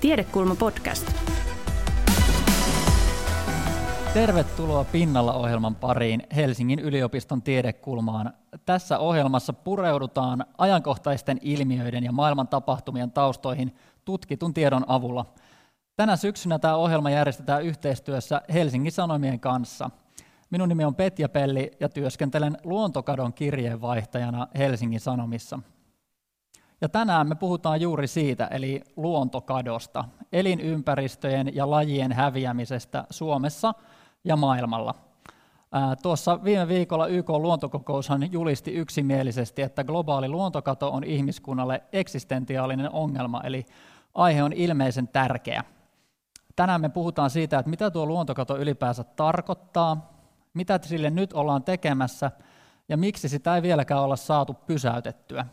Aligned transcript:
Tiedekulma 0.00 0.54
podcast. 0.54 1.12
Tervetuloa 4.14 4.84
Pinnalla 4.84 5.32
ohjelman 5.32 5.74
pariin 5.74 6.22
Helsingin 6.36 6.78
yliopiston 6.78 7.42
tiedekulmaan. 7.42 8.32
Tässä 8.66 8.98
ohjelmassa 8.98 9.52
pureudutaan 9.52 10.44
ajankohtaisten 10.58 11.38
ilmiöiden 11.42 12.04
ja 12.04 12.12
maailman 12.12 12.48
tapahtumien 12.48 13.10
taustoihin 13.10 13.74
tutkitun 14.04 14.54
tiedon 14.54 14.84
avulla. 14.86 15.26
Tänä 15.96 16.16
syksynä 16.16 16.58
tämä 16.58 16.74
ohjelma 16.74 17.10
järjestetään 17.10 17.62
yhteistyössä 17.62 18.42
Helsingin 18.52 18.92
Sanomien 18.92 19.40
kanssa. 19.40 19.90
Minun 20.50 20.68
nimi 20.68 20.84
on 20.84 20.94
Petja 20.94 21.28
Pelli 21.28 21.70
ja 21.80 21.88
työskentelen 21.88 22.56
luontokadon 22.64 23.32
kirjeenvaihtajana 23.32 24.48
Helsingin 24.58 25.00
Sanomissa. 25.00 25.58
Ja 26.80 26.88
tänään 26.88 27.28
me 27.28 27.34
puhutaan 27.34 27.80
juuri 27.80 28.06
siitä, 28.06 28.46
eli 28.46 28.82
luontokadosta, 28.96 30.04
elinympäristöjen 30.32 31.54
ja 31.54 31.70
lajien 31.70 32.12
häviämisestä 32.12 33.04
Suomessa 33.10 33.74
ja 34.24 34.36
maailmalla. 34.36 34.94
Tuossa 36.02 36.44
viime 36.44 36.68
viikolla 36.68 37.06
YK 37.06 37.28
luontokokoushan 37.28 38.32
julisti 38.32 38.72
yksimielisesti, 38.74 39.62
että 39.62 39.84
globaali 39.84 40.28
luontokato 40.28 40.92
on 40.92 41.04
ihmiskunnalle 41.04 41.82
eksistentiaalinen 41.92 42.92
ongelma, 42.92 43.40
eli 43.44 43.66
aihe 44.14 44.42
on 44.42 44.52
ilmeisen 44.52 45.08
tärkeä. 45.08 45.64
Tänään 46.56 46.80
me 46.80 46.88
puhutaan 46.88 47.30
siitä, 47.30 47.58
että 47.58 47.70
mitä 47.70 47.90
tuo 47.90 48.06
luontokato 48.06 48.56
ylipäänsä 48.56 49.04
tarkoittaa, 49.04 50.12
mitä 50.54 50.80
sille 50.82 51.10
nyt 51.10 51.32
ollaan 51.32 51.62
tekemässä 51.62 52.30
ja 52.88 52.96
miksi 52.96 53.28
sitä 53.28 53.56
ei 53.56 53.62
vieläkään 53.62 54.02
olla 54.02 54.16
saatu 54.16 54.54
pysäytettyä. 54.54 55.46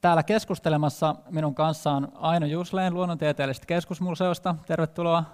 Täällä 0.00 0.22
keskustelemassa 0.22 1.14
minun 1.30 1.54
kanssaan 1.54 2.08
Aino 2.14 2.46
Jusleen 2.46 2.94
luonnontieteellisestä 2.94 3.66
keskusmuseosta. 3.66 4.54
Tervetuloa. 4.66 5.24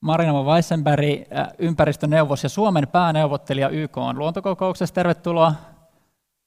Marina 0.00 0.42
Weissenberg, 0.42 1.04
ympäristöneuvos 1.58 2.42
ja 2.42 2.48
Suomen 2.48 2.88
pääneuvottelija 2.88 3.68
YK 3.68 3.98
on 3.98 4.18
luontokokouksessa. 4.18 4.94
Tervetuloa. 4.94 5.54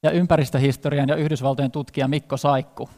Ja 0.03 0.11
ympäristöhistorian 0.11 1.09
ja 1.09 1.15
Yhdysvaltojen 1.15 1.71
tutkija 1.71 2.07
Mikko 2.07 2.37
Saikku. 2.37 2.89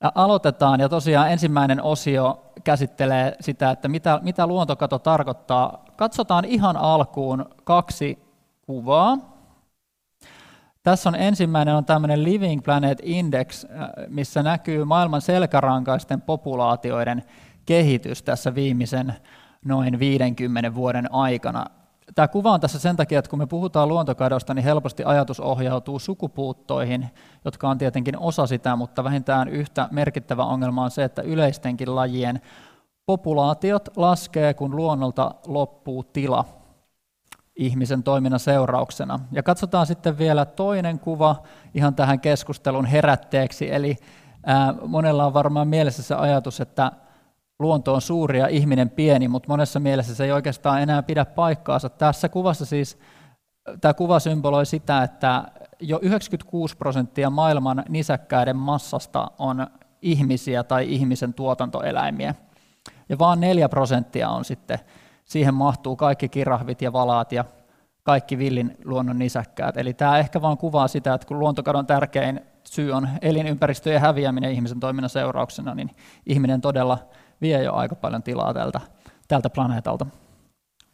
Ja 0.00 0.12
aloitetaan, 0.14 0.80
ja 0.80 0.88
tosiaan 0.88 1.32
ensimmäinen 1.32 1.82
osio 1.82 2.52
käsittelee 2.64 3.36
sitä, 3.40 3.70
että 3.70 3.88
mitä, 3.88 4.20
mitä 4.22 4.46
luontokato 4.46 4.98
tarkoittaa. 4.98 5.84
Katsotaan 5.96 6.44
ihan 6.44 6.76
alkuun 6.76 7.46
kaksi 7.64 8.18
kuvaa. 8.62 9.33
Tässä 10.84 11.08
on 11.08 11.14
ensimmäinen 11.14 11.74
on 11.74 11.84
tämmöinen 11.84 12.24
Living 12.24 12.62
Planet 12.64 12.98
Index, 13.02 13.64
äh, 13.64 13.70
missä 14.08 14.42
näkyy 14.42 14.84
maailman 14.84 15.20
selkärankaisten 15.20 16.20
populaatioiden 16.20 17.22
kehitys 17.66 18.22
tässä 18.22 18.54
viimeisen 18.54 19.14
noin 19.64 19.98
50 19.98 20.74
vuoden 20.74 21.14
aikana. 21.14 21.64
Tämä 22.14 22.28
kuva 22.28 22.52
on 22.52 22.60
tässä 22.60 22.78
sen 22.78 22.96
takia, 22.96 23.18
että 23.18 23.28
kun 23.28 23.38
me 23.38 23.46
puhutaan 23.46 23.88
luontokadosta, 23.88 24.54
niin 24.54 24.64
helposti 24.64 25.04
ajatus 25.04 25.40
ohjautuu 25.40 25.98
sukupuuttoihin, 25.98 27.10
jotka 27.44 27.68
on 27.68 27.78
tietenkin 27.78 28.18
osa 28.18 28.46
sitä, 28.46 28.76
mutta 28.76 29.04
vähintään 29.04 29.48
yhtä 29.48 29.88
merkittävä 29.90 30.44
ongelma 30.44 30.84
on 30.84 30.90
se, 30.90 31.04
että 31.04 31.22
yleistenkin 31.22 31.94
lajien 31.94 32.40
populaatiot 33.06 33.88
laskee, 33.96 34.54
kun 34.54 34.76
luonnolta 34.76 35.34
loppuu 35.46 36.02
tila 36.02 36.63
ihmisen 37.56 38.02
toiminnan 38.02 38.40
seurauksena. 38.40 39.20
Ja 39.32 39.42
katsotaan 39.42 39.86
sitten 39.86 40.18
vielä 40.18 40.44
toinen 40.44 40.98
kuva 40.98 41.42
ihan 41.74 41.94
tähän 41.94 42.20
keskustelun 42.20 42.86
herätteeksi, 42.86 43.72
eli 43.72 43.96
ää, 44.46 44.74
monella 44.86 45.26
on 45.26 45.34
varmaan 45.34 45.68
mielessä 45.68 46.02
se 46.02 46.14
ajatus, 46.14 46.60
että 46.60 46.92
luonto 47.58 47.94
on 47.94 48.00
suuri 48.00 48.38
ja 48.38 48.46
ihminen 48.46 48.90
pieni, 48.90 49.28
mutta 49.28 49.48
monessa 49.48 49.80
mielessä 49.80 50.14
se 50.14 50.24
ei 50.24 50.32
oikeastaan 50.32 50.82
enää 50.82 51.02
pidä 51.02 51.24
paikkaansa. 51.24 51.88
Tässä 51.88 52.28
kuvassa 52.28 52.64
siis, 52.64 52.98
tämä 53.80 53.94
kuva 53.94 54.18
symboloi 54.18 54.66
sitä, 54.66 55.02
että 55.02 55.44
jo 55.80 55.98
96 56.02 56.76
prosenttia 56.76 57.30
maailman 57.30 57.84
nisäkkäiden 57.88 58.56
massasta 58.56 59.30
on 59.38 59.66
ihmisiä 60.02 60.64
tai 60.64 60.92
ihmisen 60.92 61.34
tuotantoeläimiä. 61.34 62.34
Ja 63.08 63.18
vain 63.18 63.40
4 63.40 63.68
prosenttia 63.68 64.28
on 64.28 64.44
sitten, 64.44 64.78
siihen 65.24 65.54
mahtuu 65.54 65.96
kaikki 65.96 66.28
kirahvit 66.28 66.82
ja 66.82 66.92
valaat 66.92 67.32
ja 67.32 67.44
kaikki 68.02 68.38
villin 68.38 68.76
luonnon 68.84 69.18
nisäkkäät. 69.18 69.76
Eli 69.76 69.94
tämä 69.94 70.18
ehkä 70.18 70.42
vain 70.42 70.58
kuvaa 70.58 70.88
sitä, 70.88 71.14
että 71.14 71.26
kun 71.26 71.38
luontokadon 71.38 71.86
tärkein 71.86 72.40
syy 72.64 72.92
on 72.92 73.08
elinympäristöjen 73.22 74.00
häviäminen 74.00 74.52
ihmisen 74.52 74.80
toiminnan 74.80 75.10
seurauksena, 75.10 75.74
niin 75.74 75.90
ihminen 76.26 76.60
todella 76.60 76.98
vie 77.40 77.62
jo 77.62 77.74
aika 77.74 77.94
paljon 77.94 78.22
tilaa 78.22 78.54
tältä, 78.54 78.80
tältä 79.28 79.50
planeetalta. 79.50 80.06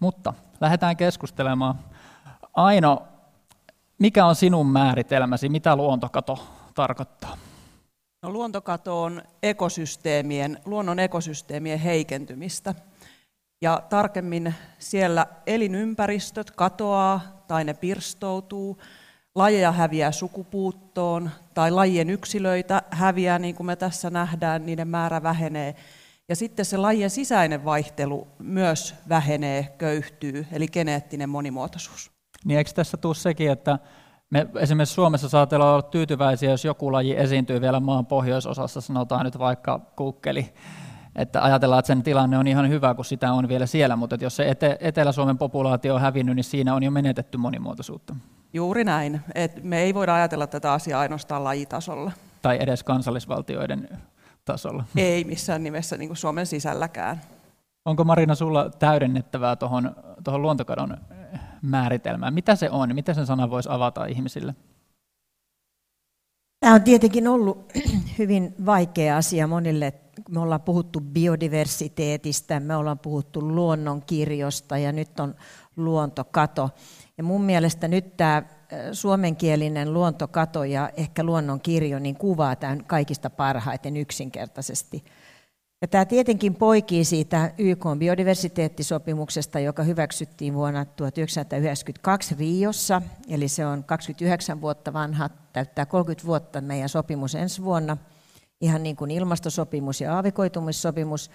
Mutta 0.00 0.34
lähdetään 0.60 0.96
keskustelemaan. 0.96 1.74
Aino, 2.54 3.02
mikä 3.98 4.26
on 4.26 4.34
sinun 4.34 4.66
määritelmäsi, 4.66 5.48
mitä 5.48 5.76
luontokato 5.76 6.46
tarkoittaa? 6.74 7.36
No, 8.22 8.30
luontokato 8.30 9.02
on 9.02 9.22
ekosysteemien, 9.42 10.58
luonnon 10.64 10.98
ekosysteemien 10.98 11.78
heikentymistä. 11.78 12.74
Ja 13.62 13.82
tarkemmin 13.88 14.54
siellä 14.78 15.26
elinympäristöt 15.46 16.50
katoaa 16.50 17.44
tai 17.48 17.64
ne 17.64 17.74
pirstoutuu, 17.74 18.78
lajeja 19.34 19.72
häviää 19.72 20.12
sukupuuttoon 20.12 21.30
tai 21.54 21.70
lajien 21.70 22.10
yksilöitä 22.10 22.82
häviää, 22.90 23.38
niin 23.38 23.54
kuin 23.54 23.66
me 23.66 23.76
tässä 23.76 24.10
nähdään, 24.10 24.66
niiden 24.66 24.88
määrä 24.88 25.22
vähenee. 25.22 25.74
Ja 26.28 26.36
sitten 26.36 26.64
se 26.64 26.76
lajien 26.76 27.10
sisäinen 27.10 27.64
vaihtelu 27.64 28.28
myös 28.38 28.94
vähenee, 29.08 29.74
köyhtyy, 29.78 30.46
eli 30.52 30.68
geneettinen 30.68 31.28
monimuotoisuus. 31.28 32.10
Niin 32.44 32.58
eikö 32.58 32.70
tässä 32.74 32.96
tule 32.96 33.14
sekin, 33.14 33.50
että 33.50 33.78
me 34.30 34.46
esimerkiksi 34.58 34.94
Suomessa 34.94 35.28
saatellaan 35.28 35.72
olla 35.72 35.82
tyytyväisiä, 35.82 36.50
jos 36.50 36.64
joku 36.64 36.92
laji 36.92 37.16
esiintyy 37.16 37.60
vielä 37.60 37.80
maan 37.80 38.06
pohjoisosassa, 38.06 38.80
sanotaan 38.80 39.24
nyt 39.24 39.38
vaikka 39.38 39.80
kukkeli, 39.96 40.52
että 41.16 41.42
ajatellaan, 41.42 41.78
että 41.78 41.86
sen 41.86 42.02
tilanne 42.02 42.38
on 42.38 42.46
ihan 42.46 42.68
hyvä, 42.68 42.94
kun 42.94 43.04
sitä 43.04 43.32
on 43.32 43.48
vielä 43.48 43.66
siellä, 43.66 43.96
mutta 43.96 44.16
jos 44.20 44.36
se 44.36 44.50
ete- 44.50 44.76
Etelä-Suomen 44.80 45.38
populaatio 45.38 45.94
on 45.94 46.00
hävinnyt, 46.00 46.36
niin 46.36 46.44
siinä 46.44 46.74
on 46.74 46.82
jo 46.82 46.90
menetetty 46.90 47.38
monimuotoisuutta. 47.38 48.16
Juuri 48.52 48.84
näin. 48.84 49.20
Et 49.34 49.64
me 49.64 49.78
ei 49.80 49.94
voida 49.94 50.14
ajatella 50.14 50.46
tätä 50.46 50.72
asiaa 50.72 51.00
ainoastaan 51.00 51.44
lajitasolla. 51.44 52.12
Tai 52.42 52.58
edes 52.60 52.82
kansallisvaltioiden 52.82 53.88
tasolla. 54.44 54.84
Ei 54.96 55.24
missään 55.24 55.62
nimessä 55.62 55.96
niin 55.96 56.08
kuin 56.08 56.16
Suomen 56.16 56.46
sisälläkään. 56.46 57.20
Onko 57.84 58.04
Marina 58.04 58.34
sulla 58.34 58.70
täydennettävää 58.70 59.56
tuohon 59.56 59.96
luontokadon 60.36 60.96
määritelmään? 61.62 62.34
Mitä 62.34 62.56
se 62.56 62.70
on? 62.70 62.94
Miten 62.94 63.14
sen 63.14 63.26
sana 63.26 63.50
voisi 63.50 63.68
avata 63.72 64.04
ihmisille? 64.06 64.54
Tämä 66.60 66.74
on 66.74 66.82
tietenkin 66.82 67.28
ollut 67.28 67.72
hyvin 68.18 68.54
vaikea 68.66 69.16
asia 69.16 69.46
monille. 69.46 69.92
Me 70.28 70.40
ollaan 70.40 70.60
puhuttu 70.60 71.00
biodiversiteetistä, 71.00 72.60
me 72.60 72.76
ollaan 72.76 72.98
puhuttu 72.98 73.48
luonnonkirjosta 73.48 74.78
ja 74.78 74.92
nyt 74.92 75.20
on 75.20 75.34
luontokato. 75.76 76.70
Ja 77.18 77.24
mun 77.24 77.42
mielestä 77.42 77.88
nyt 77.88 78.16
tämä 78.16 78.42
suomenkielinen 78.92 79.94
luontokato 79.94 80.64
ja 80.64 80.90
ehkä 80.96 81.24
luonnonkirjo 81.24 81.98
niin 81.98 82.16
kuvaa 82.16 82.56
tämän 82.56 82.84
kaikista 82.84 83.30
parhaiten 83.30 83.96
yksinkertaisesti. 83.96 85.04
Ja 85.82 85.88
tämä 85.88 86.04
tietenkin 86.04 86.54
poikii 86.54 87.04
siitä 87.04 87.52
YK 87.58 87.84
biodiversiteettisopimuksesta, 87.98 89.60
joka 89.60 89.82
hyväksyttiin 89.82 90.54
vuonna 90.54 90.84
1992 90.84 92.34
Riossa, 92.38 93.02
eli 93.28 93.48
se 93.48 93.66
on 93.66 93.84
29 93.84 94.60
vuotta 94.60 94.92
vanha, 94.92 95.30
täyttää 95.52 95.86
30 95.86 96.26
vuotta 96.26 96.60
meidän 96.60 96.88
sopimus 96.88 97.34
ensi 97.34 97.64
vuonna, 97.64 97.96
ihan 98.60 98.82
niin 98.82 98.96
kuin 98.96 99.10
ilmastosopimus 99.10 100.00
ja 100.00 100.16
aavikoitumissopimus. 100.16 101.30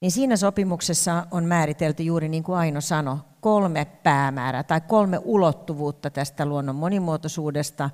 Niin 0.00 0.10
siinä 0.10 0.36
sopimuksessa 0.36 1.26
on 1.30 1.44
määritelty 1.44 2.02
juuri 2.02 2.28
niin 2.28 2.42
kuin 2.42 2.58
Aino 2.58 2.80
sanoi, 2.80 3.16
kolme 3.40 3.84
päämäärää 3.84 4.62
tai 4.62 4.80
kolme 4.80 5.20
ulottuvuutta 5.24 6.10
tästä 6.10 6.46
luonnon 6.46 6.76
monimuotoisuudesta, 6.76 7.90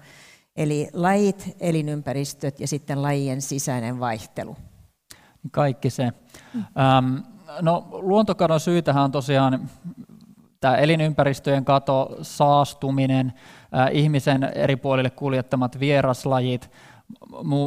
eli 0.57 0.89
lajit, 0.93 1.57
elinympäristöt 1.61 2.61
ja 2.61 2.69
sitten 2.69 3.03
lajien 3.03 3.43
sisäinen 3.43 4.01
vaihtelu. 4.01 4.57
Kaikki 5.51 5.91
se. 5.91 6.13
Mm. 6.55 6.61
Ähm, 6.61 7.17
no, 7.61 7.89
luontokadon 7.91 8.61
syytähän 8.61 9.05
on 9.05 9.13
tosiaan 9.13 9.71
tämä 10.61 10.77
elinympäristöjen 10.77 11.65
kato, 11.65 12.17
saastuminen, 12.23 13.33
äh, 13.77 13.89
ihmisen 13.93 14.45
eri 14.45 14.77
puolille 14.77 15.11
kuljettamat 15.11 15.81
vieraslajit, 15.81 16.71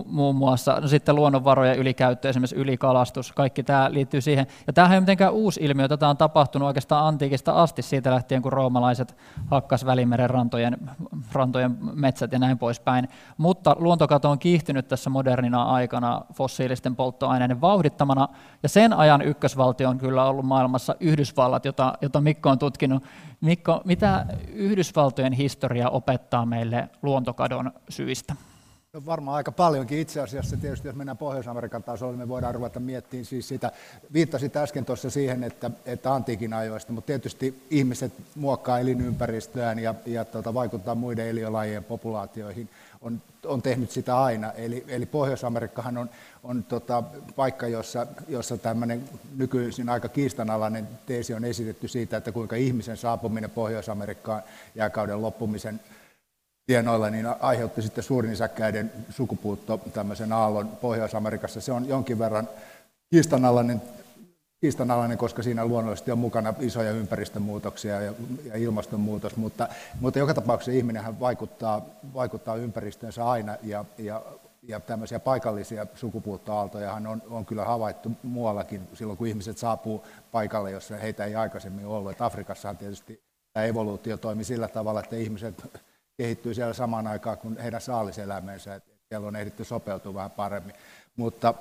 muun 0.06 0.36
muassa. 0.36 0.80
No 0.82 0.88
sitten 0.88 1.16
luonnonvarojen 1.16 1.78
ylikäyttö, 1.78 2.30
esimerkiksi 2.30 2.56
ylikalastus, 2.56 3.32
kaikki 3.32 3.64
tämä 3.64 3.88
liittyy 3.92 4.22
siihen. 4.22 4.48
Ja 4.68 4.74
tämähän 4.74 4.94
ei 4.94 4.98
ole 4.98 5.02
mitenkään 5.02 5.34
uusi 5.34 5.60
ilmiö, 5.64 5.88
tätä 5.88 6.10
on 6.10 6.18
tapahtunut 6.18 6.68
oikeastaan 6.68 7.08
antiikista 7.08 7.52
asti 7.52 7.82
siitä 7.82 8.12
lähtien, 8.12 8.42
kun 8.42 8.54
roomalaiset 8.54 9.18
hakkas 9.52 9.86
Välimeren 9.86 10.30
rantojen, 10.30 10.78
rantojen 11.34 11.78
metsät 11.94 12.32
ja 12.32 12.40
näin 12.40 12.58
poispäin. 12.58 13.08
Mutta 13.38 13.76
luontokato 13.80 14.30
on 14.30 14.40
kiihtynyt 14.40 14.88
tässä 14.88 15.10
modernina 15.10 15.64
aikana 15.64 16.22
fossiilisten 16.34 16.96
polttoaineiden 16.96 17.62
vauhdittamana, 17.62 18.28
ja 18.64 18.70
sen 18.70 18.94
ajan 18.94 19.22
ykkösvaltio 19.22 19.90
on 19.90 19.98
kyllä 19.98 20.26
ollut 20.26 20.46
maailmassa 20.46 20.96
Yhdysvallat, 21.00 21.66
jota, 21.66 21.94
jota 22.02 22.22
Mikko 22.22 22.50
on 22.50 22.60
tutkinut. 22.60 23.04
Mikko, 23.42 23.82
mitä 23.86 24.26
Yhdysvaltojen 24.54 25.34
historia 25.34 25.90
opettaa 25.90 26.46
meille 26.46 26.90
luontokadon 27.02 27.72
syistä? 27.90 28.36
No 28.96 29.02
varmaan 29.06 29.38
aika 29.38 29.52
paljonkin 29.52 30.00
itse 30.00 30.22
asiassa. 30.22 30.58
Tietysti 30.58 30.88
jos 30.88 30.96
mennään 30.96 31.18
Pohjois-Amerikan 31.18 31.84
tasolle, 31.84 32.12
niin 32.12 32.20
me 32.20 32.28
voidaan 32.28 32.56
ruveta 32.56 32.80
miettimään 32.80 33.26
siis 33.26 33.48
sitä. 33.48 33.72
Viittasit 34.14 34.56
äsken 34.56 34.86
tuossa 34.86 35.10
siihen, 35.10 35.44
että, 35.44 35.72
että 35.86 36.14
antiikin 36.14 36.54
ajoista, 36.54 36.94
mutta 36.94 37.08
tietysti 37.08 37.68
ihmiset 37.70 38.14
muokkaa 38.36 38.80
elinympäristöään 38.80 39.80
ja, 39.80 39.96
ja 40.06 40.26
tuota, 40.26 40.54
vaikuttaa 40.54 40.96
muiden 40.96 41.28
eliölajien 41.28 41.84
populaatioihin. 41.84 42.70
On, 43.02 43.22
on 43.46 43.62
tehnyt 43.62 43.92
sitä 43.92 44.22
aina. 44.24 44.52
Eli, 44.52 44.86
eli 44.88 45.06
Pohjois-Amerikkahan 45.06 45.98
on, 45.98 46.10
on 46.44 46.64
tota, 46.64 47.04
paikka, 47.36 47.68
jossa, 47.68 48.08
jossa 48.28 48.58
tämmöinen 48.58 49.10
nykyisin 49.38 49.90
aika 49.90 50.10
kiistanalainen 50.10 50.88
teesi 51.06 51.34
on 51.34 51.46
esitetty 51.46 51.88
siitä, 51.88 52.18
että 52.18 52.32
kuinka 52.32 52.56
ihmisen 52.56 52.98
saapuminen 52.98 53.50
Pohjois-Amerikkaan 53.50 54.44
jääkauden 54.76 55.22
loppumisen 55.22 55.80
tienoilla, 56.66 57.10
niin 57.10 57.28
aiheutti 57.40 57.82
sitten 57.82 58.04
suurinisäkkäiden 58.04 58.92
sukupuutto 59.10 59.78
tämmöisen 59.94 60.34
aallon 60.34 60.68
Pohjois-Amerikassa. 60.68 61.62
Se 61.62 61.72
on 61.72 61.88
jonkin 61.88 62.20
verran 62.20 62.50
kiistanalainen, 63.10 63.82
kiistanalainen, 64.62 65.18
koska 65.18 65.44
siinä 65.44 65.66
luonnollisesti 65.66 66.12
on 66.12 66.20
mukana 66.20 66.54
isoja 66.60 66.92
ympäristömuutoksia 66.92 68.02
ja, 68.02 68.14
ja 68.46 68.58
ilmastonmuutos, 68.58 69.36
mutta, 69.36 69.68
mutta 70.00 70.20
joka 70.20 70.34
tapauksessa 70.34 70.72
ihminenhän 70.72 71.20
vaikuttaa, 71.20 71.86
vaikuttaa 72.14 72.56
ympäristöönsä 72.56 73.30
aina 73.30 73.58
ja, 73.64 73.86
ja 73.98 74.22
ja 74.68 74.80
tämmöisiä 74.80 75.20
paikallisia 75.20 75.88
sukupuuttoaaltojahan 75.96 77.08
on, 77.08 77.22
on 77.30 77.46
kyllä 77.46 77.66
havaittu 77.66 78.12
muuallakin 78.24 78.88
silloin, 78.94 79.18
kun 79.18 79.28
ihmiset 79.28 79.58
saapuu 79.58 80.06
paikalle, 80.32 80.72
jossa 80.72 80.98
heitä 80.98 81.26
ei 81.26 81.36
aikaisemmin 81.36 81.86
ollut. 81.86 82.12
Et 82.12 82.22
Afrikassahan 82.22 82.78
tietysti 82.78 83.24
tämä 83.54 83.66
evoluutio 83.66 84.18
toimi 84.18 84.44
sillä 84.44 84.68
tavalla, 84.68 85.00
että 85.00 85.16
ihmiset 85.16 85.82
kehittyy 86.18 86.54
siellä 86.54 86.74
samaan 86.74 87.08
aikaan 87.08 87.38
kuin 87.38 87.58
heidän 87.58 87.82
saaliselämensä, 87.82 88.76
että 88.76 88.92
siellä 89.10 89.28
on 89.28 89.36
ehditty 89.36 89.64
sopeutua 89.64 90.14
vähän 90.14 90.32
paremmin. 90.32 90.76
Mutta, 91.16 91.54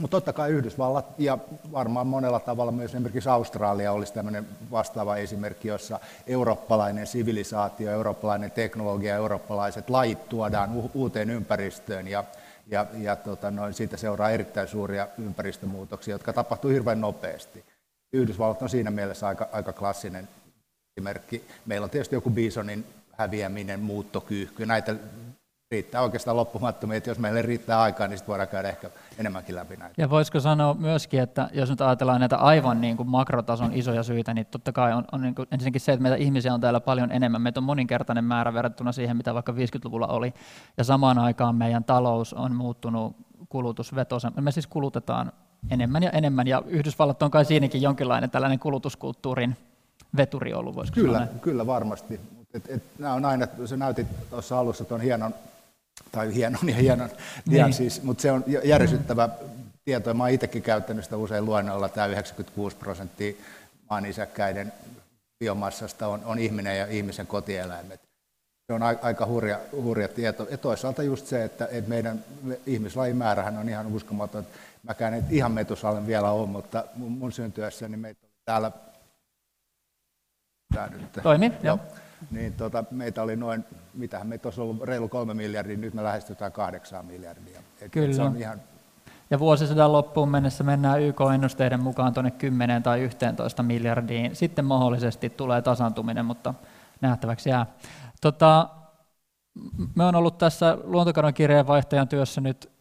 mutta 0.00 0.16
totta 0.16 0.32
kai 0.32 0.50
Yhdysvallat 0.50 1.06
ja 1.18 1.38
varmaan 1.72 2.06
monella 2.06 2.40
tavalla 2.40 2.72
myös 2.72 2.90
esimerkiksi 2.90 3.28
Australia 3.28 3.92
olisi 3.92 4.12
tämmöinen 4.12 4.46
vastaava 4.70 5.16
esimerkki, 5.16 5.68
jossa 5.68 6.00
eurooppalainen 6.26 7.06
sivilisaatio, 7.06 7.90
eurooppalainen 7.90 8.50
teknologia, 8.50 9.16
eurooppalaiset 9.16 9.90
lajit 9.90 10.28
tuodaan 10.28 10.76
u- 10.76 10.90
uuteen 10.94 11.30
ympäristöön 11.30 12.08
ja, 12.08 12.24
ja, 12.66 12.86
ja 12.98 13.16
tota 13.16 13.50
noin, 13.50 13.74
siitä 13.74 13.96
seuraa 13.96 14.30
erittäin 14.30 14.68
suuria 14.68 15.08
ympäristömuutoksia, 15.18 16.14
jotka 16.14 16.32
tapahtuu 16.32 16.70
hirveän 16.70 17.00
nopeasti. 17.00 17.64
Yhdysvallat 18.12 18.62
on 18.62 18.70
siinä 18.70 18.90
mielessä 18.90 19.26
aika, 19.28 19.48
aika 19.52 19.72
klassinen 19.72 20.28
esimerkki. 20.96 21.44
Meillä 21.66 21.84
on 21.84 21.90
tietysti 21.90 22.14
joku 22.14 22.30
Bisonin 22.30 22.84
häviäminen, 23.12 23.80
muuttokyyhky, 23.80 24.66
näitä 24.66 24.96
riittää 25.72 26.02
oikeastaan 26.02 26.36
loppumattomia, 26.36 26.96
että 26.96 27.10
jos 27.10 27.18
meille 27.18 27.42
riittää 27.42 27.82
aikaa, 27.82 28.08
niin 28.08 28.18
sitten 28.18 28.32
voidaan 28.32 28.48
käydä 28.48 28.68
ehkä 28.68 28.90
enemmänkin 29.18 29.54
läpi 29.54 29.76
näitä. 29.76 29.94
Ja 29.98 30.10
voisiko 30.10 30.40
sanoa 30.40 30.74
myöskin, 30.74 31.20
että 31.20 31.50
jos 31.52 31.70
nyt 31.70 31.80
ajatellaan 31.80 32.20
näitä 32.20 32.36
aivan 32.36 32.80
niin 32.80 32.96
kuin 32.96 33.08
makrotason 33.08 33.72
isoja 33.74 34.02
syitä, 34.02 34.34
niin 34.34 34.46
totta 34.46 34.72
kai 34.72 34.92
on, 34.92 35.04
on 35.12 35.22
niin 35.22 35.34
kuin 35.34 35.48
ensinnäkin 35.52 35.80
se, 35.80 35.92
että 35.92 36.02
meitä 36.02 36.16
ihmisiä 36.16 36.54
on 36.54 36.60
täällä 36.60 36.80
paljon 36.80 37.12
enemmän. 37.12 37.42
Meitä 37.42 37.60
on 37.60 37.64
moninkertainen 37.64 38.24
määrä 38.24 38.54
verrattuna 38.54 38.92
siihen, 38.92 39.16
mitä 39.16 39.34
vaikka 39.34 39.52
50-luvulla 39.52 40.06
oli. 40.06 40.34
Ja 40.76 40.84
samaan 40.84 41.18
aikaan 41.18 41.54
meidän 41.54 41.84
talous 41.84 42.34
on 42.34 42.54
muuttunut 42.54 43.16
kulutusvetoisen. 43.48 44.32
Me 44.40 44.52
siis 44.52 44.66
kulutetaan 44.66 45.32
enemmän 45.70 46.02
ja 46.02 46.10
enemmän, 46.10 46.46
ja 46.46 46.62
Yhdysvallat 46.66 47.22
on 47.22 47.30
kai 47.30 47.44
siinäkin 47.44 47.82
jonkinlainen 47.82 48.30
tällainen 48.30 48.58
kulutuskulttuurin 48.58 49.56
veturi 50.16 50.54
ollut, 50.54 50.76
voisiko 50.76 50.94
Kyllä, 50.94 51.18
sanoa. 51.18 51.38
kyllä 51.40 51.66
varmasti. 51.66 52.20
Et, 52.54 52.62
et, 52.68 52.82
nämä 52.98 53.14
on 53.14 53.24
aina, 53.24 53.48
sä 53.66 53.76
näytit 53.76 54.06
tuossa 54.30 54.58
alussa 54.58 54.84
tuon 54.84 55.00
hienon, 55.00 55.34
tai 56.12 56.34
hienon 56.34 56.68
ja 56.68 56.74
hienon 56.74 57.10
dian 57.50 57.64
niin. 57.64 57.74
siis, 57.74 58.02
mutta 58.02 58.22
se 58.22 58.32
on 58.32 58.44
järisyttävä 58.64 59.28
tieto, 59.84 60.10
ja 60.10 60.14
mä 60.14 60.22
oon 60.22 60.30
itsekin 60.30 60.62
käyttänyt 60.62 61.04
sitä 61.04 61.16
usein 61.16 61.44
luennolla, 61.44 61.88
tämä 61.88 62.06
96 62.06 62.76
prosenttia 62.76 63.34
maan 63.90 64.06
isäkkäiden 64.06 64.72
biomassasta 65.38 66.08
on, 66.08 66.20
on 66.24 66.38
ihminen 66.38 66.78
ja 66.78 66.86
ihmisen 66.86 67.26
kotieläimet. 67.26 68.00
Se 68.66 68.72
on 68.72 68.82
aika 68.82 69.26
hurja, 69.26 69.60
hurja 69.72 70.08
tieto. 70.08 70.46
Ja 70.50 70.58
toisaalta 70.58 71.02
just 71.02 71.26
se, 71.26 71.44
että, 71.44 71.68
että 71.70 71.88
meidän 71.88 72.24
ihmislajin 72.66 73.16
määrähän 73.16 73.58
on 73.58 73.68
ihan 73.68 73.86
uskomaton. 73.86 74.46
Mäkään 74.82 75.14
en 75.14 75.24
ihan 75.30 75.52
metusalen 75.52 76.06
vielä 76.06 76.30
ole, 76.30 76.48
mutta 76.48 76.84
mun, 76.94 77.12
mun 77.12 77.32
syntyessäni 77.32 77.96
meitä 77.96 78.20
oli 78.26 78.32
täällä... 78.44 78.72
Tää 80.74 80.88
nyt. 80.88 81.12
Toimi, 81.22 81.46
joo. 81.46 81.56
joo 81.62 82.01
niin 82.30 82.52
tota, 82.52 82.84
meitä 82.90 83.22
oli 83.22 83.36
noin, 83.36 83.64
mitähän 83.94 84.26
meitä 84.26 84.48
olisi 84.48 84.60
ollut 84.60 84.82
reilu 84.82 85.08
kolme 85.08 85.34
miljardia, 85.34 85.76
nyt 85.76 85.94
me 85.94 86.02
lähestytään 86.02 86.52
kahdeksan 86.52 87.06
miljardia. 87.06 87.60
Et 87.80 87.92
Kyllä. 87.92 88.14
Se 88.14 88.22
on 88.22 88.36
ihan... 88.36 88.60
Ja 89.30 89.38
vuosisadan 89.38 89.92
loppuun 89.92 90.28
mennessä 90.28 90.64
mennään 90.64 91.02
YK-ennusteiden 91.02 91.82
mukaan 91.82 92.14
tuonne 92.14 92.30
10 92.30 92.82
tai 92.82 93.00
11 93.00 93.62
miljardiin. 93.62 94.36
Sitten 94.36 94.64
mahdollisesti 94.64 95.30
tulee 95.30 95.62
tasantuminen, 95.62 96.24
mutta 96.24 96.54
nähtäväksi 97.00 97.50
jää. 97.50 97.66
Tota, 98.20 98.68
me 99.94 100.04
on 100.04 100.14
ollut 100.14 100.38
tässä 100.38 100.78
luontokadon 100.84 101.34
kirjeenvaihtajan 101.34 102.08
työssä 102.08 102.40
nyt 102.40 102.71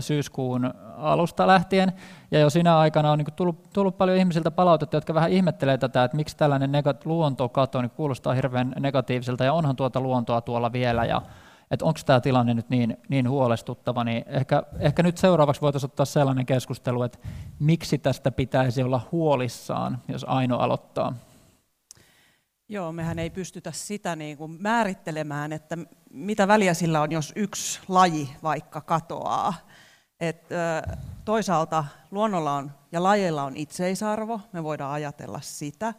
syyskuun 0.00 0.74
alusta 0.96 1.46
lähtien, 1.46 1.92
ja 2.30 2.38
jo 2.38 2.50
siinä 2.50 2.78
aikana 2.78 3.12
on 3.12 3.18
niin 3.18 3.32
tullut, 3.36 3.70
tullut 3.72 3.98
paljon 3.98 4.18
ihmisiltä 4.18 4.50
palautetta, 4.50 4.96
jotka 4.96 5.14
vähän 5.14 5.30
ihmettelee 5.30 5.78
tätä, 5.78 6.04
että 6.04 6.16
miksi 6.16 6.36
tällainen 6.36 6.70
negat- 6.72 7.06
luontokato 7.06 7.82
niin 7.82 7.90
kuulostaa 7.90 8.34
hirveän 8.34 8.72
negatiiviselta, 8.80 9.44
ja 9.44 9.52
onhan 9.52 9.76
tuota 9.76 10.00
luontoa 10.00 10.40
tuolla 10.40 10.72
vielä, 10.72 11.04
ja 11.04 11.22
että 11.70 11.84
onko 11.84 12.00
tämä 12.06 12.20
tilanne 12.20 12.54
nyt 12.54 12.70
niin, 12.70 12.96
niin 13.08 13.28
huolestuttava, 13.30 14.04
niin 14.04 14.24
ehkä, 14.26 14.62
ehkä 14.78 15.02
nyt 15.02 15.18
seuraavaksi 15.18 15.60
voitaisiin 15.60 15.90
ottaa 15.90 16.06
sellainen 16.06 16.46
keskustelu, 16.46 17.02
että 17.02 17.18
miksi 17.58 17.98
tästä 17.98 18.30
pitäisi 18.30 18.82
olla 18.82 19.00
huolissaan, 19.12 19.98
jos 20.08 20.24
Aino 20.28 20.58
aloittaa. 20.58 21.14
Joo, 22.70 22.92
mehän 22.92 23.18
ei 23.18 23.30
pystytä 23.30 23.72
sitä 23.72 24.16
niin 24.16 24.38
kuin 24.38 24.56
määrittelemään, 24.62 25.52
että 25.52 25.78
mitä 26.10 26.48
väliä 26.48 26.74
sillä 26.74 27.00
on, 27.00 27.12
jos 27.12 27.32
yksi 27.36 27.80
laji 27.88 28.30
vaikka 28.42 28.80
katoaa. 28.80 29.54
Et, 30.20 30.48
toisaalta 31.24 31.84
luonnolla 32.10 32.52
on, 32.52 32.70
ja 32.92 33.02
lajeilla 33.02 33.42
on 33.42 33.56
itseisarvo, 33.56 34.40
me 34.52 34.64
voidaan 34.64 34.92
ajatella 34.92 35.40
sitä, 35.40 35.94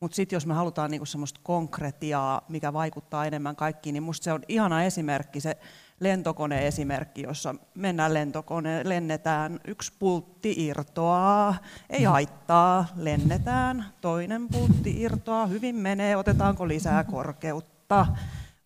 mutta 0.00 0.14
sitten 0.14 0.36
jos 0.36 0.46
me 0.46 0.54
halutaan 0.54 0.90
niinku 0.90 1.06
semmoista 1.06 1.40
konkretiaa, 1.42 2.44
mikä 2.48 2.72
vaikuttaa 2.72 3.26
enemmän 3.26 3.56
kaikkiin, 3.56 3.92
niin 3.92 4.02
minusta 4.02 4.24
se 4.24 4.32
on 4.32 4.42
ihana 4.48 4.82
esimerkki, 4.82 5.40
se 5.40 5.56
lentokone-esimerkki, 6.04 7.22
jossa 7.22 7.54
mennään 7.74 8.14
lentokone, 8.14 8.80
lennetään, 8.84 9.60
yksi 9.66 9.92
pultti 9.98 10.54
irtoaa, 10.66 11.54
ei 11.90 12.04
haittaa, 12.04 12.86
lennetään, 12.96 13.84
toinen 14.00 14.48
pultti 14.48 15.02
irtoaa, 15.02 15.46
hyvin 15.46 15.76
menee, 15.76 16.16
otetaanko 16.16 16.68
lisää 16.68 17.04
korkeutta, 17.04 18.06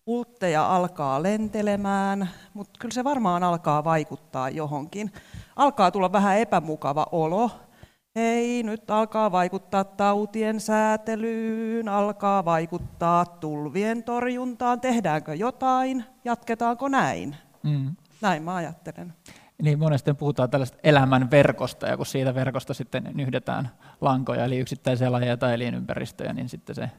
pultteja 0.05 0.75
alkaa 0.75 1.23
lentelemään, 1.23 2.29
mutta 2.53 2.79
kyllä 2.79 2.93
se 2.93 3.03
varmaan 3.03 3.43
alkaa 3.43 3.83
vaikuttaa 3.83 4.49
johonkin. 4.49 5.11
Alkaa 5.55 5.91
tulla 5.91 6.11
vähän 6.11 6.37
epämukava 6.39 7.07
olo. 7.11 7.51
Hei, 8.19 8.63
nyt 8.63 8.91
alkaa 8.91 9.31
vaikuttaa 9.31 9.83
tautien 9.83 10.59
säätelyyn, 10.59 11.89
alkaa 11.89 12.45
vaikuttaa 12.45 13.25
tulvien 13.25 14.03
torjuntaan. 14.03 14.81
Tehdäänkö 14.81 15.35
jotain? 15.35 16.05
Jatketaanko 16.25 16.87
näin? 16.87 17.35
Mm. 17.63 17.95
Näin 18.21 18.43
mä 18.43 18.55
ajattelen. 18.55 19.13
Niin 19.61 19.79
monesti 19.79 20.13
puhutaan 20.13 20.49
tällaista 20.49 20.77
elämän 20.83 21.31
verkosta, 21.31 21.87
ja 21.87 21.97
kun 21.97 22.05
siitä 22.05 22.35
verkosta 22.35 22.73
sitten 22.73 23.11
nyhdetään 23.13 23.69
lankoja, 24.01 24.45
eli 24.45 24.57
yksittäisiä 24.57 25.11
lajeja 25.11 25.37
tai 25.37 25.53
elinympäristöjä, 25.53 26.33
niin 26.33 26.49
sitten 26.49 26.75
se 26.75 26.91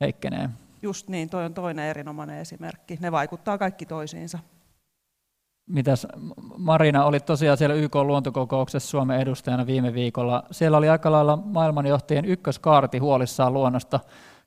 heikkenee. 0.00 0.50
Just 0.82 1.08
niin, 1.08 1.30
toi 1.30 1.44
on 1.44 1.54
toinen 1.54 1.84
erinomainen 1.84 2.38
esimerkki. 2.38 2.98
Ne 3.00 3.12
vaikuttaa 3.12 3.58
kaikki 3.58 3.86
toisiinsa. 3.86 4.38
Mitäs 5.66 6.06
Marina 6.58 7.04
oli 7.04 7.20
tosiaan 7.20 7.58
siellä 7.58 7.74
YK 7.74 7.94
luontokokouksessa 7.94 8.90
Suomen 8.90 9.20
edustajana 9.20 9.66
viime 9.66 9.94
viikolla. 9.94 10.42
Siellä 10.50 10.78
oli 10.78 10.88
aika 10.88 11.12
lailla 11.12 11.36
maailmanjohtajien 11.36 12.24
ykköskaarti 12.24 12.98
huolissaan 12.98 13.54
luonnosta 13.54 14.00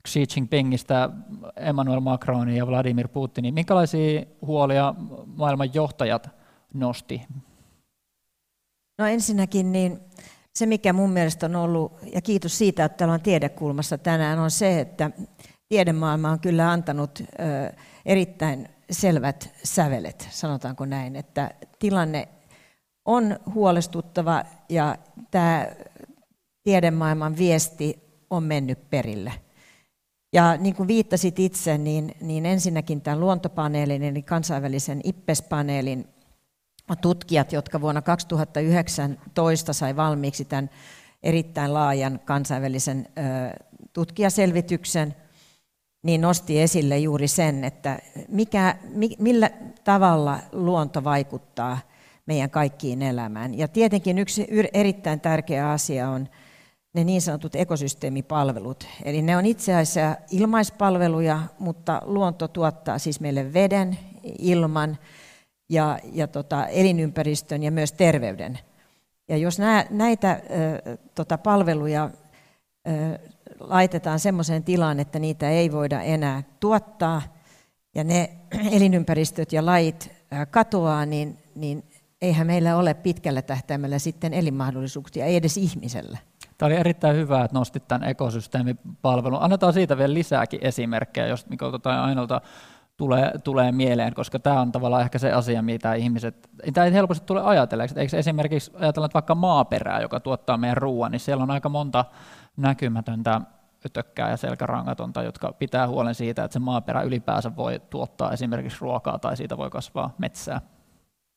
Xi 0.07 0.25
Jinpingistä, 0.36 1.09
Emmanuel 1.55 2.00
Macronin 2.00 2.55
ja 2.55 2.67
Vladimir 2.67 3.07
Putinin. 3.07 3.53
Minkälaisia 3.53 4.21
huolia 4.41 4.95
maailman 5.25 5.74
johtajat 5.74 6.29
nosti? 6.74 7.21
No 8.97 9.05
ensinnäkin 9.05 9.71
niin 9.71 10.00
se, 10.55 10.65
mikä 10.65 10.93
mun 10.93 11.09
mielestä 11.09 11.45
on 11.45 11.55
ollut, 11.55 11.93
ja 12.13 12.21
kiitos 12.21 12.57
siitä, 12.57 12.86
että 12.86 13.12
on 13.12 13.21
tiedekulmassa 13.21 13.97
tänään, 13.97 14.39
on 14.39 14.51
se, 14.51 14.79
että 14.79 15.12
tiedemaailma 15.69 16.29
on 16.29 16.39
kyllä 16.39 16.71
antanut 16.71 17.24
erittäin 18.05 18.69
selvät 18.91 19.50
sävelet, 19.63 20.27
sanotaanko 20.32 20.86
näin, 20.86 21.15
että 21.15 21.51
tilanne 21.79 22.27
on 23.06 23.39
huolestuttava 23.53 24.44
ja 24.70 24.98
tämä 25.32 25.67
tiedemaailman 26.63 27.38
viesti 27.38 28.08
on 28.29 28.44
mennyt 28.44 28.89
perille. 28.89 29.34
Ja 30.34 30.58
niin 30.58 30.75
kuin 30.75 30.88
viittasit 30.88 31.39
itse, 31.39 31.77
niin, 31.77 32.15
niin 32.22 32.46
ensinnäkin 32.46 33.01
tämän 33.01 33.20
luontopaneelin, 33.20 34.03
eli 34.03 34.24
kansainvälisen 34.24 35.01
IPPES-paneelin 35.03 36.08
tutkijat, 37.01 37.53
jotka 37.53 37.82
vuonna 37.82 38.01
2019 38.01 39.74
sai 39.74 39.96
valmiiksi 39.96 40.46
tämän 40.46 40.70
erittäin 41.24 41.74
laajan 41.74 42.20
kansainvälisen 42.25 43.08
tutkijaselvityksen, 43.94 45.15
niin 46.07 46.21
nosti 46.21 46.61
esille 46.61 46.97
juuri 46.97 47.27
sen, 47.27 47.63
että 47.63 47.99
mikä, 48.27 48.75
millä 49.19 49.49
tavalla 49.83 50.39
luonto 50.51 51.03
vaikuttaa 51.03 51.79
meidän 52.25 52.49
kaikkiin 52.49 53.01
elämään. 53.01 53.57
Ja 53.57 53.67
tietenkin 53.67 54.17
yksi 54.17 54.47
erittäin 54.73 55.19
tärkeä 55.19 55.69
asia 55.69 56.09
on 56.09 56.27
ne 56.93 57.03
niin 57.03 57.21
sanotut 57.21 57.55
ekosysteemipalvelut. 57.55 58.87
Eli 59.03 59.21
ne 59.21 59.37
on 59.37 59.45
itse 59.45 59.75
asiassa 59.75 60.15
ilmaispalveluja, 60.31 61.39
mutta 61.59 62.01
luonto 62.05 62.47
tuottaa 62.47 62.99
siis 62.99 63.19
meille 63.19 63.53
veden, 63.53 63.97
ilman 64.39 64.97
ja, 65.69 65.99
ja 66.13 66.27
tota, 66.27 66.67
elinympäristön 66.67 67.63
ja 67.63 67.71
myös 67.71 67.91
terveyden. 67.91 68.59
Ja 69.29 69.37
jos 69.37 69.59
nää, 69.59 69.85
näitä 69.89 70.31
ö, 70.85 70.97
tota, 71.15 71.37
palveluja 71.37 72.09
ö, 72.87 73.19
laitetaan 73.59 74.19
sellaiseen 74.19 74.63
tilaan, 74.63 74.99
että 74.99 75.19
niitä 75.19 75.49
ei 75.49 75.71
voida 75.71 76.01
enää 76.01 76.43
tuottaa, 76.59 77.21
ja 77.95 78.03
ne 78.03 78.29
elinympäristöt 78.77 79.53
ja 79.53 79.65
lait 79.65 80.11
katoaa, 80.51 81.05
niin, 81.05 81.37
niin 81.55 81.83
eihän 82.21 82.47
meillä 82.47 82.77
ole 82.77 82.93
pitkällä 82.93 83.41
tähtäimellä 83.41 83.99
sitten 83.99 84.33
elinmahdollisuuksia, 84.33 85.25
ei 85.25 85.35
edes 85.35 85.57
ihmisellä. 85.57 86.17
Tämä 86.57 86.67
oli 86.67 86.75
erittäin 86.75 87.15
hyvä, 87.15 87.43
että 87.43 87.57
nostit 87.57 87.87
tämän 87.87 88.09
ekosysteemipalvelun. 88.09 89.41
Annetaan 89.41 89.73
siitä 89.73 89.97
vielä 89.97 90.13
lisääkin 90.13 90.59
esimerkkejä, 90.63 91.27
jos 91.27 91.49
Mikolta 91.49 91.79
tai 91.79 91.99
Ainolta 91.99 92.41
tulee, 92.97 93.31
tulee 93.43 93.71
mieleen, 93.71 94.13
koska 94.13 94.39
tämä 94.39 94.61
on 94.61 94.71
tavallaan 94.71 95.01
ehkä 95.03 95.19
se 95.19 95.31
asia, 95.31 95.61
mitä 95.61 95.93
ihmiset, 95.93 96.49
tämä 96.73 96.85
ei 96.85 96.93
helposti 96.93 97.25
tule 97.25 97.41
ajatelleeksi. 97.41 97.99
Eikö 97.99 98.17
esimerkiksi 98.17 98.71
ajatella, 98.75 99.09
vaikka 99.13 99.35
maaperää, 99.35 100.01
joka 100.01 100.19
tuottaa 100.19 100.57
meidän 100.57 100.77
ruoan, 100.77 101.11
niin 101.11 101.19
siellä 101.19 101.43
on 101.43 101.51
aika 101.51 101.69
monta 101.69 102.05
näkymätöntä 102.57 103.41
ötökkää 103.85 104.29
ja 104.29 104.37
selkärangatonta, 104.37 105.23
jotka 105.23 105.53
pitää 105.53 105.87
huolen 105.87 106.15
siitä, 106.15 106.43
että 106.43 106.53
se 106.53 106.59
maaperä 106.59 107.01
ylipäänsä 107.01 107.55
voi 107.55 107.81
tuottaa 107.89 108.31
esimerkiksi 108.31 108.77
ruokaa 108.81 109.19
tai 109.19 109.37
siitä 109.37 109.57
voi 109.57 109.69
kasvaa 109.69 110.15
metsää. 110.17 110.61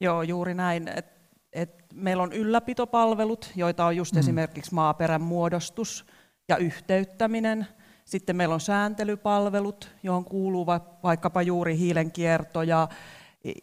Joo, 0.00 0.22
juuri 0.22 0.54
näin. 0.54 0.88
Et, 0.88 1.06
et 1.52 1.84
meillä 1.94 2.22
on 2.22 2.32
ylläpitopalvelut, 2.32 3.50
joita 3.56 3.86
on 3.86 3.96
just 3.96 4.14
mm. 4.14 4.18
esimerkiksi 4.18 4.74
maaperän 4.74 5.20
muodostus 5.20 6.06
ja 6.48 6.56
yhteyttäminen. 6.56 7.66
Sitten 8.04 8.36
meillä 8.36 8.54
on 8.54 8.60
sääntelypalvelut, 8.60 9.90
johon 10.02 10.24
kuuluu 10.24 10.66
vaikkapa 11.02 11.42
juuri 11.42 11.78
hiilenkierto 11.78 12.62
ja 12.62 12.88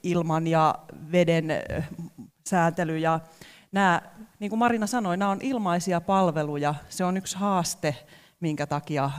ilman 0.04 0.48
ja 0.48 0.76
veden 1.12 1.46
sääntely. 2.48 2.98
Ja 2.98 3.20
nämä, 3.72 4.02
niin 4.40 4.50
kuin 4.50 4.60
Marina 4.60 4.88
sanoi, 4.88 5.18
nämä 5.18 5.32
on 5.32 5.42
ilmaisia 5.42 6.02
palveluja. 6.02 6.76
Se 6.90 7.06
on 7.06 7.18
yksi 7.18 7.38
haaste, 7.38 7.96
minkä 8.40 8.68
takia 8.68 9.12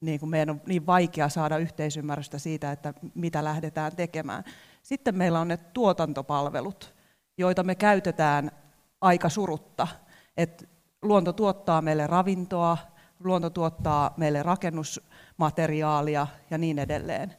niin 0.00 0.20
kuin 0.20 0.30
meidän 0.30 0.50
on 0.50 0.60
niin 0.66 0.86
vaikea 0.86 1.28
saada 1.28 1.58
yhteisymmärrystä 1.58 2.38
siitä, 2.38 2.72
että 2.72 2.94
mitä 3.14 3.44
lähdetään 3.44 3.96
tekemään. 3.96 4.44
Sitten 4.82 5.16
meillä 5.16 5.40
on 5.40 5.48
ne 5.48 5.56
tuotantopalvelut, 5.56 6.94
joita 7.38 7.62
me 7.62 7.74
käytetään 7.74 8.50
aika 9.00 9.28
surutta. 9.28 9.88
Et 10.36 10.68
luonto 11.02 11.32
tuottaa 11.32 11.82
meille 11.82 12.06
ravintoa, 12.06 12.78
luonto 13.24 13.50
tuottaa 13.50 14.14
meille 14.16 14.42
rakennusmateriaalia 14.42 16.26
ja 16.50 16.58
niin 16.58 16.78
edelleen. 16.78 17.34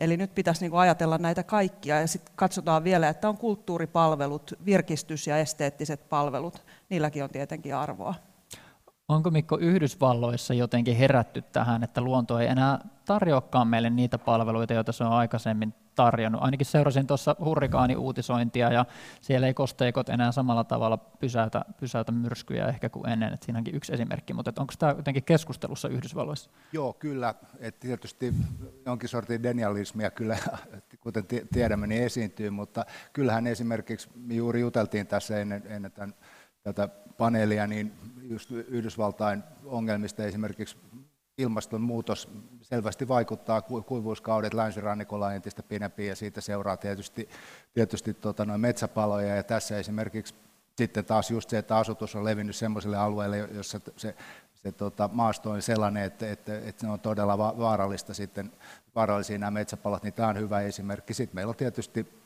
Eli 0.00 0.16
nyt 0.16 0.34
pitäisi 0.34 0.60
niin 0.60 0.78
ajatella 0.78 1.18
näitä 1.18 1.42
kaikkia 1.42 2.00
ja 2.00 2.06
sitten 2.06 2.34
katsotaan 2.36 2.84
vielä, 2.84 3.08
että 3.08 3.28
on 3.28 3.36
kulttuuripalvelut, 3.36 4.54
virkistys- 4.64 5.26
ja 5.26 5.38
esteettiset 5.38 6.08
palvelut. 6.08 6.62
Niilläkin 6.88 7.24
on 7.24 7.30
tietenkin 7.30 7.76
arvoa. 7.76 8.14
Onko 9.08 9.30
Mikko 9.30 9.58
Yhdysvalloissa 9.58 10.54
jotenkin 10.54 10.96
herätty 10.96 11.42
tähän, 11.42 11.84
että 11.84 12.00
luonto 12.00 12.38
ei 12.38 12.46
enää 12.46 12.78
tarjoakaan 13.04 13.68
meille 13.68 13.90
niitä 13.90 14.18
palveluita, 14.18 14.74
joita 14.74 14.92
se 14.92 15.04
on 15.04 15.12
aikaisemmin 15.12 15.74
tarjonnut. 15.94 16.42
Ainakin 16.42 16.66
seurasin 16.66 17.06
tuossa 17.06 17.36
hurrikaani-uutisointia 17.44 18.72
ja 18.72 18.84
siellä 19.20 19.46
ei 19.46 19.54
kosteikot 19.54 20.08
enää 20.08 20.32
samalla 20.32 20.64
tavalla 20.64 20.96
pysäytä, 20.96 21.64
pysäytä 21.80 22.12
myrskyjä 22.12 22.66
ehkä 22.66 22.88
kuin 22.88 23.08
ennen. 23.08 23.34
Et 23.34 23.42
siinä 23.42 23.58
onkin 23.58 23.74
yksi 23.74 23.94
esimerkki, 23.94 24.32
mutta 24.32 24.52
onko 24.58 24.74
tämä 24.78 24.92
jotenkin 24.92 25.24
keskustelussa 25.24 25.88
Yhdysvalloissa? 25.88 26.50
Joo, 26.72 26.92
kyllä. 26.92 27.34
Et 27.60 27.80
tietysti 27.80 28.34
jonkin 28.86 29.08
sortin 29.08 29.42
denialismia 29.42 30.10
kyllä, 30.10 30.38
kuten 31.00 31.24
tiedämme, 31.52 31.86
niin 31.86 32.02
esiintyy, 32.02 32.50
mutta 32.50 32.86
kyllähän 33.12 33.46
esimerkiksi, 33.46 34.08
me 34.14 34.34
juuri 34.34 34.60
juteltiin 34.60 35.06
tässä 35.06 35.40
ennen, 35.40 35.62
ennen 35.66 35.92
tämän, 35.92 36.14
tätä 36.62 36.88
paneelia, 37.18 37.66
niin 37.66 37.92
just 38.22 38.50
Yhdysvaltain 38.50 39.42
ongelmista 39.64 40.24
esimerkiksi 40.24 40.76
ilmastonmuutos 41.38 42.28
selvästi 42.62 43.08
vaikuttaa, 43.08 43.62
kuivuuskaudet 43.62 44.54
länsirannikolla 44.54 45.26
on 45.26 45.34
entistä 45.34 45.62
pidempiä 45.62 46.06
ja 46.06 46.16
siitä 46.16 46.40
seuraa 46.40 46.76
tietysti, 46.76 47.28
tietysti 47.74 48.14
tota, 48.14 48.44
noin 48.44 48.60
metsäpaloja 48.60 49.36
ja 49.36 49.42
tässä 49.42 49.78
esimerkiksi 49.78 50.34
sitten 50.78 51.04
taas 51.04 51.30
just 51.30 51.50
se, 51.50 51.58
että 51.58 51.76
asutus 51.76 52.14
on 52.14 52.24
levinnyt 52.24 52.56
sellaisille 52.56 52.96
alueille, 52.96 53.38
jossa 53.38 53.80
se, 53.96 54.14
se 54.54 54.72
tota, 54.72 55.10
maasto 55.12 55.50
on 55.50 55.62
sellainen, 55.62 56.04
että, 56.04 56.30
että, 56.30 56.58
että 56.58 56.80
se 56.80 56.86
on 56.86 57.00
todella 57.00 57.38
vaarallista 57.38 58.14
sitten, 58.14 58.52
vaarallisia 58.94 59.38
nämä 59.38 59.50
metsäpalot, 59.50 60.02
niin 60.02 60.14
tämä 60.14 60.28
on 60.28 60.38
hyvä 60.38 60.60
esimerkki. 60.60 61.14
Sitten 61.14 61.36
meillä 61.36 61.50
on 61.50 61.56
tietysti 61.56 62.23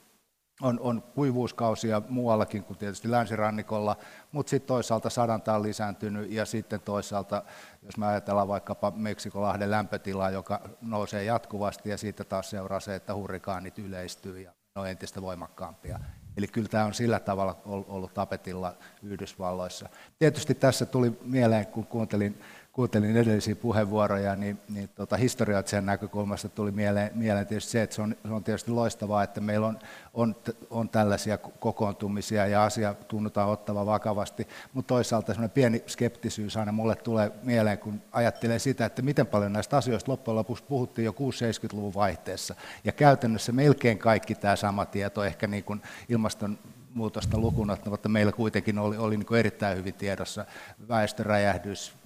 on, 0.61 0.79
on 0.79 1.01
kuivuuskausia 1.01 2.01
muuallakin 2.09 2.63
kuin 2.63 2.77
tietysti 2.77 3.11
länsirannikolla, 3.11 3.97
mutta 4.31 4.49
sitten 4.49 4.67
toisaalta 4.67 5.09
sadanta 5.09 5.55
on 5.55 5.63
lisääntynyt 5.63 6.31
ja 6.31 6.45
sitten 6.45 6.79
toisaalta, 6.81 7.43
jos 7.83 7.97
me 7.97 8.05
ajatellaan 8.05 8.47
vaikkapa 8.47 8.91
Meksikolahden 8.91 9.71
lämpötilaa, 9.71 10.29
joka 10.29 10.61
nousee 10.81 11.23
jatkuvasti 11.23 11.89
ja 11.89 11.97
siitä 11.97 12.23
taas 12.23 12.49
seuraa 12.49 12.79
se, 12.79 12.95
että 12.95 13.15
hurrikaanit 13.15 13.79
yleistyy 13.79 14.41
ja 14.41 14.51
ne 14.75 14.81
on 14.81 14.87
entistä 14.87 15.21
voimakkaampia. 15.21 15.99
Eli 16.37 16.47
kyllä 16.47 16.67
tämä 16.67 16.85
on 16.85 16.93
sillä 16.93 17.19
tavalla 17.19 17.61
ollut 17.65 18.13
tapetilla 18.13 18.73
Yhdysvalloissa. 19.03 19.89
Tietysti 20.19 20.55
tässä 20.55 20.85
tuli 20.85 21.19
mieleen, 21.23 21.67
kun 21.67 21.85
kuuntelin 21.85 22.41
kuuntelin 22.73 23.17
edellisiä 23.17 23.55
puheenvuoroja, 23.55 24.35
niin, 24.35 24.59
niin 24.69 24.89
tota, 24.95 25.17
historioitsijan 25.17 25.85
näkökulmasta 25.85 26.49
tuli 26.49 26.71
mieleen, 26.71 27.11
mieleen 27.15 27.47
tietysti 27.47 27.71
se, 27.71 27.81
että 27.81 27.95
se 27.95 28.01
on, 28.01 28.15
se 28.27 28.33
on 28.33 28.43
tietysti 28.43 28.71
loistavaa, 28.71 29.23
että 29.23 29.41
meillä 29.41 29.67
on, 29.67 29.79
on, 30.13 30.35
on 30.69 30.89
tällaisia 30.89 31.37
kokoontumisia 31.37 32.47
ja 32.47 32.63
asia 32.63 32.93
tunnutaan 32.93 33.49
ottava 33.49 33.85
vakavasti, 33.85 34.47
mutta 34.73 34.87
toisaalta 34.87 35.33
semmoinen 35.33 35.53
pieni 35.53 35.83
skeptisyys 35.87 36.57
aina 36.57 36.71
mulle 36.71 36.95
tulee 36.95 37.31
mieleen, 37.43 37.77
kun 37.77 38.01
ajattelee 38.11 38.59
sitä, 38.59 38.85
että 38.85 39.01
miten 39.01 39.27
paljon 39.27 39.53
näistä 39.53 39.77
asioista 39.77 40.11
loppujen 40.11 40.35
lopuksi 40.35 40.63
puhuttiin 40.63 41.05
jo 41.05 41.11
6-70-luvun 41.11 41.93
vaihteessa, 41.93 42.55
ja 42.83 42.91
käytännössä 42.91 43.51
melkein 43.51 43.97
kaikki 43.97 44.35
tämä 44.35 44.55
sama 44.55 44.85
tieto, 44.85 45.23
ehkä 45.23 45.47
niin 45.47 45.63
kuin 45.63 45.81
ilmaston 46.09 46.57
muutosta 46.93 47.37
lukuun 47.37 47.69
ottamatta 47.69 48.09
meillä 48.09 48.31
kuitenkin 48.31 48.79
oli, 48.79 48.97
oli 48.97 49.17
niin 49.17 49.35
erittäin 49.35 49.77
hyvin 49.77 49.93
tiedossa. 49.93 50.45
Väestöräjähdys, 50.89 51.98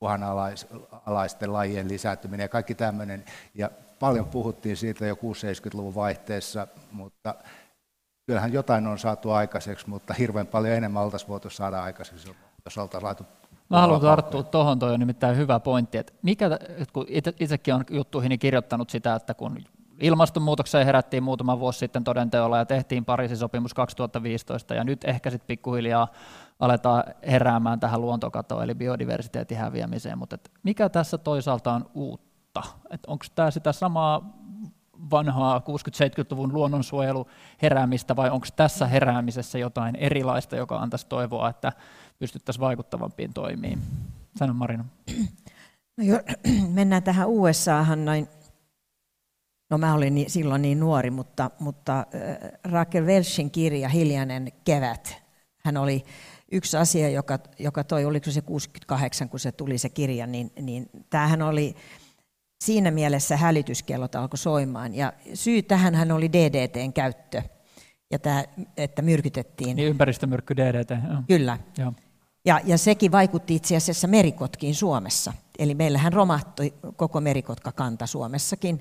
uhanalaisten 0.00 1.52
lajien 1.52 1.88
lisääntyminen 1.88 2.44
ja 2.44 2.48
kaikki 2.48 2.74
tämmöinen. 2.74 3.24
Ja 3.54 3.70
paljon 4.00 4.26
puhuttiin 4.26 4.76
siitä 4.76 5.06
jo 5.06 5.14
60-70-luvun 5.14 5.94
vaihteessa, 5.94 6.66
mutta 6.92 7.34
kyllähän 8.26 8.52
jotain 8.52 8.86
on 8.86 8.98
saatu 8.98 9.30
aikaiseksi, 9.30 9.88
mutta 9.88 10.14
hirveän 10.14 10.46
paljon 10.46 10.74
enemmän 10.74 11.02
oltaisiin 11.02 11.28
voitu 11.28 11.50
saada 11.50 11.82
aikaiseksi, 11.82 12.28
jos 12.64 12.78
oltaisiin 12.78 13.06
laittu 13.06 13.24
Mä 13.70 13.80
haluan 13.80 14.00
tarttua 14.00 14.42
tuohon, 14.42 14.78
toi 14.78 14.92
on 14.92 15.00
nimittäin 15.00 15.36
hyvä 15.36 15.60
pointti, 15.60 15.98
että 15.98 16.12
mikä, 16.22 16.50
kun 16.92 17.06
itsekin 17.40 17.74
on 17.74 17.84
juttuihin 17.90 18.38
kirjoittanut 18.38 18.90
sitä, 18.90 19.14
että 19.14 19.34
kun 19.34 19.64
ilmastonmuutokseen 20.00 20.86
herättiin 20.86 21.22
muutama 21.22 21.60
vuosi 21.60 21.78
sitten 21.78 22.04
todenteolla 22.04 22.58
ja 22.58 22.64
tehtiin 22.64 23.04
Pariisin 23.04 23.36
sopimus 23.36 23.74
2015 23.74 24.74
ja 24.74 24.84
nyt 24.84 25.04
ehkä 25.04 25.30
sitten 25.30 25.46
pikkuhiljaa 25.46 26.08
aletaan 26.60 27.04
heräämään 27.26 27.80
tähän 27.80 28.00
luontokatoon 28.00 28.64
eli 28.64 28.74
biodiversiteetin 28.74 29.58
häviämiseen, 29.58 30.18
mutta 30.18 30.38
mikä 30.62 30.88
tässä 30.88 31.18
toisaalta 31.18 31.72
on 31.72 31.90
uutta? 31.94 32.62
Onko 33.06 33.24
tämä 33.34 33.50
sitä 33.50 33.72
samaa 33.72 34.40
vanhaa 35.10 35.58
60-70-luvun 35.58 36.54
luonnonsuojeluheräämistä 36.54 38.16
vai 38.16 38.30
onko 38.30 38.46
tässä 38.56 38.86
heräämisessä 38.86 39.58
jotain 39.58 39.96
erilaista, 39.96 40.56
joka 40.56 40.76
antaisi 40.76 41.06
toivoa, 41.08 41.48
että 41.48 41.72
pystyttäisiin 42.18 42.60
vaikuttavampiin 42.60 43.32
toimiin? 43.34 43.78
Sano 44.36 44.54
Marina. 44.54 44.84
No 45.96 46.04
jo, 46.04 46.20
mennään 46.78 47.02
tähän 47.02 47.28
USAhan 47.28 48.04
noin, 48.04 48.28
no 49.70 49.78
mä 49.78 49.94
olin 49.94 50.14
niin, 50.14 50.30
silloin 50.30 50.62
niin 50.62 50.80
nuori, 50.80 51.10
mutta, 51.10 51.50
mutta 51.58 51.98
äh, 51.98 52.06
Raquel 52.64 53.04
kirja 53.52 53.88
Hiljainen 53.88 54.52
kevät, 54.64 55.22
hän 55.64 55.76
oli 55.76 56.04
yksi 56.50 56.76
asia, 56.76 57.08
joka, 57.08 57.38
joka 57.58 57.84
toi, 57.84 58.04
oliko 58.04 58.30
se 58.30 58.40
68, 58.40 59.28
kun 59.28 59.40
se 59.40 59.52
tuli 59.52 59.78
se 59.78 59.88
kirja, 59.88 60.26
niin, 60.26 60.52
niin 60.60 60.90
tämähän 61.10 61.42
oli 61.42 61.76
siinä 62.64 62.90
mielessä 62.90 63.36
hälytyskellot 63.36 64.14
alkoi 64.14 64.38
soimaan. 64.38 64.94
Ja 64.94 65.12
syy 65.34 65.62
tähän 65.62 65.94
hän 65.94 66.12
oli 66.12 66.32
DDTn 66.32 66.92
käyttö, 66.92 67.42
ja 68.10 68.18
tämä, 68.18 68.44
että 68.76 69.02
myrkytettiin. 69.02 69.76
Niin 69.76 69.88
ympäristömyrkky 69.88 70.56
DDT. 70.56 70.90
Joo. 70.90 71.22
Kyllä. 71.28 71.58
Joo. 71.78 71.92
Ja, 72.44 72.60
ja 72.64 72.78
sekin 72.78 73.12
vaikutti 73.12 73.54
itse 73.54 73.76
asiassa 73.76 74.08
merikotkiin 74.08 74.74
Suomessa. 74.74 75.32
Eli 75.58 75.74
meillähän 75.74 76.12
romahtui 76.12 76.74
koko 76.96 77.20
merikotkakanta 77.20 78.06
Suomessakin. 78.06 78.80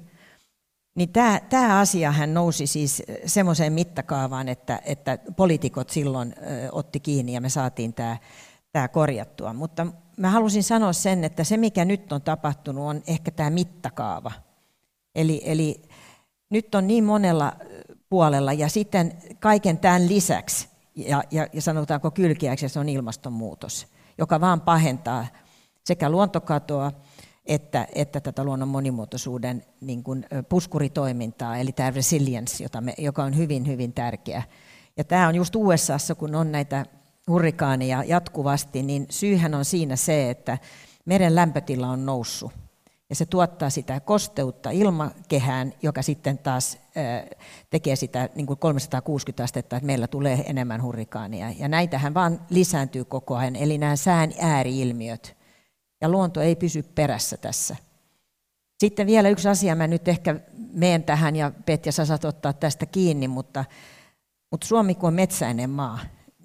Niin 0.95 1.09
tämä, 1.09 1.41
tämä 1.49 1.79
asia 1.79 2.11
hän 2.11 2.33
nousi 2.33 2.67
siis 2.67 3.03
semmoiseen 3.25 3.73
mittakaavaan, 3.73 4.49
että, 4.49 4.81
että 4.85 5.17
poliitikot 5.35 5.89
silloin 5.89 6.35
otti 6.71 6.99
kiinni 6.99 7.33
ja 7.33 7.41
me 7.41 7.49
saatiin 7.49 7.93
tämä, 7.93 8.17
tämä 8.71 8.87
korjattua. 8.87 9.53
Mutta 9.53 9.87
mä 10.17 10.29
halusin 10.29 10.63
sanoa 10.63 10.93
sen, 10.93 11.23
että 11.23 11.43
se 11.43 11.57
mikä 11.57 11.85
nyt 11.85 12.11
on 12.11 12.21
tapahtunut 12.21 12.89
on 12.89 13.03
ehkä 13.07 13.31
tämä 13.31 13.49
mitttakaava. 13.49 14.31
Eli, 15.15 15.41
eli 15.45 15.81
nyt 16.49 16.75
on 16.75 16.87
niin 16.87 17.03
monella 17.03 17.53
puolella 18.09 18.53
ja 18.53 18.69
sitten 18.69 19.17
kaiken 19.39 19.77
tämän 19.77 20.09
lisäksi, 20.09 20.69
ja, 20.95 21.23
ja, 21.31 21.47
ja 21.53 21.61
sanotaanko 21.61 22.11
kylkiäksi, 22.11 22.69
se 22.69 22.79
on 22.79 22.89
ilmastonmuutos, 22.89 23.87
joka 24.17 24.41
vaan 24.41 24.61
pahentaa 24.61 25.27
sekä 25.85 26.09
luontokatoa, 26.09 26.91
että, 27.49 27.87
että 27.95 28.19
tätä 28.19 28.43
luonnon 28.43 28.67
monimuotoisuuden 28.67 29.63
niin 29.81 30.03
kuin 30.03 30.25
puskuritoimintaa, 30.49 31.57
eli 31.57 31.71
tämä 31.71 31.91
resilience, 31.91 32.63
jota 32.63 32.81
me, 32.81 32.93
joka 32.97 33.23
on 33.23 33.37
hyvin, 33.37 33.67
hyvin 33.67 33.93
tärkeä. 33.93 34.43
Ja 34.97 35.03
tämä 35.03 35.27
on 35.27 35.35
just 35.35 35.55
USAssa, 35.55 36.15
kun 36.15 36.35
on 36.35 36.51
näitä 36.51 36.85
hurrikaaneja 37.27 38.03
jatkuvasti, 38.03 38.83
niin 38.83 39.05
syyhän 39.09 39.53
on 39.53 39.65
siinä 39.65 39.95
se, 39.95 40.29
että 40.29 40.57
meren 41.05 41.35
lämpötila 41.35 41.87
on 41.89 42.05
noussut. 42.05 42.51
Ja 43.09 43.15
se 43.15 43.25
tuottaa 43.25 43.69
sitä 43.69 43.99
kosteutta 43.99 44.71
ilmakehään, 44.71 45.73
joka 45.81 46.01
sitten 46.01 46.37
taas 46.37 46.77
tekee 47.69 47.95
sitä 47.95 48.29
niin 48.35 48.47
kuin 48.47 48.59
360 48.59 49.43
astetta, 49.43 49.75
että 49.75 49.87
meillä 49.87 50.07
tulee 50.07 50.43
enemmän 50.47 50.83
hurrikaania. 50.83 51.51
Ja 51.59 51.67
näitähän 51.67 52.13
vaan 52.13 52.41
lisääntyy 52.49 53.05
koko 53.05 53.35
ajan, 53.35 53.55
eli 53.55 53.77
nämä 53.77 53.95
sään 53.95 54.33
ääriilmiöt 54.39 55.38
ja 56.01 56.09
luonto 56.09 56.41
ei 56.41 56.55
pysy 56.55 56.83
perässä 56.83 57.37
tässä. 57.37 57.75
Sitten 58.79 59.07
vielä 59.07 59.29
yksi 59.29 59.49
asia, 59.49 59.75
mä 59.75 59.87
nyt 59.87 60.07
ehkä 60.07 60.35
meen 60.73 61.03
tähän 61.03 61.35
ja 61.35 61.51
Petja 61.65 61.91
sä 61.91 62.05
saat 62.05 62.25
ottaa 62.25 62.53
tästä 62.53 62.85
kiinni, 62.85 63.27
mutta, 63.27 63.65
mutta 64.51 64.67
Suomi 64.67 64.95
kun 64.95 65.07
on 65.07 65.13
metsäinen 65.13 65.69
maa, 65.69 65.99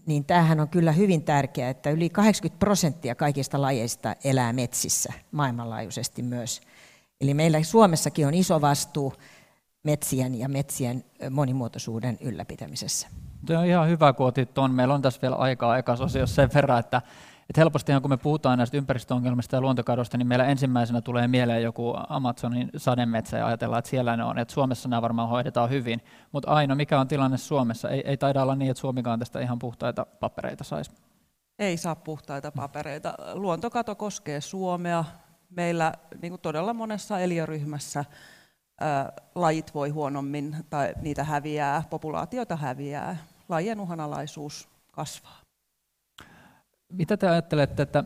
niin 0.06 0.24
tämähän 0.24 0.60
on 0.60 0.68
kyllä 0.68 0.92
hyvin 0.92 1.22
tärkeää, 1.22 1.70
että 1.70 1.90
yli 1.90 2.10
80 2.10 2.58
prosenttia 2.58 3.14
kaikista 3.14 3.62
lajeista 3.62 4.16
elää 4.24 4.52
metsissä 4.52 5.12
maailmanlaajuisesti 5.32 6.22
myös. 6.22 6.60
Eli 7.20 7.34
meillä 7.34 7.62
Suomessakin 7.62 8.26
on 8.26 8.34
iso 8.34 8.60
vastuu 8.60 9.14
metsien 9.82 10.34
ja 10.34 10.48
metsien 10.48 11.04
monimuotoisuuden 11.30 12.18
ylläpitämisessä. 12.20 13.08
Tuo 13.46 13.58
on 13.58 13.66
ihan 13.66 13.88
hyvä, 13.88 14.12
kun 14.12 14.26
otit 14.26 14.54
tuon. 14.54 14.70
Meillä 14.70 14.94
on 14.94 15.02
tässä 15.02 15.22
vielä 15.22 15.36
aikaa 15.36 15.78
ekasosiossa 15.78 16.34
sen 16.34 16.50
verran, 16.54 16.80
että 16.80 17.02
että 17.50 17.60
helpostihan 17.60 18.02
kun 18.02 18.10
me 18.10 18.16
puhutaan 18.16 18.58
näistä 18.58 18.76
ympäristöongelmista 18.76 19.56
ja 19.56 19.60
luontokadosta, 19.60 20.18
niin 20.18 20.26
meillä 20.26 20.44
ensimmäisenä 20.44 21.00
tulee 21.00 21.28
mieleen 21.28 21.62
joku 21.62 21.94
Amazonin 22.08 22.70
sademetsä 22.76 23.38
ja 23.38 23.46
ajatellaan, 23.46 23.78
että 23.78 23.90
siellä 23.90 24.16
ne 24.16 24.24
on, 24.24 24.38
että 24.38 24.54
Suomessa 24.54 24.88
nämä 24.88 25.02
varmaan 25.02 25.28
hoidetaan 25.28 25.70
hyvin. 25.70 26.00
Mutta 26.32 26.50
Aino, 26.50 26.74
mikä 26.74 27.00
on 27.00 27.08
tilanne 27.08 27.36
Suomessa? 27.36 27.90
Ei, 27.90 28.02
ei 28.06 28.16
taida 28.16 28.42
olla 28.42 28.54
niin, 28.54 28.70
että 28.70 28.80
Suomikaan 28.80 29.18
tästä 29.18 29.40
ihan 29.40 29.58
puhtaita 29.58 30.06
papereita 30.20 30.64
saisi. 30.64 30.90
Ei 31.58 31.76
saa 31.76 31.96
puhtaita 31.96 32.52
papereita. 32.52 33.14
Luontokato 33.34 33.94
koskee 33.94 34.40
Suomea. 34.40 35.04
Meillä 35.50 35.92
niin 36.22 36.40
todella 36.42 36.74
monessa 36.74 37.20
eliöryhmässä 37.20 38.04
ää, 38.80 39.12
lajit 39.34 39.74
voi 39.74 39.88
huonommin 39.88 40.56
tai 40.70 40.94
niitä 41.00 41.24
häviää, 41.24 41.82
populaatioita 41.90 42.56
häviää. 42.56 43.16
Lajien 43.48 43.80
uhanalaisuus 43.80 44.68
kasvaa. 44.92 45.43
Mitä 46.98 47.16
te 47.16 47.28
ajattelette, 47.28 47.82
että 47.82 48.04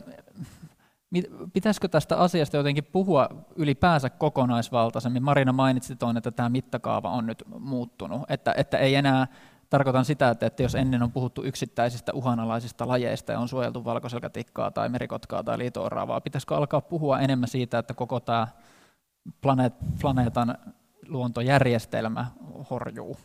pitäisikö 1.53 1.87
tästä 1.87 2.17
asiasta 2.17 2.57
jotenkin 2.57 2.83
puhua 2.83 3.29
ylipäänsä 3.55 4.09
kokonaisvaltaisemmin? 4.09 5.23
Marina 5.23 5.53
mainitsi 5.53 5.95
tuon, 5.95 6.17
että 6.17 6.31
tämä 6.31 6.49
mittakaava 6.49 7.11
on 7.11 7.25
nyt 7.25 7.43
muuttunut, 7.59 8.21
että, 8.29 8.53
että 8.57 8.77
ei 8.77 8.95
enää 8.95 9.27
Tarkoitan 9.69 10.05
sitä, 10.05 10.29
että, 10.29 10.63
jos 10.63 10.75
ennen 10.75 11.03
on 11.03 11.11
puhuttu 11.11 11.43
yksittäisistä 11.43 12.13
uhanalaisista 12.13 12.87
lajeista 12.87 13.31
ja 13.31 13.39
on 13.39 13.47
suojeltu 13.47 13.85
valkoselkätikkaa 13.85 14.71
tai 14.71 14.89
merikotkaa 14.89 15.43
tai 15.43 15.57
liitooraavaa, 15.57 16.21
pitäisikö 16.21 16.55
alkaa 16.55 16.81
puhua 16.81 17.19
enemmän 17.19 17.47
siitä, 17.47 17.79
että 17.79 17.93
koko 17.93 18.19
tämä 18.19 18.47
planeet, 19.41 19.73
planeetan 20.01 20.57
luontojärjestelmä 21.07 22.25
horjuu? 22.69 23.17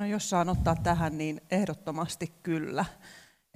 No 0.00 0.06
jos 0.06 0.30
saan 0.30 0.48
ottaa 0.48 0.76
tähän, 0.82 1.18
niin 1.18 1.40
ehdottomasti 1.50 2.32
kyllä. 2.42 2.84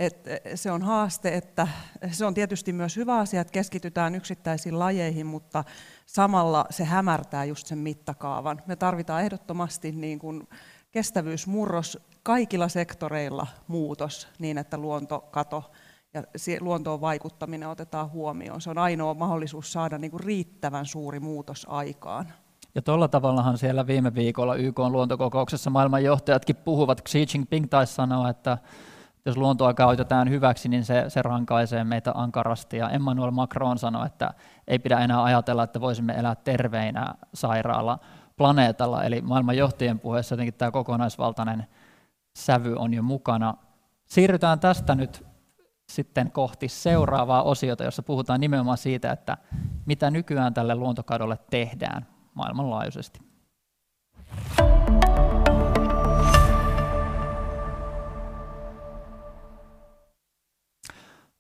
Et 0.01 0.25
se 0.55 0.71
on 0.71 0.83
haaste, 0.83 1.35
että 1.35 1.69
se 2.11 2.27
on 2.27 2.35
tietysti 2.35 2.73
myös 2.73 2.97
hyvä 2.97 3.19
asia, 3.19 3.41
että 3.41 3.53
keskitytään 3.53 4.15
yksittäisiin 4.15 4.79
lajeihin, 4.79 5.27
mutta 5.27 5.65
samalla 6.07 6.65
se 6.71 6.85
hämärtää 6.85 7.45
just 7.45 7.67
sen 7.67 7.79
mittakaavan. 7.79 8.63
Me 8.67 8.77
tarvitaan 8.77 9.23
ehdottomasti 9.23 9.93
niin 9.93 10.19
kuin 10.19 10.49
kestävyysmurros 10.91 11.99
kaikilla 12.23 12.69
sektoreilla 12.69 13.47
muutos 13.69 14.29
niin, 14.39 14.59
että 14.59 14.79
luontokato 14.79 15.71
ja 16.15 16.23
luontoon 16.61 17.01
vaikuttaminen 17.01 17.69
otetaan 17.69 18.11
huomioon. 18.11 18.61
Se 18.61 18.71
on 18.71 18.79
ainoa 18.79 19.15
mahdollisuus 19.15 19.73
saada 19.73 19.99
niin 19.99 20.11
kuin 20.11 20.25
riittävän 20.25 20.87
suuri 20.87 21.21
muutos 21.21 21.67
aikaan. 21.71 22.33
Ja 22.75 22.83
tuolla 22.83 23.09
tavallahan 23.09 23.59
siellä 23.59 23.87
viime 23.87 24.15
viikolla 24.15 24.55
YK 24.55 24.79
luontokokouksessa 24.79 25.71
maailmanjohtajatkin 25.71 26.57
puhuvat. 26.57 27.03
Xi 27.09 27.27
Jinping 27.35 27.67
taisi 27.71 27.95
sanoa, 27.95 28.29
että 28.29 28.59
jos 29.27 29.37
luontoa 29.37 29.75
käytetään 29.75 30.31
hyväksi, 30.31 30.69
niin 30.69 30.85
se, 30.85 31.05
se 31.09 31.23
rankaisee 31.23 31.85
meitä 31.85 32.13
ankarasti. 32.15 32.77
Ja 32.77 32.91
Emmanuel 32.91 33.31
Macron 33.31 33.79
sanoi, 33.79 34.07
että 34.07 34.35
ei 34.69 34.79
pidä 34.79 34.99
enää 34.99 35.23
ajatella, 35.23 35.63
että 35.63 35.81
voisimme 35.81 36.13
elää 36.13 36.35
terveinä 36.35 37.15
sairaalla 37.35 37.99
planeetalla. 38.37 39.05
Eli 39.05 39.21
maailman 39.21 39.57
johtajien 39.57 39.99
puheessa 39.99 40.33
jotenkin 40.33 40.55
tämä 40.55 40.71
kokonaisvaltainen 40.71 41.67
sävy 42.37 42.75
on 42.77 42.95
jo 42.95 43.03
mukana. 43.03 43.55
Siirrytään 44.05 44.61
tästä 44.61 44.95
nyt 44.95 45.27
sitten 45.89 46.33
kohti 46.33 46.69
seuraavaa 46.69 47.43
osiota, 47.43 47.85
jossa 47.85 48.03
puhutaan 48.03 48.41
nimenomaan 48.41 48.79
siitä, 48.79 49.13
että 49.13 49.37
mitä 49.87 50.11
nykyään 50.11 50.55
tälle 50.55 50.75
luontokadolle 50.75 51.39
tehdään 51.51 52.07
maailmanlaajuisesti. 52.35 53.30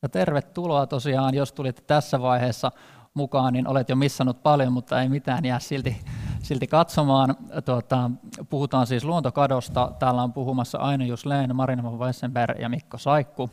Ja 0.02 0.08
tervetuloa 0.08 0.86
tosiaan, 0.86 1.34
jos 1.34 1.52
tulit 1.52 1.84
tässä 1.86 2.22
vaiheessa 2.22 2.72
mukaan, 3.14 3.52
niin 3.52 3.68
olet 3.68 3.88
jo 3.88 3.96
missannut 3.96 4.42
paljon, 4.42 4.72
mutta 4.72 5.02
ei 5.02 5.08
mitään 5.08 5.44
jää 5.44 5.58
silti, 5.58 6.00
silti 6.42 6.66
katsomaan. 6.66 7.36
Tuota, 7.64 8.10
puhutaan 8.50 8.86
siis 8.86 9.04
luontokadosta. 9.04 9.92
Täällä 9.98 10.22
on 10.22 10.32
puhumassa 10.32 10.78
Aino 10.78 11.04
Jusleen, 11.04 11.56
Marina 11.56 11.90
Weissenberg 11.90 12.58
ja 12.58 12.68
Mikko 12.68 12.98
Saikku. 12.98 13.50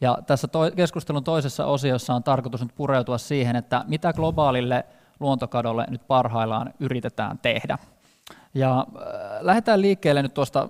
Ja 0.00 0.18
tässä 0.26 0.48
to- 0.48 0.70
keskustelun 0.76 1.24
toisessa 1.24 1.66
osiossa 1.66 2.14
on 2.14 2.22
tarkoitus 2.22 2.60
nyt 2.62 2.74
pureutua 2.74 3.18
siihen, 3.18 3.56
että 3.56 3.84
mitä 3.88 4.12
globaalille 4.12 4.84
luontokadolle 5.20 5.86
nyt 5.90 6.06
parhaillaan 6.06 6.74
yritetään 6.80 7.38
tehdä. 7.38 7.78
Ja 8.54 8.78
äh, 8.78 9.04
lähdetään 9.40 9.82
liikkeelle 9.82 10.22
nyt 10.22 10.34
tuosta 10.34 10.68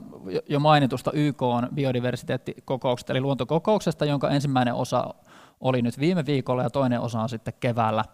jo 0.49 0.61
mainitusta 0.61 1.13
YK 1.13 1.43
on 1.43 1.69
biodiversiteettikokouksesta, 1.75 3.13
eli 3.13 3.21
luontokokouksesta, 3.21 4.05
jonka 4.05 4.31
ensimmäinen 4.31 4.75
osa 4.75 5.15
oli 5.61 5.83
nyt 5.83 5.99
viime 5.99 6.27
viikolla 6.27 6.63
ja 6.63 6.71
toinen 6.71 7.01
osa 7.01 7.21
on 7.21 7.29
sitten 7.29 7.55
keväällä, 7.61 8.05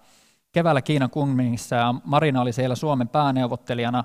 keväällä 0.53 0.83
Kiinan 0.83 1.11
Kunmingissa 1.11 1.77
ja 1.77 1.95
Marina 2.05 2.41
oli 2.41 2.53
siellä 2.53 2.75
Suomen 2.75 3.09
pääneuvottelijana. 3.09 4.05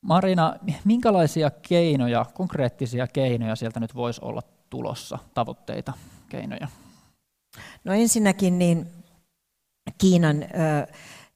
Marina, 0.00 0.54
minkälaisia 0.84 1.50
keinoja, 1.50 2.26
konkreettisia 2.34 3.06
keinoja 3.06 3.56
sieltä 3.56 3.80
nyt 3.80 3.94
voisi 3.94 4.20
olla 4.24 4.42
tulossa, 4.70 5.18
tavoitteita, 5.34 5.92
keinoja? 6.28 6.68
No 7.84 7.92
ensinnäkin 7.92 8.58
niin 8.58 8.86
Kiinan 9.98 10.44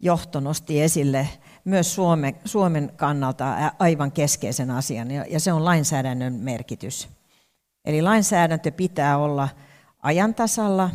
johto 0.01 0.41
nosti 0.41 0.83
esille 0.83 1.29
myös 1.69 1.95
Suomen, 1.95 2.35
Suomen 2.45 2.93
kannalta 2.97 3.73
aivan 3.79 4.13
keskeisen 4.13 4.71
asian, 4.71 5.11
ja 5.11 5.41
se 5.41 5.53
on 5.53 5.65
lainsäädännön 5.65 6.33
merkitys. 6.33 7.09
Eli 7.85 8.03
lainsäädäntö 8.03 8.71
pitää 8.71 9.19
olla 9.19 9.49
ajantasalla, 10.03 10.91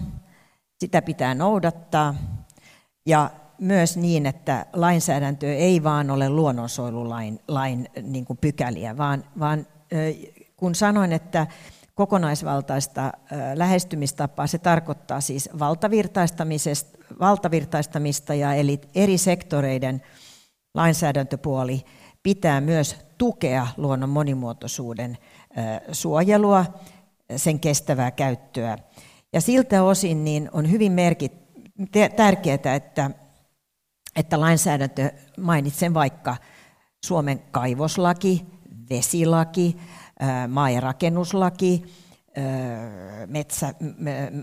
sitä 0.79 1.01
pitää 1.01 1.36
noudattaa, 1.36 2.15
ja 3.05 3.29
myös 3.59 3.97
niin, 3.97 4.25
että 4.25 4.65
lainsäädäntö 4.73 5.55
ei 5.55 5.83
vaan 5.83 6.09
ole 6.09 6.29
luonnonsuojelulain 6.29 7.39
lain, 7.47 7.89
niin 8.01 8.25
kuin 8.25 8.38
pykäliä, 8.38 8.97
vaan, 8.97 9.23
vaan 9.39 9.67
kun 10.57 10.75
sanoin, 10.75 11.12
että 11.12 11.47
kokonaisvaltaista 11.95 13.12
lähestymistapaa, 13.55 14.47
se 14.47 14.57
tarkoittaa 14.57 15.21
siis 15.21 15.49
valtavirtaistamista 17.19 18.33
ja 18.33 18.53
eli 18.53 18.81
eri 18.95 19.17
sektoreiden 19.17 20.01
lainsäädäntöpuoli 20.73 21.83
pitää 22.23 22.62
myös 22.62 22.95
tukea 23.17 23.67
luonnon 23.77 24.09
monimuotoisuuden 24.09 25.17
suojelua, 25.91 26.65
sen 27.36 27.59
kestävää 27.59 28.12
käyttöä. 28.12 28.77
Ja 29.33 29.41
siltä 29.41 29.83
osin 29.83 30.23
niin 30.23 30.49
on 30.53 30.71
hyvin 30.71 30.91
merkit, 30.91 31.33
tärkeää, 32.15 32.75
että, 32.75 33.12
että 34.15 34.39
lainsäädäntö, 34.39 35.12
mainitsen 35.39 35.93
vaikka 35.93 36.38
Suomen 37.05 37.39
kaivoslaki, 37.51 38.45
vesilaki, 38.89 39.77
maa- 40.47 40.69
ja 40.69 40.79
rakennuslaki, 40.79 41.83
metsä, 43.27 43.73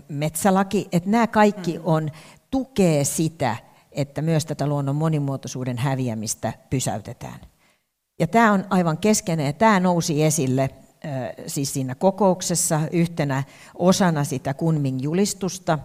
metsälaki, 0.09 0.87
että 0.91 1.09
nämä 1.09 1.27
kaikki 1.27 1.77
mm. 1.77 1.83
on, 1.85 2.09
tukee 2.51 3.03
sitä, 3.03 3.57
että 3.91 4.21
myös 4.21 4.45
tätä 4.45 4.67
luonnon 4.67 4.95
monimuotoisuuden 4.95 5.77
häviämistä 5.77 6.53
pysäytetään. 6.69 7.39
Ja 8.19 8.27
tämä 8.27 8.51
on 8.51 8.65
aivan 8.69 8.97
keskeinen, 8.97 9.45
ja 9.45 9.53
tämä 9.53 9.79
nousi 9.79 10.23
esille 10.23 10.69
siis 11.47 11.73
siinä 11.73 11.95
kokouksessa 11.95 12.81
yhtenä 12.91 13.43
osana 13.75 14.23
sitä 14.23 14.53
Kunming 14.53 15.01
julistusta. 15.01 15.79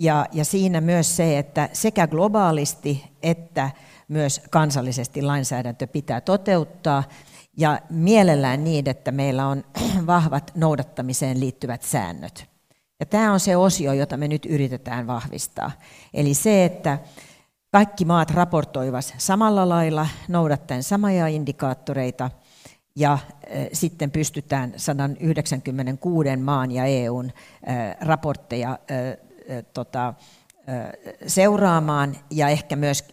Ja, 0.00 0.26
ja 0.32 0.44
siinä 0.44 0.80
myös 0.80 1.16
se, 1.16 1.38
että 1.38 1.68
sekä 1.72 2.06
globaalisti 2.06 3.04
että 3.22 3.70
myös 4.08 4.40
kansallisesti 4.50 5.22
lainsäädäntö 5.22 5.86
pitää 5.86 6.20
toteuttaa, 6.20 7.04
ja 7.56 7.80
mielellään 7.90 8.64
niin, 8.64 8.88
että 8.88 9.12
meillä 9.12 9.46
on 9.46 9.64
vahvat 10.06 10.52
noudattamiseen 10.54 11.40
liittyvät 11.40 11.82
säännöt. 11.82 12.57
Ja 13.00 13.06
tämä 13.06 13.32
on 13.32 13.40
se 13.40 13.56
osio, 13.56 13.92
jota 13.92 14.16
me 14.16 14.28
nyt 14.28 14.46
yritetään 14.46 15.06
vahvistaa. 15.06 15.70
Eli 16.14 16.34
se, 16.34 16.64
että 16.64 16.98
kaikki 17.72 18.04
maat 18.04 18.30
raportoivat 18.30 19.14
samalla 19.18 19.68
lailla, 19.68 20.08
noudattaen 20.28 20.82
samoja 20.82 21.26
indikaattoreita, 21.26 22.30
ja 22.96 23.18
sitten 23.72 24.10
pystytään 24.10 24.72
196 24.76 26.36
maan 26.36 26.70
ja 26.70 26.84
EUn 26.84 27.30
raportteja 28.00 28.78
tota, 29.74 30.14
seuraamaan 31.26 32.16
ja 32.30 32.48
ehkä 32.48 32.76
myös, 32.76 33.04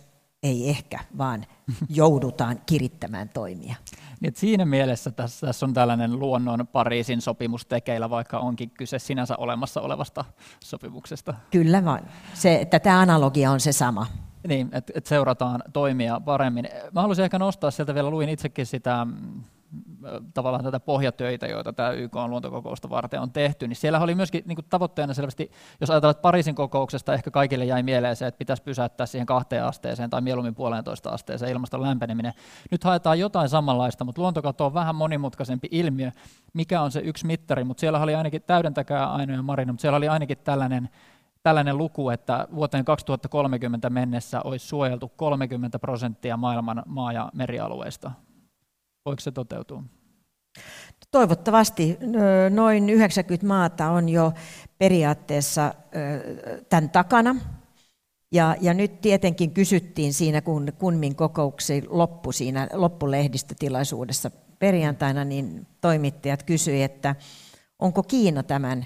ei 0.44 0.70
ehkä, 0.70 1.00
vaan 1.18 1.46
joudutaan 1.90 2.62
kirittämään 2.66 3.30
toimia. 3.30 3.76
Niin 4.22 4.34
siinä 4.36 4.66
mielessä 4.66 5.12
tässä, 5.12 5.48
tässä 5.48 5.66
on 5.66 5.74
tällainen 5.74 6.20
luonnon 6.20 6.68
Pariisin 6.68 7.22
sopimus 7.22 7.66
tekeillä, 7.66 8.10
vaikka 8.10 8.40
onkin 8.40 8.70
kyse 8.70 9.00
sinänsä 9.00 9.36
olemassa 9.38 9.82
olevasta 9.82 10.26
sopimuksesta. 10.64 11.34
Kyllä 11.52 11.86
vaan. 11.86 12.02
Se, 12.34 12.56
että 12.62 12.80
tämä 12.80 13.00
analogia 13.00 13.52
on 13.52 13.60
se 13.60 13.72
sama. 13.72 14.06
Niin, 14.48 14.70
että 14.72 14.94
et 14.96 15.06
seurataan 15.06 15.64
toimia 15.74 16.20
paremmin. 16.26 16.70
Mä 16.92 17.02
haluaisin 17.02 17.26
ehkä 17.26 17.40
nostaa 17.40 17.72
sieltä 17.72 17.94
vielä, 17.96 18.10
luin 18.10 18.30
itsekin 18.30 18.66
sitä 18.66 19.08
tavallaan 20.34 20.64
tätä 20.64 20.80
pohjatöitä, 20.80 21.48
joita 21.48 21.74
tämä 21.74 21.90
YK 21.90 22.16
on 22.16 22.30
luontokokousta 22.30 22.90
varten 22.90 23.22
on 23.22 23.32
tehty, 23.32 23.68
niin 23.68 23.76
siellä 23.76 24.00
oli 24.00 24.16
myöskin 24.16 24.44
niin 24.46 24.56
kuin 24.56 24.66
tavoitteena 24.70 25.14
selvästi, 25.14 25.52
jos 25.82 25.90
ajatellaan, 25.90 26.12
että 26.12 26.22
Pariisin 26.22 26.56
kokouksesta 26.56 27.14
ehkä 27.14 27.32
kaikille 27.32 27.66
jäi 27.66 27.84
mieleen 27.84 28.16
se, 28.16 28.28
että 28.28 28.38
pitäisi 28.38 28.64
pysäyttää 28.64 29.06
siihen 29.06 29.26
kahteen 29.26 29.66
asteeseen 29.66 30.10
tai 30.10 30.22
mieluummin 30.22 30.56
puolentoista 30.56 31.10
asteeseen 31.10 31.52
ilmaston 31.52 31.82
lämpeneminen. 31.82 32.34
Nyt 32.72 32.84
haetaan 32.84 33.20
jotain 33.20 33.50
samanlaista, 33.50 34.04
mutta 34.04 34.22
luontokato 34.22 34.66
on 34.66 34.74
vähän 34.74 34.96
monimutkaisempi 34.96 35.68
ilmiö. 35.72 36.12
Mikä 36.54 36.82
on 36.82 36.92
se 36.92 37.00
yksi 37.00 37.26
mittari, 37.26 37.64
mutta 37.64 37.82
siellä 37.82 38.00
oli 38.00 38.16
ainakin, 38.16 38.42
täydentäkää 38.42 39.14
Aino 39.14 39.34
ja 39.34 39.42
Marina, 39.42 39.74
mutta 39.74 39.82
siellä 39.82 39.98
oli 39.98 40.08
ainakin 40.08 40.38
tällainen 40.38 40.90
tällainen 41.46 41.78
luku, 41.78 42.10
että 42.10 42.48
vuoteen 42.56 42.86
2030 42.86 43.90
mennessä 43.90 44.42
olisi 44.44 44.68
suojeltu 44.68 45.12
30 45.16 45.80
prosenttia 45.80 46.38
maailman 46.38 46.84
maa- 46.86 47.14
ja 47.14 47.30
merialueista. 47.34 48.12
Voiko 49.06 49.20
se 49.20 49.32
toteutua? 49.32 49.84
Toivottavasti 51.12 51.98
noin 52.50 52.90
90 52.90 53.48
maata 53.48 53.90
on 53.90 54.10
jo 54.10 54.34
periaatteessa 54.78 55.74
tämän 56.70 56.90
takana. 56.90 57.36
Ja, 58.32 58.56
ja 58.62 58.74
nyt 58.74 59.02
tietenkin 59.02 59.52
kysyttiin 59.52 60.14
siinä, 60.14 60.42
kun 60.42 60.74
Kunmin 60.80 61.16
kokouksi 61.16 61.84
loppu 61.90 62.32
siinä 62.32 62.68
loppulehdistötilaisuudessa 62.74 64.32
perjantaina, 64.60 65.26
niin 65.26 65.68
toimittajat 65.82 66.44
kysyivät, 66.44 66.92
että 66.92 67.16
onko 67.80 68.04
Kiina 68.04 68.44
tämän 68.44 68.86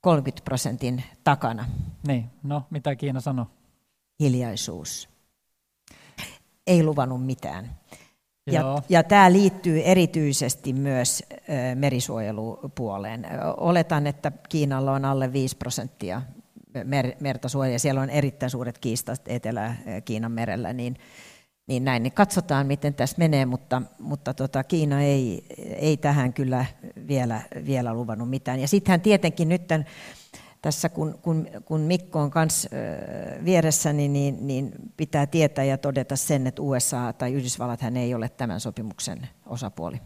30 0.00 0.44
prosentin 0.44 1.04
takana? 1.24 1.68
Niin, 2.06 2.30
no 2.42 2.62
mitä 2.70 2.96
Kiina 2.96 3.20
sanoi? 3.20 3.46
Hiljaisuus. 4.20 5.08
Ei 6.66 6.82
luvannut 6.82 7.26
mitään. 7.26 7.70
Ja, 8.52 8.82
ja 8.88 9.02
tämä 9.02 9.32
liittyy 9.32 9.82
erityisesti 9.84 10.72
myös 10.72 11.22
merisuojelupuoleen. 11.74 13.26
Oletan, 13.56 14.06
että 14.06 14.32
Kiinalla 14.48 14.92
on 14.92 15.04
alle 15.04 15.32
5 15.32 15.56
prosenttia 15.56 16.22
mer- 17.20 17.38
suojaa. 17.46 17.78
Siellä 17.78 18.00
on 18.00 18.10
erittäin 18.10 18.50
suuret 18.50 18.78
kiistat 18.78 19.22
Etelä-Kiinan 19.28 20.32
merellä, 20.32 20.72
niin, 20.72 20.96
niin 21.66 21.84
näin. 21.84 22.02
Niin 22.02 22.12
katsotaan, 22.12 22.66
miten 22.66 22.94
tässä 22.94 23.16
menee, 23.18 23.46
mutta, 23.46 23.82
mutta 23.98 24.34
tota, 24.34 24.64
Kiina 24.64 25.02
ei, 25.02 25.46
ei 25.76 25.96
tähän 25.96 26.32
kyllä 26.32 26.66
vielä, 27.08 27.40
vielä 27.66 27.94
luvannut 27.94 28.30
mitään. 28.30 28.60
Ja 28.60 28.68
sittenhän 28.68 29.00
tietenkin 29.00 29.48
nyt 29.48 29.62
tässä 30.62 30.88
kun, 30.88 31.18
kun, 31.22 31.48
kun 31.64 31.80
Mikko 31.80 32.20
on 32.20 32.30
kanssa 32.30 32.68
vieressäni, 33.44 34.08
niin, 34.08 34.46
niin 34.46 34.72
pitää 34.96 35.26
tietää 35.26 35.64
ja 35.64 35.78
todeta 35.78 36.16
sen, 36.16 36.46
että 36.46 36.62
USA 36.62 37.12
tai 37.12 37.32
Yhdysvallat 37.32 37.80
hän 37.80 37.96
ei 37.96 38.14
ole 38.14 38.28
tämän 38.28 38.60
sopimuksen 38.60 39.28
osapuoli. 39.46 40.00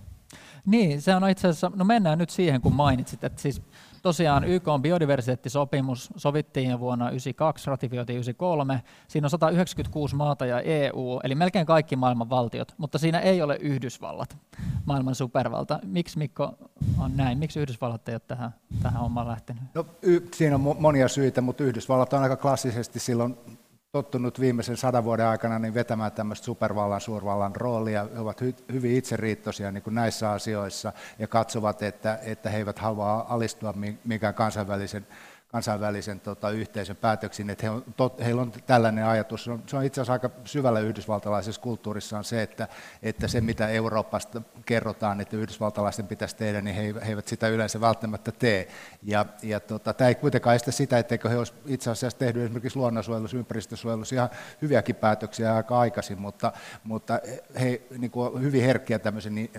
Niin, 0.66 1.02
se 1.02 1.14
on 1.14 1.30
itse 1.30 1.48
asiassa, 1.48 1.72
no 1.74 1.84
mennään 1.84 2.18
nyt 2.18 2.30
siihen, 2.30 2.60
kun 2.60 2.74
mainitsit, 2.74 3.24
että 3.24 3.42
siis 3.42 3.62
tosiaan 4.02 4.44
YK 4.44 4.68
on 4.68 4.82
biodiversiteettisopimus 4.82 6.10
sovittiin 6.16 6.80
vuonna 6.80 7.04
1992, 7.04 7.70
ratifioitiin 7.70 8.16
1993. 8.16 8.82
Siinä 9.08 9.26
on 9.26 9.30
196 9.30 10.16
maata 10.16 10.46
ja 10.46 10.60
EU, 10.60 11.20
eli 11.24 11.34
melkein 11.34 11.66
kaikki 11.66 11.96
maailman 11.96 12.30
valtiot, 12.30 12.74
mutta 12.78 12.98
siinä 12.98 13.18
ei 13.18 13.42
ole 13.42 13.56
Yhdysvallat, 13.60 14.38
maailman 14.84 15.14
supervalta. 15.14 15.78
Miksi 15.84 16.18
Mikko 16.18 16.54
on 16.98 17.16
näin? 17.16 17.38
Miksi 17.38 17.60
Yhdysvallat 17.60 18.08
ei 18.08 18.14
ole 18.14 18.20
tähän, 18.28 18.54
tähän 18.82 19.00
hommaan 19.00 19.28
lähtenyt? 19.28 19.62
No, 19.74 19.86
y- 20.02 20.28
siinä 20.34 20.54
on 20.54 20.76
monia 20.78 21.08
syitä, 21.08 21.40
mutta 21.40 21.64
Yhdysvallat 21.64 22.12
on 22.12 22.22
aika 22.22 22.36
klassisesti 22.36 23.00
silloin 23.00 23.36
tottunut 23.92 24.40
viimeisen 24.40 24.76
sadan 24.76 25.05
vuoden 25.05 25.26
aikana 25.26 25.59
niin 25.59 25.74
vetämään 25.74 26.12
tämmöistä 26.12 26.44
supervallan, 26.44 27.00
suurvallan 27.00 27.57
roolia. 27.57 28.07
He 28.14 28.18
ovat 28.18 28.42
hy- 28.42 28.72
hyvin 28.72 28.96
itseriittoisia 28.96 29.72
niin 29.72 29.83
kuin 29.83 29.94
näissä 29.94 30.31
asioissa 30.31 30.92
ja 31.18 31.29
katsovat, 31.29 31.83
että, 31.83 32.18
että 32.22 32.50
he 32.50 32.57
eivät 32.57 32.79
halua 32.79 33.26
alistua 33.29 33.74
mikään 34.05 34.35
kansainvälisen 34.35 35.07
kansainvälisen 35.52 36.20
tota, 36.20 36.50
yhteisön 36.50 36.96
päätöksiin, 36.96 37.50
että 37.50 37.66
he 37.66 37.70
on, 37.70 37.84
tot, 37.96 38.20
heillä 38.20 38.42
on 38.42 38.52
tällainen 38.66 39.06
ajatus. 39.06 39.44
Se 39.44 39.50
on, 39.50 39.62
se 39.66 39.76
on 39.76 39.84
itse 39.84 40.00
asiassa 40.00 40.12
aika 40.12 40.30
syvällä 40.44 40.80
yhdysvaltalaisessa 40.80 41.60
kulttuurissa 41.60 42.18
on 42.18 42.24
se, 42.24 42.42
että, 42.42 42.68
että 43.02 43.28
se 43.28 43.40
mitä 43.40 43.68
Euroopasta 43.68 44.42
kerrotaan, 44.66 45.20
että 45.20 45.36
yhdysvaltalaisten 45.36 46.06
pitäisi 46.06 46.36
tehdä, 46.36 46.60
niin 46.60 46.76
he, 46.76 46.82
he 46.82 47.10
eivät 47.10 47.28
sitä 47.28 47.48
yleensä 47.48 47.80
välttämättä 47.80 48.32
tee. 48.32 48.68
Ja, 49.02 49.26
ja 49.42 49.60
tota, 49.60 49.92
tämä 49.92 50.08
ei 50.08 50.14
kuitenkaan 50.14 50.56
estä 50.56 50.70
sitä, 50.70 50.98
etteikö 50.98 51.28
he 51.28 51.38
olisi 51.38 51.52
itse 51.66 51.90
asiassa 51.90 52.18
tehnyt 52.18 52.44
esimerkiksi 52.44 52.78
luonnonsuojelussa, 52.78 53.36
ympäristösuojelussa 53.36 54.14
ihan 54.14 54.30
hyviäkin 54.62 54.96
päätöksiä 54.96 55.56
aika 55.56 55.78
aikaisin, 55.78 56.20
mutta, 56.20 56.52
mutta 56.84 57.20
he 57.60 57.82
niin 57.98 58.10
kuin, 58.10 58.42
hyvin 58.42 58.64
herkkiä 58.64 58.98
tämmöisen 58.98 59.34
niin, 59.34 59.50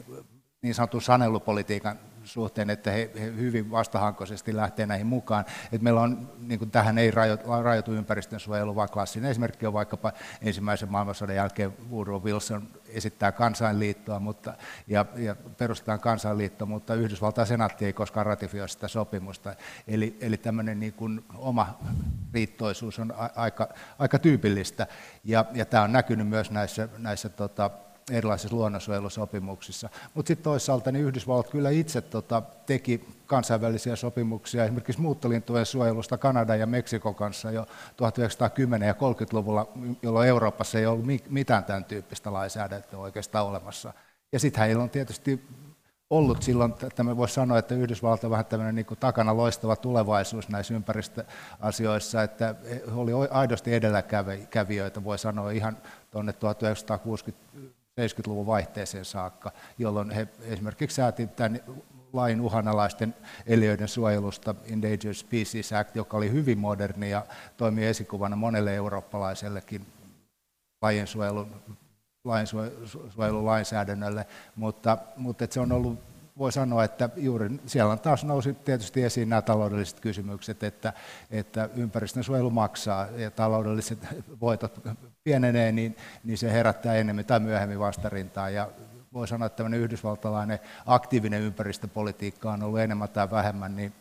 niin 0.61 0.75
sanotun 0.75 1.01
sanelupolitiikan 1.01 1.99
suhteen, 2.23 2.69
että 2.69 2.91
he, 2.91 3.11
he 3.19 3.25
hyvin 3.25 3.71
vastahankoisesti 3.71 4.55
lähtee 4.55 4.85
näihin 4.85 5.07
mukaan. 5.07 5.45
Et 5.71 5.81
meillä 5.81 6.01
on, 6.01 6.29
niin 6.39 6.59
kuin 6.59 6.71
tähän 6.71 6.97
ei 6.97 7.11
rajoitu, 7.11 7.61
rajoitu 7.61 7.93
ympäristön 7.93 8.39
suojelu, 8.39 8.75
vaan 8.75 8.89
klassinen 8.89 9.31
esimerkki 9.31 9.65
on 9.65 9.73
vaikkapa 9.73 10.13
ensimmäisen 10.41 10.91
maailmansodan 10.91 11.35
jälkeen 11.35 11.73
Woodrow 11.91 12.23
Wilson 12.23 12.67
esittää 12.87 13.31
kansainliittoa 13.31 14.19
mutta, 14.19 14.53
ja, 14.87 15.05
ja 15.15 15.35
perustetaan 15.57 15.99
kansainliitto, 15.99 16.65
mutta 16.65 16.95
Yhdysvaltain 16.95 17.47
senaatti 17.47 17.85
ei 17.85 17.93
koskaan 17.93 18.25
ratifioi 18.25 18.69
sitä 18.69 18.87
sopimusta. 18.87 19.55
Eli, 19.87 20.17
eli 20.21 20.37
tämmöinen 20.37 20.79
niin 20.79 20.93
kuin 20.93 21.25
oma 21.35 21.79
riittoisuus 22.33 22.99
on 22.99 23.13
a, 23.17 23.29
aika, 23.35 23.69
aika 23.99 24.19
tyypillistä, 24.19 24.87
ja, 25.23 25.45
ja 25.53 25.65
tämä 25.65 25.83
on 25.83 25.91
näkynyt 25.91 26.27
myös 26.27 26.51
näissä, 26.51 26.89
näissä 26.97 27.29
tota, 27.29 27.71
erilaisissa 28.11 28.55
luonnonsuojelusopimuksissa. 28.55 29.89
Mutta 30.13 30.27
sitten 30.27 30.43
toisaalta 30.43 30.91
niin 30.91 31.05
Yhdysvallat 31.05 31.49
kyllä 31.49 31.69
itse 31.69 32.01
tota, 32.01 32.41
teki 32.65 33.07
kansainvälisiä 33.25 33.95
sopimuksia 33.95 34.63
esimerkiksi 34.63 35.01
muuttolintujen 35.01 35.65
suojelusta 35.65 36.17
Kanadan 36.17 36.59
ja 36.59 36.67
Meksikon 36.67 37.15
kanssa 37.15 37.51
jo 37.51 37.63
1910- 37.63 38.83
ja 38.83 38.93
30-luvulla, 38.93 39.67
jolloin 40.01 40.29
Euroopassa 40.29 40.79
ei 40.79 40.85
ollut 40.85 41.05
mitään 41.29 41.63
tämän 41.63 41.85
tyyppistä 41.85 42.33
lainsäädäntöä 42.33 42.99
oikeastaan 42.99 43.45
olemassa. 43.45 43.93
Ja 44.31 44.39
sitten 44.39 44.63
heillä 44.63 44.83
on 44.83 44.89
tietysti 44.89 45.47
ollut 46.09 46.43
silloin, 46.43 46.73
että 46.87 47.03
me 47.03 47.17
voisi 47.17 47.33
sanoa, 47.33 47.57
että 47.57 47.75
Yhdysvallat 47.75 48.23
on 48.23 48.31
vähän 48.31 48.45
tämmöinen 48.45 48.75
niin 48.75 48.85
takana 48.99 49.37
loistava 49.37 49.75
tulevaisuus 49.75 50.49
näissä 50.49 50.73
ympäristöasioissa, 50.73 52.23
että 52.23 52.55
oli 52.95 53.11
aidosti 53.31 53.73
edelläkävijöitä, 53.73 55.03
voi 55.03 55.19
sanoa 55.19 55.51
ihan 55.51 55.77
tuonne 56.11 56.33
1960 56.33 57.80
70-luvun 58.07 58.45
vaihteeseen 58.45 59.05
saakka, 59.05 59.51
jolloin 59.77 60.11
he 60.11 60.27
esimerkiksi 60.41 60.95
sääti 60.95 61.27
tämän 61.27 61.59
lain 62.13 62.41
uhanalaisten 62.41 63.15
eliöiden 63.45 63.87
suojelusta 63.87 64.55
Endangered 64.65 65.13
Species 65.13 65.73
Act, 65.73 65.95
joka 65.95 66.17
oli 66.17 66.31
hyvin 66.31 66.57
moderni 66.57 67.09
ja 67.09 67.25
toimii 67.57 67.85
esikuvana 67.85 68.35
monelle 68.35 68.75
eurooppalaisellekin 68.75 69.85
lajinsuojelun, 70.81 71.61
lainsäädännölle, 73.45 74.25
mutta, 74.55 74.97
mutta 75.17 75.47
se 75.49 75.59
on 75.59 75.71
ollut 75.71 76.10
voi 76.41 76.51
sanoa, 76.51 76.83
että 76.83 77.09
juuri 77.17 77.49
siellä 77.65 77.97
taas 77.97 78.23
nousi 78.23 78.53
tietysti 78.53 79.03
esiin 79.03 79.29
nämä 79.29 79.41
taloudelliset 79.41 79.99
kysymykset, 79.99 80.63
että, 80.63 80.93
että 81.31 81.69
ympäristönsuojelu 81.75 82.49
maksaa 82.49 83.07
ja 83.07 83.31
taloudelliset 83.31 83.99
voitot 84.41 84.87
pienenee, 85.23 85.71
niin, 85.71 85.95
niin 86.23 86.37
se 86.37 86.51
herättää 86.51 86.95
enemmän 86.95 87.25
tai 87.25 87.39
myöhemmin 87.39 87.79
vastarintaa. 87.79 88.49
Ja 88.49 88.69
voi 89.13 89.27
sanoa, 89.27 89.45
että 89.45 89.57
tämmöinen 89.57 89.79
yhdysvaltalainen 89.79 90.59
aktiivinen 90.85 91.41
ympäristöpolitiikka 91.41 92.51
on 92.51 92.63
ollut 92.63 92.79
enemmän 92.79 93.09
tai 93.09 93.31
vähemmän 93.31 93.75
niin 93.75 93.93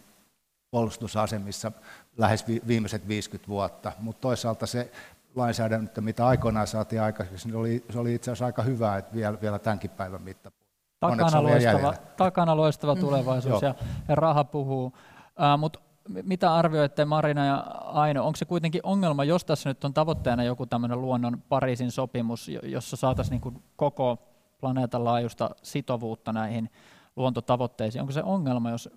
puolustusasemissa 0.71 1.73
lähes 2.17 2.45
viimeiset 2.67 3.09
50 3.09 3.49
vuotta, 3.49 3.93
mutta 3.99 4.21
toisaalta 4.21 4.67
se 4.67 4.91
lainsäädäntö, 5.35 6.01
mitä 6.01 6.27
aikoinaan 6.27 6.67
saatiin 6.67 7.03
aikaiseksi, 7.03 7.49
niin 7.49 7.57
oli, 7.57 7.85
se 7.91 7.99
oli 7.99 8.15
itse 8.15 8.31
asiassa 8.31 8.47
aika 8.47 8.63
hyvä, 8.63 8.97
että 8.97 9.15
vielä, 9.15 9.41
vielä 9.41 9.59
tämänkin 9.59 9.91
päivän 9.91 10.23
mitta 10.23 10.53
takana 11.01 11.43
loistava, 11.43 11.95
takana 12.17 12.57
loistava 12.57 12.95
mm. 12.95 13.01
tulevaisuus 13.01 13.63
mm, 13.63 13.67
ja, 13.67 13.75
ja 14.09 14.15
raha 14.15 14.45
puhuu. 14.45 14.87
Uh, 14.87 15.59
Mutta 15.59 15.81
mitä 16.23 16.55
arvioitte 16.55 17.05
Marina 17.05 17.47
ja 17.47 17.57
Aino, 17.85 18.27
onko 18.27 18.37
se 18.37 18.45
kuitenkin 18.45 18.81
ongelma, 18.85 19.25
jos 19.25 19.45
tässä 19.45 19.71
nyt 19.71 19.85
on 19.85 19.95
tavoitteena 19.95 20.45
joku 20.45 20.67
tämmöinen 20.67 21.01
luonnon 21.01 21.43
Pariisin 21.49 21.91
sopimus, 21.91 22.51
jossa 22.63 22.97
saataisiin 22.97 23.41
niin 23.45 23.63
koko 23.77 24.19
planeetan 24.61 25.05
laajuista 25.05 25.51
sitovuutta 25.63 26.33
näihin 26.33 26.71
luontotavoitteisiin. 27.17 28.01
Onko 28.01 28.13
se 28.13 28.23
ongelma, 28.23 28.71
jos 28.71 28.89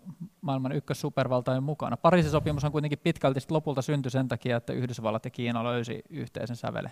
maailman 0.42 0.72
ykkössupervalta 0.72 1.52
on 1.52 1.64
mukana? 1.64 1.98
Pariisin 1.98 2.32
sopimus 2.32 2.64
on 2.64 2.72
kuitenkin 2.72 3.00
pitkälti 3.00 3.40
lopulta 3.50 3.82
syntyi 3.82 4.12
sen 4.12 4.28
takia, 4.28 4.58
että 4.58 4.74
Yhdysvallat 4.74 5.26
ja 5.26 5.32
Kiina 5.32 5.64
löysi 5.64 6.04
yhteisen 6.10 6.56
sävelen. 6.56 6.92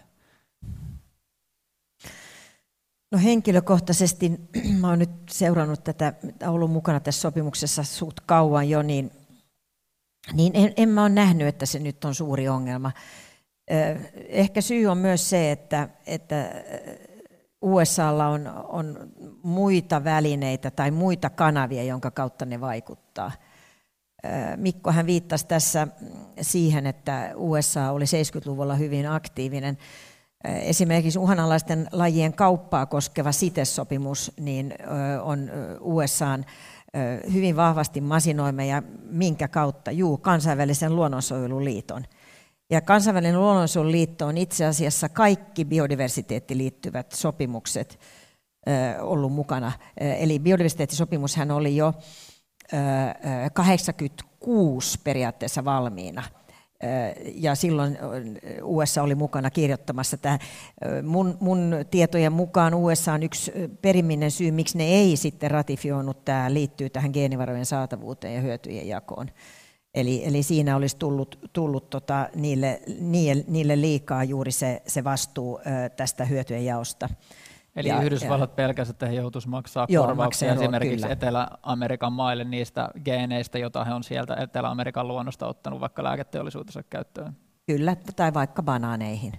No 3.12 3.19
henkilökohtaisesti, 3.24 4.32
mä 4.82 4.89
oon 4.89 5.00
nyt 5.00 5.10
seurannut 5.30 5.84
tätä, 5.84 6.13
ollut 6.47 6.71
mukana 6.71 7.00
tässä 7.00 7.21
sopimuksessa 7.21 7.84
suht 7.84 8.19
kauan 8.26 8.69
jo, 8.69 8.82
niin, 8.82 9.12
niin 10.34 10.52
en, 10.56 10.74
en 10.78 10.89
mä 10.89 11.02
ole 11.02 11.10
nähnyt, 11.10 11.47
että 11.47 11.65
se 11.65 11.80
nyt 11.80 12.06
on 12.06 12.15
suuri 12.15 12.50
ongelma. 12.50 12.91
Ehkä 14.28 14.62
syy 14.62 14.88
on 14.88 14.97
myös 14.97 15.30
se, 15.30 15.52
että, 15.52 15.89
että 16.06 16.63
USAlla 17.62 18.28
on, 18.28 18.47
on 18.47 18.97
muita 19.43 20.04
välineitä 20.04 20.71
tai 20.71 20.91
muita 20.91 21.30
kanavia, 21.30 21.84
jonka 21.84 22.12
kautta 22.12 22.45
ne 22.45 22.62
vaikuttaa. 22.62 23.32
Mikko 24.56 24.91
hän 24.91 25.06
viittasi 25.06 25.47
tässä 25.47 25.88
siihen, 26.41 26.88
että 26.88 27.32
USA 27.36 27.91
oli 27.91 28.06
70-luvulla 28.06 28.76
hyvin 28.76 29.08
aktiivinen 29.08 29.78
Esimerkiksi 30.44 31.20
uhanalaisten 31.20 31.88
lajien 31.92 32.34
kauppaa 32.34 32.86
koskeva 32.86 33.32
CITES-sopimus 33.32 34.32
niin 34.40 34.74
on 35.22 35.52
USAn 35.82 36.46
hyvin 37.34 37.56
vahvasti 37.56 38.02
masinoimme 38.02 38.68
ja 38.68 38.84
minkä 39.04 39.48
kautta? 39.48 39.92
Juu, 39.92 40.18
kansainvälisen 40.18 40.96
luonnonsuojeluliiton. 40.96 42.06
Ja 42.70 42.82
kansainvälinen 42.82 43.40
luonnonsuojeluliitto 43.40 44.26
on 44.28 44.38
itse 44.38 44.66
asiassa 44.66 45.10
kaikki 45.10 45.66
biodiversiteettiin 45.66 46.58
liittyvät 46.58 47.12
sopimukset 47.12 48.00
ollut 49.00 49.34
mukana. 49.34 49.72
Eli 49.98 50.40
biodiversiteettisopimushan 50.40 51.52
oli 51.52 51.76
jo 51.76 51.94
86 53.54 55.00
periaatteessa 55.04 55.66
valmiina– 55.66 56.24
ja 57.36 57.56
silloin 57.56 57.98
USA 58.63 59.04
oli 59.04 59.15
mukana 59.15 59.50
kirjoittamassa 59.50 60.17
tämä. 60.17 60.39
Mun, 61.04 61.38
mun 61.39 61.76
tietojen 61.91 62.34
mukaan 62.34 62.74
USA 62.74 63.13
on 63.13 63.24
yksi 63.24 63.52
perimmäinen 63.82 64.32
syy, 64.32 64.52
miksi 64.52 64.78
ne 64.78 64.84
ei 64.84 65.17
sitten 65.17 65.52
ratifioinut, 65.52 66.26
tämä 66.26 66.54
liittyy 66.54 66.89
tähän 66.89 67.12
geenivarojen 67.13 67.65
saatavuuteen 67.65 68.34
ja 68.34 68.41
hyötyjen 68.41 68.88
jakoon. 68.88 69.28
Eli, 69.94 70.26
eli 70.26 70.44
siinä 70.44 70.76
olisi 70.76 70.98
tullut, 70.98 71.39
tullut 71.54 71.89
tota, 71.89 72.30
niille, 72.36 72.82
niille, 73.00 73.44
niille 73.48 73.82
liikaa 73.82 74.24
juuri 74.24 74.52
se, 74.52 74.82
se 74.88 75.04
vastuu 75.04 75.60
tästä 75.96 76.26
hyötyjen 76.26 76.65
jaosta. 76.65 77.10
Eli 77.76 77.88
ja, 77.88 78.02
Yhdysvallat 78.02 78.50
ja, 78.50 78.56
pelkäsi, 78.56 78.92
että 78.92 79.06
he 79.06 79.14
joutuisivat 79.14 79.52
maksaa 79.52 79.86
joo, 79.90 80.06
korvauksia 80.06 80.54
esimerkiksi 80.54 80.96
kyllä. 80.96 81.14
Etelä-Amerikan 81.14 82.14
maille 82.14 82.44
niistä 82.44 82.90
geeneistä, 83.06 83.60
joita 83.60 83.86
he 83.86 83.94
on 83.94 84.04
sieltä 84.04 84.36
Etelä-Amerikan 84.36 85.08
luonnosta 85.08 85.48
ottanut 85.48 85.80
vaikka 85.80 86.04
lääketeollisuutensa 86.04 86.84
käyttöön. 86.84 87.36
Kyllä, 87.66 87.96
tai 88.16 88.34
vaikka 88.34 88.64
banaaneihin. 88.64 89.34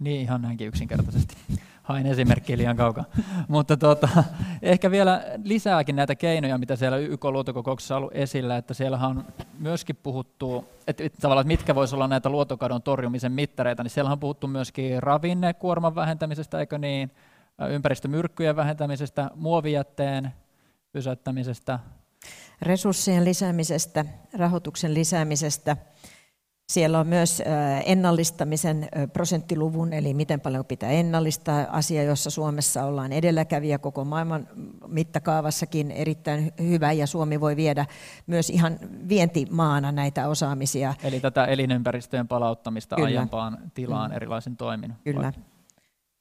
Niin, 0.00 0.20
ihan 0.20 0.42
näinkin 0.42 0.66
yksinkertaisesti. 0.66 1.36
Hain 1.82 2.06
esimerkkiä 2.06 2.56
liian 2.56 2.76
kaukaa. 2.76 3.04
Mutta 3.48 3.76
tuota, 3.76 4.08
ehkä 4.62 4.90
vielä 4.90 5.24
lisääkin 5.44 5.96
näitä 5.96 6.14
keinoja, 6.14 6.58
mitä 6.58 6.76
siellä 6.76 6.96
YK-luontokokouksessa 6.96 7.94
on 7.96 7.98
ollut 7.98 8.16
esillä, 8.16 8.56
että 8.56 8.74
siellä 8.74 8.98
on 8.98 9.24
myöskin 9.58 9.96
puhuttu, 9.96 10.64
että, 10.86 11.04
että 11.04 11.18
tavallaan, 11.20 11.46
mitkä 11.46 11.74
voisivat 11.74 11.96
olla 11.96 12.08
näitä 12.08 12.28
luontokadon 12.28 12.82
torjumisen 12.82 13.32
mittareita, 13.32 13.82
niin 13.82 13.90
siellä 13.90 14.10
on 14.10 14.20
puhuttu 14.20 14.46
myöskin 14.46 15.02
ravinnekuorman 15.02 15.94
vähentämisestä, 15.94 16.60
eikö 16.60 16.78
niin, 16.78 17.10
ympäristömyrkkyjen 17.66 18.56
vähentämisestä, 18.56 19.30
muovijätteen 19.34 20.32
pysäyttämisestä. 20.92 21.78
Resurssien 22.62 23.24
lisäämisestä, 23.24 24.04
rahoituksen 24.32 24.94
lisäämisestä. 24.94 25.76
Siellä 26.68 27.00
on 27.00 27.06
myös 27.06 27.42
ennallistamisen 27.84 28.88
prosenttiluvun, 29.12 29.92
eli 29.92 30.14
miten 30.14 30.40
paljon 30.40 30.64
pitää 30.64 30.90
ennallistaa. 30.90 31.66
Asia, 31.70 32.02
jossa 32.02 32.30
Suomessa 32.30 32.84
ollaan 32.84 33.12
edelläkävijä 33.12 33.78
koko 33.78 34.04
maailman 34.04 34.48
mittakaavassakin 34.86 35.90
erittäin 35.90 36.52
hyvä, 36.62 36.92
ja 36.92 37.06
Suomi 37.06 37.40
voi 37.40 37.56
viedä 37.56 37.86
myös 38.26 38.50
ihan 38.50 38.78
vientimaana 39.08 39.92
näitä 39.92 40.28
osaamisia. 40.28 40.94
Eli 41.02 41.20
tätä 41.20 41.44
elinympäristöjen 41.44 42.28
palauttamista 42.28 42.96
Kyllä. 42.96 43.06
aiempaan 43.06 43.58
tilaan 43.74 44.10
mm. 44.10 44.16
erilaisin 44.16 44.56
toimin. 44.56 44.94
Kyllä. 45.04 45.22
Vai? 45.22 45.32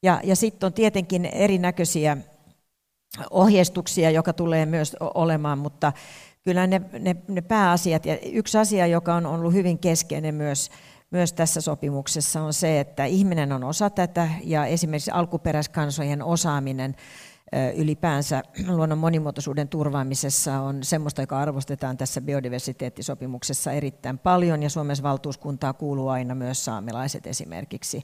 Ja, 0.04 0.22
ja 0.24 0.36
sitten 0.36 0.68
on 0.68 0.74
tietenkin 0.74 1.26
erinäköisiä 1.26 2.18
ohjeistuksia, 3.30 4.12
joka 4.12 4.34
tulee 4.34 4.66
myös 4.66 4.96
olemaan, 5.00 5.58
mutta 5.58 5.94
kyllä 6.44 6.68
ne, 6.68 6.82
ne, 7.00 7.16
ne 7.28 7.42
pääasiat, 7.42 8.06
ja 8.06 8.18
yksi 8.20 8.58
asia, 8.58 8.88
joka 8.88 9.16
on 9.16 9.26
ollut 9.26 9.54
hyvin 9.54 9.80
keskeinen 9.80 10.36
myös, 10.36 10.70
myös 11.12 11.34
tässä 11.34 11.62
sopimuksessa 11.62 12.42
on 12.42 12.54
se, 12.54 12.80
että 12.80 13.06
ihminen 13.06 13.52
on 13.52 13.64
osa 13.64 13.90
tätä 13.90 14.30
ja 14.44 14.66
esimerkiksi 14.66 15.12
alkuperäiskansojen 15.12 16.24
osaaminen 16.24 16.96
ylipäänsä 17.76 18.44
luonnon 18.68 18.98
monimuotoisuuden 18.98 19.68
turvaamisessa 19.68 20.60
on 20.60 20.84
semmoista, 20.84 21.22
joka 21.22 21.40
arvostetaan 21.40 21.98
tässä 21.98 22.22
biodiversiteettisopimuksessa 22.22 23.72
erittäin 23.72 24.18
paljon 24.18 24.64
ja 24.64 24.70
Suomessa 24.70 25.04
valtuuskuntaa 25.04 25.74
kuuluu 25.74 26.08
aina 26.08 26.36
myös 26.36 26.66
saamelaiset 26.66 27.28
esimerkiksi. 27.28 28.04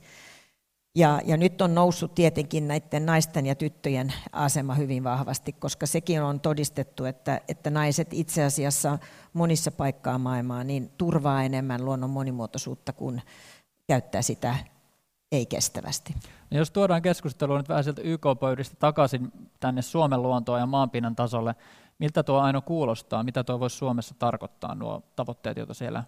Ja, 0.97 1.21
ja 1.25 1.37
nyt 1.37 1.61
on 1.61 1.75
noussut 1.75 2.15
tietenkin 2.15 2.67
näiden 2.67 3.05
naisten 3.05 3.45
ja 3.45 3.55
tyttöjen 3.55 4.13
asema 4.31 4.75
hyvin 4.75 5.03
vahvasti, 5.03 5.53
koska 5.53 5.85
sekin 5.85 6.23
on 6.23 6.39
todistettu, 6.39 7.05
että, 7.05 7.41
että 7.47 7.69
naiset 7.69 8.07
itse 8.11 8.43
asiassa 8.43 8.99
monissa 9.33 9.71
paikkaa 9.71 10.17
maailmaa 10.17 10.63
niin 10.63 10.91
turvaa 10.97 11.43
enemmän 11.43 11.85
luonnon 11.85 12.09
monimuotoisuutta 12.09 12.93
kuin 12.93 13.21
käyttää 13.87 14.21
sitä 14.21 14.55
ei-kestävästi. 15.31 16.15
No 16.51 16.57
jos 16.57 16.71
tuodaan 16.71 17.01
keskustelua 17.01 17.57
nyt 17.57 17.69
vähän 17.69 17.83
sieltä 17.83 18.01
YK-pöydistä 18.01 18.75
takaisin 18.79 19.31
tänne 19.59 19.81
Suomen 19.81 20.21
luontoon 20.21 20.59
ja 20.59 20.65
maanpinnan 20.65 21.15
tasolle, 21.15 21.55
miltä 21.99 22.23
tuo 22.23 22.39
aino 22.39 22.61
kuulostaa, 22.61 23.23
mitä 23.23 23.43
tuo 23.43 23.59
voisi 23.59 23.77
Suomessa 23.77 24.15
tarkoittaa, 24.19 24.75
nuo 24.75 25.03
tavoitteet, 25.15 25.57
joita 25.57 25.73
siellä 25.73 26.03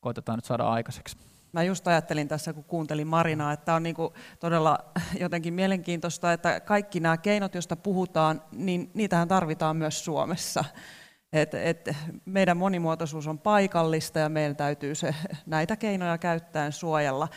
koitetaan 0.00 0.38
nyt 0.38 0.44
saada 0.44 0.68
aikaiseksi? 0.68 1.16
Mä 1.54 1.62
just 1.62 1.88
ajattelin 1.88 2.28
tässä, 2.28 2.52
kun 2.52 2.64
kuuntelin 2.64 3.06
Marinaa, 3.06 3.52
että 3.52 3.74
on 3.74 3.82
niin 3.82 3.96
todella 4.40 4.78
jotenkin 5.20 5.54
mielenkiintoista, 5.54 6.32
että 6.32 6.60
kaikki 6.60 7.00
nämä 7.00 7.16
keinot, 7.16 7.54
joista 7.54 7.76
puhutaan, 7.76 8.42
niin 8.52 8.90
niitähän 8.94 9.28
tarvitaan 9.28 9.76
myös 9.76 10.04
Suomessa. 10.04 10.64
Et, 11.32 11.54
et 11.54 11.88
meidän 12.24 12.56
monimuotoisuus 12.56 13.26
on 13.26 13.38
paikallista 13.38 14.18
ja 14.18 14.28
meidän 14.28 14.56
täytyy 14.56 14.94
se, 14.94 15.14
näitä 15.46 15.76
keinoja 15.76 16.18
käyttäen 16.18 16.72
suojella. 16.72 17.28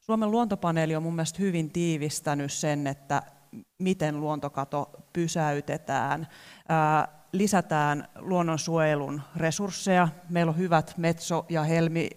Suomen 0.00 0.30
luontopaneeli 0.30 0.96
on 0.96 1.02
mun 1.02 1.14
mielestä 1.14 1.42
hyvin 1.42 1.70
tiivistänyt 1.70 2.52
sen, 2.52 2.86
että 2.86 3.22
miten 3.78 4.20
luontokato 4.20 4.90
pysäytetään. 5.12 6.26
Ää, 6.68 7.08
lisätään 7.32 8.08
luonnonsuojelun 8.18 9.22
resursseja. 9.36 10.08
Meillä 10.28 10.50
on 10.50 10.58
hyvät 10.58 10.94
Metso- 10.96 11.46
ja 11.48 11.62
Helmi 11.62 12.10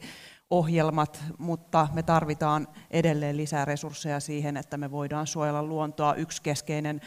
ohjelmat, 0.50 1.24
mutta 1.38 1.88
me 1.94 2.04
tarvitaan 2.04 2.68
edelleen 2.92 3.38
lisää 3.38 3.66
resursseja 3.66 4.20
siihen, 4.20 4.58
että 4.58 4.78
me 4.78 4.92
voidaan 4.92 5.28
suojella 5.28 5.64
luontoa. 5.64 6.14
Yksi 6.14 6.42
keskeinen 6.42 7.02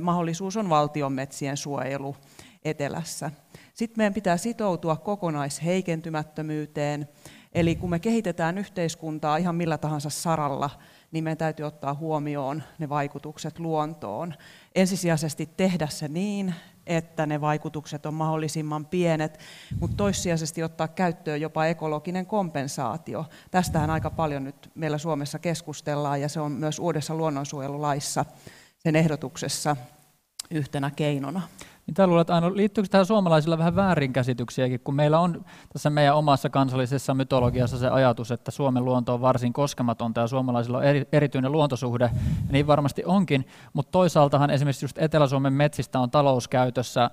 mahdollisuus 0.00 0.56
on 0.56 0.68
valtion 0.68 1.12
metsien 1.12 1.56
suojelu 1.56 2.16
etelässä. 2.64 3.30
Sitten 3.74 3.96
meidän 3.96 4.14
pitää 4.14 4.36
sitoutua 4.36 4.96
kokonaisheikentymättömyyteen, 4.96 7.08
eli 7.52 7.76
kun 7.76 7.90
me 7.90 7.98
kehitetään 7.98 8.58
yhteiskuntaa 8.58 9.36
ihan 9.36 9.54
millä 9.54 9.78
tahansa 9.78 10.10
saralla, 10.10 10.70
niin 11.12 11.24
meidän 11.24 11.38
täytyy 11.38 11.66
ottaa 11.66 11.94
huomioon 11.94 12.62
ne 12.78 12.88
vaikutukset 12.88 13.58
luontoon. 13.58 14.34
Ensisijaisesti 14.74 15.48
tehdä 15.56 15.86
se 15.86 16.08
niin, 16.08 16.54
että 16.86 17.26
ne 17.26 17.40
vaikutukset 17.40 18.06
on 18.06 18.14
mahdollisimman 18.14 18.86
pienet, 18.86 19.38
mutta 19.80 19.96
toissijaisesti 19.96 20.62
ottaa 20.62 20.88
käyttöön 20.88 21.40
jopa 21.40 21.66
ekologinen 21.66 22.26
kompensaatio. 22.26 23.24
Tästähän 23.50 23.90
aika 23.90 24.10
paljon 24.10 24.44
nyt 24.44 24.70
meillä 24.74 24.98
Suomessa 24.98 25.38
keskustellaan 25.38 26.20
ja 26.20 26.28
se 26.28 26.40
on 26.40 26.52
myös 26.52 26.78
uudessa 26.78 27.14
luonnonsuojelulaissa 27.14 28.24
sen 28.78 28.96
ehdotuksessa 28.96 29.76
yhtenä 30.50 30.90
keinona. 30.90 31.42
Mitä 31.86 32.06
luulet, 32.06 32.30
Aino, 32.30 32.56
liittyykö 32.56 32.88
tähän 32.88 33.06
suomalaisilla 33.06 33.58
vähän 33.58 33.76
väärinkäsityksiäkin, 33.76 34.80
kun 34.80 34.94
meillä 34.94 35.20
on 35.20 35.44
tässä 35.72 35.90
meidän 35.90 36.16
omassa 36.16 36.50
kansallisessa 36.50 37.14
mytologiassa 37.14 37.78
se 37.78 37.88
ajatus, 37.88 38.30
että 38.30 38.50
Suomen 38.50 38.84
luonto 38.84 39.14
on 39.14 39.20
varsin 39.20 39.52
koskematonta 39.52 40.20
ja 40.20 40.26
suomalaisilla 40.26 40.78
on 40.78 40.84
eri, 40.84 41.08
erityinen 41.12 41.52
luontosuhde, 41.52 42.04
ja 42.46 42.52
niin 42.52 42.66
varmasti 42.66 43.02
onkin, 43.04 43.46
mutta 43.72 43.90
toisaaltahan 43.90 44.50
esimerkiksi 44.50 44.84
just 44.84 44.98
Etelä-Suomen 44.98 45.52
metsistä 45.52 46.00
on 46.00 46.10
talouskäytössä 46.10 47.10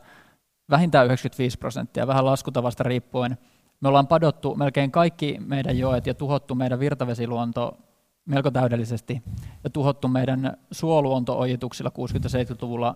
vähintään 0.69 1.05
95 1.05 1.59
prosenttia, 1.59 2.07
vähän 2.07 2.25
laskutavasta 2.25 2.83
riippuen. 2.83 3.37
Me 3.81 3.87
ollaan 3.87 4.07
padottu 4.07 4.55
melkein 4.55 4.91
kaikki 4.91 5.37
meidän 5.45 5.77
joet 5.77 6.07
ja 6.07 6.13
tuhottu 6.13 6.55
meidän 6.55 6.79
virtavesiluonto 6.79 7.77
melko 8.25 8.51
täydellisesti 8.51 9.21
ja 9.63 9.69
tuhottu 9.69 10.07
meidän 10.07 10.57
suoluonto-ojituksilla 10.71 11.89
60-70-luvulla 11.89 12.95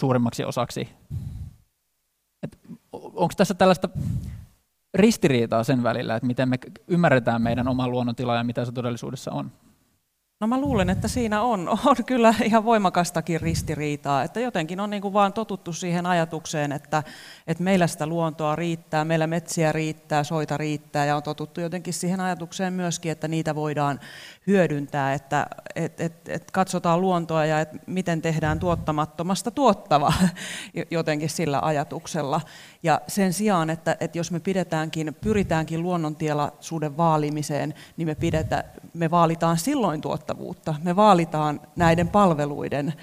suurimmaksi 0.00 0.44
osaksi. 0.44 0.88
onko 2.92 3.34
tässä 3.36 3.54
tällaista 3.54 3.88
ristiriitaa 4.94 5.64
sen 5.64 5.82
välillä, 5.82 6.16
että 6.16 6.26
miten 6.26 6.48
me 6.48 6.58
ymmärretään 6.88 7.42
meidän 7.42 7.68
oman 7.68 7.90
luonnontila 7.90 8.36
ja 8.36 8.44
mitä 8.44 8.64
se 8.64 8.72
todellisuudessa 8.72 9.32
on? 9.32 9.52
No 10.42 10.48
mä 10.48 10.60
luulen, 10.60 10.90
että 10.90 11.08
siinä 11.08 11.42
on, 11.42 11.68
on 11.68 11.96
kyllä 12.06 12.34
ihan 12.44 12.64
voimakastakin 12.64 13.40
ristiriitaa, 13.40 14.22
että 14.22 14.40
jotenkin 14.40 14.80
on 14.80 14.90
niin 14.90 15.02
kuin 15.02 15.14
vaan 15.14 15.32
totuttu 15.32 15.72
siihen 15.72 16.06
ajatukseen, 16.06 16.72
että, 16.72 17.02
että 17.46 17.62
meillä 17.62 17.86
sitä 17.86 18.06
luontoa 18.06 18.56
riittää, 18.56 19.04
meillä 19.04 19.26
metsiä 19.26 19.72
riittää, 19.72 20.24
soita 20.24 20.56
riittää 20.56 21.04
ja 21.04 21.16
on 21.16 21.22
totuttu 21.22 21.60
jotenkin 21.60 21.94
siihen 21.94 22.20
ajatukseen 22.20 22.72
myöskin, 22.72 23.12
että 23.12 23.28
niitä 23.28 23.54
voidaan 23.54 24.00
hyödyntää, 24.46 25.14
että 25.14 25.46
et, 25.74 26.00
et, 26.00 26.28
et 26.28 26.50
katsotaan 26.50 27.00
luontoa 27.00 27.46
ja 27.46 27.60
et 27.60 27.68
miten 27.86 28.22
tehdään 28.22 28.58
tuottamattomasta 28.58 29.50
tuottava 29.50 30.12
jotenkin 30.90 31.30
sillä 31.30 31.60
ajatuksella. 31.62 32.40
Ja 32.82 33.00
sen 33.08 33.32
sijaan, 33.32 33.70
että, 33.70 33.96
että 34.00 34.18
jos 34.18 34.30
me 34.30 34.40
pidetäänkin, 34.40 35.16
pyritäänkin 35.20 35.82
luonnontielaisuuden 35.82 36.96
vaalimiseen, 36.96 37.74
niin 37.96 38.08
me, 38.08 38.14
pidetä, 38.14 38.64
me 38.94 39.10
vaalitaan 39.10 39.58
silloin 39.58 40.00
tuottavuutta. 40.34 40.74
Me 40.84 40.96
vaalitaan 40.96 41.60
näiden 41.76 42.08
palveluiden 42.08 42.94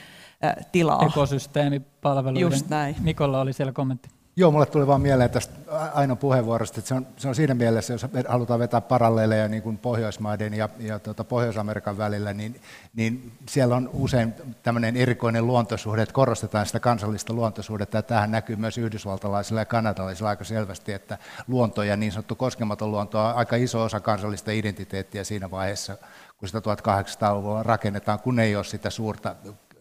tilaa. 0.71 1.05
Ekosysteemipalveluiden. 1.05 2.41
Just 2.41 2.69
näin. 2.69 2.95
Mikolla 2.99 3.41
oli 3.41 3.53
siellä 3.53 3.73
kommentti. 3.73 4.09
Joo, 4.35 4.51
mulle 4.51 4.65
tuli 4.65 4.87
vaan 4.87 5.01
mieleen 5.01 5.29
tästä 5.29 5.53
aina 5.93 6.15
puheenvuorosta, 6.15 6.79
että 6.79 6.87
se 6.87 6.93
on, 6.93 7.07
se 7.17 7.27
on 7.27 7.35
siinä 7.35 7.53
mielessä, 7.53 7.93
jos 7.93 8.05
halutaan 8.27 8.59
vetää 8.59 8.81
paralleeleja 8.81 9.47
niin 9.47 9.63
kuin 9.63 9.77
Pohjoismaiden 9.77 10.53
ja, 10.53 10.69
ja 10.79 10.99
tuota 10.99 11.23
Pohjois-Amerikan 11.23 11.97
välillä, 11.97 12.33
niin, 12.33 12.61
niin 12.95 13.31
siellä 13.49 13.75
on 13.75 13.89
usein 13.93 14.33
tämmöinen 14.63 14.97
erikoinen 14.97 15.47
luontosuhde, 15.47 16.01
että 16.01 16.13
korostetaan 16.13 16.65
sitä 16.65 16.79
kansallista 16.79 17.33
luontosuhdetta, 17.33 17.97
ja 17.97 18.01
tähän 18.01 18.31
näkyy 18.31 18.55
myös 18.55 18.77
yhdysvaltalaisilla 18.77 19.61
ja 19.61 19.65
kanadalaisilla 19.65 20.29
aika 20.29 20.43
selvästi, 20.43 20.93
että 20.93 21.17
luonto 21.47 21.83
ja 21.83 21.97
niin 21.97 22.11
sanottu 22.11 22.35
koskematon 22.35 22.91
luonto 22.91 23.25
on 23.25 23.35
aika 23.35 23.55
iso 23.55 23.83
osa 23.83 23.99
kansallista 23.99 24.51
identiteettiä 24.51 25.23
siinä 25.23 25.51
vaiheessa, 25.51 25.97
kun 26.39 26.47
sitä 26.47 26.59
1800-luvulla 26.59 27.63
rakennetaan, 27.63 28.19
kun 28.19 28.39
ei 28.39 28.55
ole 28.55 28.63
sitä 28.63 28.89
suurta 28.89 29.35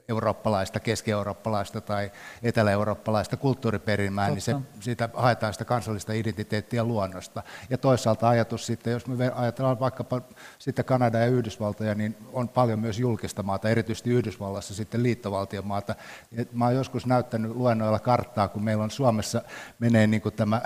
eurooppalaista, 0.08 0.80
keski-eurooppalaista 0.80 1.80
tai 1.80 2.10
etelä-eurooppalaista 2.42 3.36
kulttuuriperimää, 3.36 4.30
niin 4.30 4.40
se, 4.40 4.56
siitä 4.80 5.08
haetaan 5.14 5.52
sitä 5.52 5.64
kansallista 5.64 6.12
identiteettiä 6.12 6.84
luonnosta. 6.84 7.42
Ja 7.70 7.78
toisaalta 7.78 8.28
ajatus 8.28 8.66
sitten, 8.66 8.92
jos 8.92 9.06
me 9.06 9.30
ajatellaan 9.34 9.80
vaikkapa 9.80 10.22
sitten 10.58 10.84
Kanada 10.84 11.18
ja 11.18 11.26
Yhdysvaltoja, 11.26 11.94
niin 11.94 12.16
on 12.32 12.48
paljon 12.48 12.78
myös 12.78 12.98
julkista 12.98 13.42
maata, 13.42 13.68
erityisesti 13.68 14.10
Yhdysvallassa 14.10 14.74
sitten 14.74 15.02
liittovaltiomaata. 15.02 15.94
Mä 16.52 16.64
oon 16.64 16.74
joskus 16.74 17.06
näyttänyt 17.06 17.56
luennoilla 17.56 17.98
karttaa, 17.98 18.48
kun 18.48 18.64
meillä 18.64 18.84
on 18.84 18.90
Suomessa 18.90 19.42
menee 19.78 20.06
niin 20.06 20.22
kuin 20.22 20.34
tämä 20.34 20.62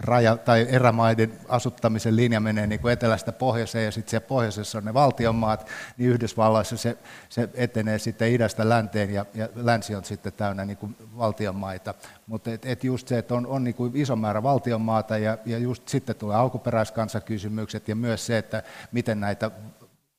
raja, 0.00 0.36
tai 0.36 0.66
erämaiden 0.70 1.32
asuttamisen 1.48 2.16
linja 2.16 2.40
menee 2.40 2.66
niin 2.66 2.80
kuin 2.80 2.92
etelästä 2.92 3.32
pohjoiseen 3.32 3.84
ja 3.84 3.90
sitten 3.90 4.10
siellä 4.10 4.26
pohjoisessa 4.26 4.78
on 4.78 4.84
ne 4.84 4.94
valtionmaat, 4.94 5.70
niin 5.98 6.10
Yhdysvalloissa 6.10 6.76
se, 6.76 6.98
se 7.28 7.48
etenee 7.54 7.98
sitten 7.98 8.32
idästä 8.32 8.68
länteen 8.68 9.14
ja, 9.14 9.26
ja 9.34 9.48
länsi 9.54 9.94
on 9.94 10.04
sitten 10.04 10.32
täynnä 10.32 10.64
niin 10.64 10.76
kuin 10.76 10.96
valtionmaita. 11.18 11.94
Mutta 12.26 12.52
et, 12.52 12.66
et 12.66 12.84
just 12.84 13.08
se, 13.08 13.18
että 13.18 13.34
on, 13.34 13.46
on 13.46 13.64
niin 13.64 13.74
kuin 13.74 13.96
iso 13.96 14.16
määrä 14.16 14.42
valtionmaata 14.42 15.18
ja, 15.18 15.38
ja 15.46 15.58
just 15.58 15.88
sitten 15.88 16.16
tulee 16.16 16.36
alkuperäiskansakysymykset 16.36 17.88
ja 17.88 17.96
myös 17.96 18.26
se, 18.26 18.38
että 18.38 18.62
miten 18.92 19.20
näitä 19.20 19.50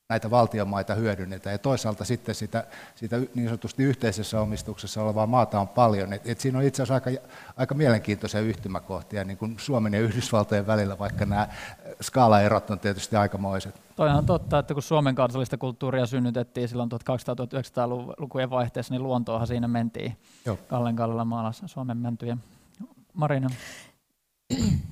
näitä 0.10 0.32
valtionmaita 0.32 0.96
hyödynnetään. 0.96 1.54
Ja 1.54 1.58
toisaalta 1.58 2.06
sitten 2.06 2.36
sitä, 2.36 2.64
sitä 2.96 3.18
niin 3.36 3.48
sanotusti 3.48 3.84
yhteisessä 3.84 4.42
omistuksessa 4.42 5.04
olevaa 5.04 5.28
maata 5.28 5.60
on 5.60 5.68
paljon. 5.68 6.14
Et, 6.14 6.28
et 6.28 6.40
siinä 6.40 6.58
on 6.58 6.64
itse 6.64 6.84
asiassa 6.84 6.94
aika, 6.94 7.22
aika 7.58 7.76
mielenkiintoisia 7.76 8.42
yhtymäkohtia 8.42 9.24
niin 9.24 9.38
kuin 9.38 9.56
Suomen 9.60 9.94
ja 9.94 10.00
Yhdysvaltojen 10.00 10.68
välillä, 10.68 11.00
vaikka 11.00 11.26
nämä 11.26 11.48
skaalaerot 12.02 12.70
on 12.70 12.80
tietysti 12.80 13.16
aikamoiset. 13.16 13.82
Toi 13.96 14.10
on 14.10 14.26
totta, 14.26 14.60
että 14.60 14.74
kun 14.74 14.84
Suomen 14.84 15.16
kansallista 15.16 15.58
kulttuuria 15.58 16.06
synnytettiin 16.06 16.68
silloin 16.68 16.90
1200-1900-lukujen 16.92 18.50
vaihteessa, 18.50 18.94
niin 18.94 19.04
luontoahan 19.04 19.48
siinä 19.48 19.68
mentiin 19.68 20.18
Joo. 20.46 20.58
Kallen 20.68 20.96
Kallella 20.96 21.26
maalassa 21.26 21.68
Suomen 21.68 21.98
mentyjä. 21.98 22.38
Marina. 23.14 23.50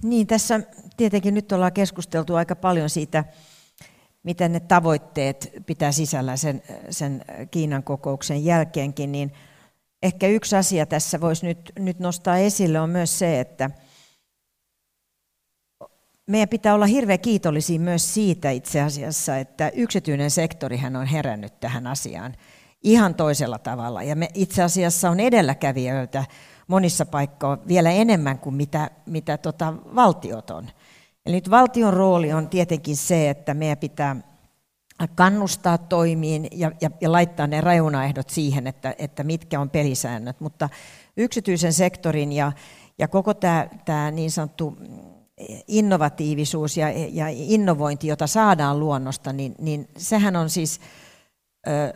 Niin, 0.03 0.27
tässä 0.27 0.59
tietenkin 0.97 1.33
nyt 1.33 1.51
ollaan 1.51 1.73
keskusteltu 1.73 2.35
aika 2.35 2.55
paljon 2.55 2.89
siitä, 2.89 3.23
miten 4.23 4.51
ne 4.51 4.59
tavoitteet 4.59 5.51
pitää 5.65 5.91
sisällä 5.91 6.37
sen, 6.37 6.61
sen 6.89 7.25
Kiinan 7.51 7.83
kokouksen 7.83 8.45
jälkeenkin, 8.45 9.11
niin 9.11 9.33
ehkä 10.03 10.27
yksi 10.27 10.55
asia 10.55 10.85
tässä 10.85 11.21
voisi 11.21 11.45
nyt, 11.45 11.71
nyt 11.79 11.99
nostaa 11.99 12.37
esille 12.37 12.79
on 12.79 12.89
myös 12.89 13.19
se, 13.19 13.39
että 13.39 13.69
meidän 16.27 16.49
pitää 16.49 16.73
olla 16.73 16.85
hirveän 16.85 17.19
kiitollisia 17.19 17.79
myös 17.79 18.13
siitä 18.13 18.51
itse 18.51 18.81
asiassa, 18.81 19.37
että 19.37 19.71
yksityinen 19.73 20.31
sektorihan 20.31 20.95
on 20.95 21.05
herännyt 21.05 21.59
tähän 21.59 21.87
asiaan 21.87 22.35
ihan 22.83 23.15
toisella 23.15 23.59
tavalla. 23.59 24.03
Ja 24.03 24.15
me 24.15 24.29
itse 24.33 24.63
asiassa 24.63 25.09
on 25.09 25.19
edelläkävijöitä 25.19 26.25
monissa 26.67 27.05
paikoissa 27.05 27.67
vielä 27.67 27.91
enemmän 27.91 28.39
kuin 28.39 28.55
mitä, 28.55 28.91
mitä 29.05 29.37
tota 29.37 29.73
valtiot 29.95 30.49
on. 30.49 30.69
Eli 31.25 31.35
nyt 31.35 31.49
valtion 31.49 31.93
rooli 31.93 32.33
on 32.33 32.49
tietenkin 32.49 32.97
se, 32.97 33.29
että 33.29 33.53
meidän 33.53 33.77
pitää 33.77 34.15
kannustaa 35.15 35.77
toimiin 35.77 36.47
ja, 36.51 36.71
ja, 36.81 36.89
ja 37.01 37.11
laittaa 37.11 37.47
ne 37.47 37.61
reunaehdot 37.61 38.29
siihen, 38.29 38.67
että, 38.67 38.95
että 38.97 39.23
mitkä 39.23 39.59
on 39.59 39.69
pelisäännöt. 39.69 40.39
Mutta 40.39 40.69
yksityisen 41.17 41.73
sektorin 41.73 42.31
ja, 42.31 42.51
ja 42.99 43.07
koko 43.07 43.33
tämä, 43.33 43.67
tämä 43.85 44.11
niin 44.11 44.31
sanottu 44.31 44.77
innovatiivisuus 45.67 46.77
ja, 46.77 46.87
ja 46.89 47.25
innovointi, 47.29 48.07
jota 48.07 48.27
saadaan 48.27 48.79
luonnosta, 48.79 49.33
niin, 49.33 49.55
niin 49.59 49.87
sehän 49.97 50.35
on 50.35 50.49
siis 50.49 50.79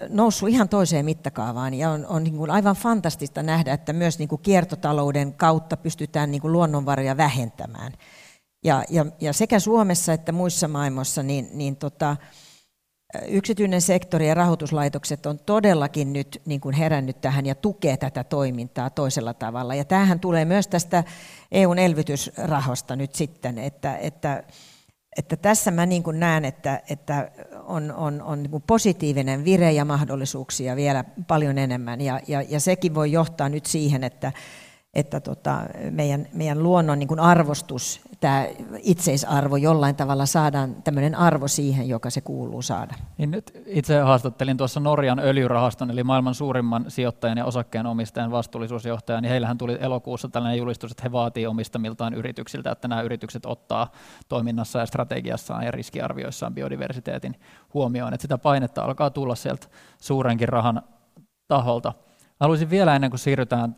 noussut 0.09 0.49
ihan 0.49 0.69
toiseen 0.69 1.05
mittakaavaan 1.05 1.73
ja 1.73 1.89
on, 1.89 2.05
on 2.05 2.23
niin 2.23 2.37
kuin 2.37 2.51
aivan 2.51 2.75
fantastista 2.75 3.43
nähdä, 3.43 3.73
että 3.73 3.93
myös 3.93 4.19
niin 4.19 4.29
kuin 4.29 4.41
kiertotalouden 4.41 5.33
kautta 5.33 5.77
pystytään 5.77 6.31
niin 6.31 6.41
kuin 6.41 6.53
luonnonvaroja 6.53 7.17
vähentämään. 7.17 7.93
Ja, 8.63 8.83
ja, 8.89 9.05
ja 9.21 9.33
sekä 9.33 9.59
Suomessa 9.59 10.13
että 10.13 10.31
muissa 10.31 10.67
maailmassa 10.67 11.23
niin, 11.23 11.49
niin 11.53 11.75
tota, 11.75 12.17
yksityinen 13.27 13.81
sektori 13.81 14.27
ja 14.27 14.33
rahoituslaitokset 14.33 15.25
on 15.25 15.39
todellakin 15.39 16.13
nyt 16.13 16.41
niin 16.45 16.61
kuin 16.61 16.75
herännyt 16.75 17.21
tähän 17.21 17.45
ja 17.45 17.55
tukee 17.55 17.97
tätä 17.97 18.23
toimintaa 18.23 18.89
toisella 18.89 19.33
tavalla. 19.33 19.75
Ja 19.75 19.85
tämähän 19.85 20.19
tulee 20.19 20.45
myös 20.45 20.67
tästä 20.67 21.03
EUn 21.51 21.79
elvytysrahosta 21.79 22.95
nyt 22.95 23.15
sitten, 23.15 23.57
että, 23.57 23.97
että, 23.97 24.43
että 25.17 25.37
tässä 25.37 25.71
mä 25.71 25.85
niin 25.85 26.03
kuin 26.03 26.19
näen, 26.19 26.45
että, 26.45 26.81
että 26.89 27.31
on, 27.65 27.91
on, 27.91 28.21
on 28.21 28.43
niin 28.43 28.51
kuin 28.51 28.63
positiivinen 28.67 29.45
vire 29.45 29.71
ja 29.71 29.85
mahdollisuuksia 29.85 30.75
vielä 30.75 31.03
paljon 31.27 31.57
enemmän. 31.57 32.01
Ja, 32.01 32.19
ja, 32.27 32.41
ja 32.41 32.59
sekin 32.59 32.95
voi 32.95 33.11
johtaa 33.11 33.49
nyt 33.49 33.65
siihen, 33.65 34.03
että, 34.03 34.31
että 34.93 35.19
tota, 35.19 35.61
meidän, 35.91 36.27
meidän 36.33 36.63
luonnon 36.63 36.99
niin 36.99 37.19
arvostus, 37.19 38.01
tämä 38.19 38.47
itseisarvo 38.79 39.57
jollain 39.57 39.95
tavalla 39.95 40.25
saadaan 40.25 40.75
tämmöinen 40.83 41.15
arvo 41.15 41.47
siihen, 41.47 41.89
joka 41.89 42.09
se 42.09 42.21
kuuluu 42.21 42.61
saada. 42.61 42.93
Niin 43.17 43.31
nyt 43.31 43.51
itse 43.65 43.99
haastattelin 43.99 44.57
tuossa 44.57 44.79
Norjan 44.79 45.19
öljyrahaston, 45.19 45.91
eli 45.91 46.03
maailman 46.03 46.35
suurimman 46.35 46.85
sijoittajan 46.87 47.37
ja 47.37 47.45
osakkeenomistajan 47.45 48.31
vastuullisuusjohtajan, 48.31 49.23
niin 49.23 49.29
heillähän 49.29 49.57
tuli 49.57 49.77
elokuussa 49.79 50.29
tällainen 50.29 50.59
julistus, 50.59 50.91
että 50.91 51.03
he 51.03 51.11
vaatii 51.11 51.47
omistamiltaan 51.47 52.13
yrityksiltä, 52.13 52.71
että 52.71 52.87
nämä 52.87 53.01
yritykset 53.01 53.45
ottaa 53.45 53.91
toiminnassa 54.29 54.79
ja 54.79 54.85
strategiassaan 54.85 55.65
ja 55.65 55.71
riskiarvioissaan 55.71 56.53
biodiversiteetin 56.53 57.35
huomioon, 57.73 58.13
että 58.13 58.21
sitä 58.21 58.37
painetta 58.37 58.81
alkaa 58.81 59.09
tulla 59.09 59.35
sieltä 59.35 59.67
suurenkin 60.01 60.49
rahan 60.49 60.81
taholta. 61.47 61.93
Haluaisin 62.39 62.69
vielä 62.69 62.95
ennen 62.95 63.09
kuin 63.09 63.19
siirrytään 63.19 63.75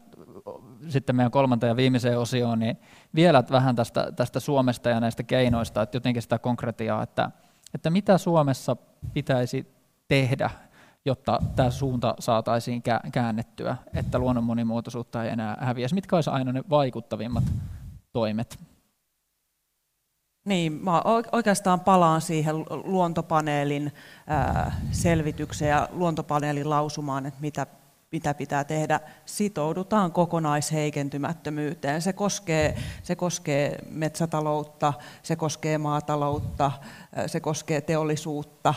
sitten 0.87 1.15
meidän 1.15 1.31
kolmanteen 1.31 1.69
ja 1.69 1.75
viimeiseen 1.75 2.19
osioon, 2.19 2.59
niin 2.59 2.77
vielä 3.15 3.43
vähän 3.51 3.75
tästä, 3.75 4.11
tästä 4.15 4.39
Suomesta 4.39 4.89
ja 4.89 4.99
näistä 4.99 5.23
keinoista, 5.23 5.81
että 5.81 5.95
jotenkin 5.95 6.21
sitä 6.21 6.39
konkretiaa, 6.39 7.03
että, 7.03 7.31
että 7.73 7.89
mitä 7.89 8.17
Suomessa 8.17 8.75
pitäisi 9.13 9.67
tehdä, 10.07 10.49
jotta 11.05 11.39
tämä 11.55 11.71
suunta 11.71 12.15
saataisiin 12.19 12.83
käännettyä, 13.11 13.77
että 13.93 14.19
luonnon 14.19 14.43
monimuotoisuutta 14.43 15.23
ei 15.23 15.29
enää 15.29 15.57
häviäisi. 15.61 15.95
Mitkä 15.95 16.15
olisivat 16.15 16.37
aina 16.37 16.51
ne 16.51 16.63
vaikuttavimmat 16.69 17.43
toimet? 18.13 18.59
Niin, 20.45 20.73
mä 20.73 21.01
oikeastaan 21.31 21.79
palaan 21.79 22.21
siihen 22.21 22.55
luontopaneelin 22.69 23.91
selvitykseen 24.91 25.69
ja 25.69 25.89
luontopaneelin 25.91 26.69
lausumaan, 26.69 27.25
että 27.25 27.41
mitä 27.41 27.67
mitä 28.11 28.33
pitää 28.33 28.63
tehdä, 28.63 28.99
sitoudutaan 29.25 30.11
kokonaisheikentymättömyyteen. 30.11 32.01
Se 32.01 32.13
koskee, 32.13 32.75
se 33.03 33.15
koskee 33.15 33.79
metsätaloutta, 33.89 34.93
se 35.23 35.35
koskee 35.35 35.77
maataloutta, 35.77 36.71
se 37.27 37.39
koskee 37.39 37.81
teollisuutta. 37.81 38.73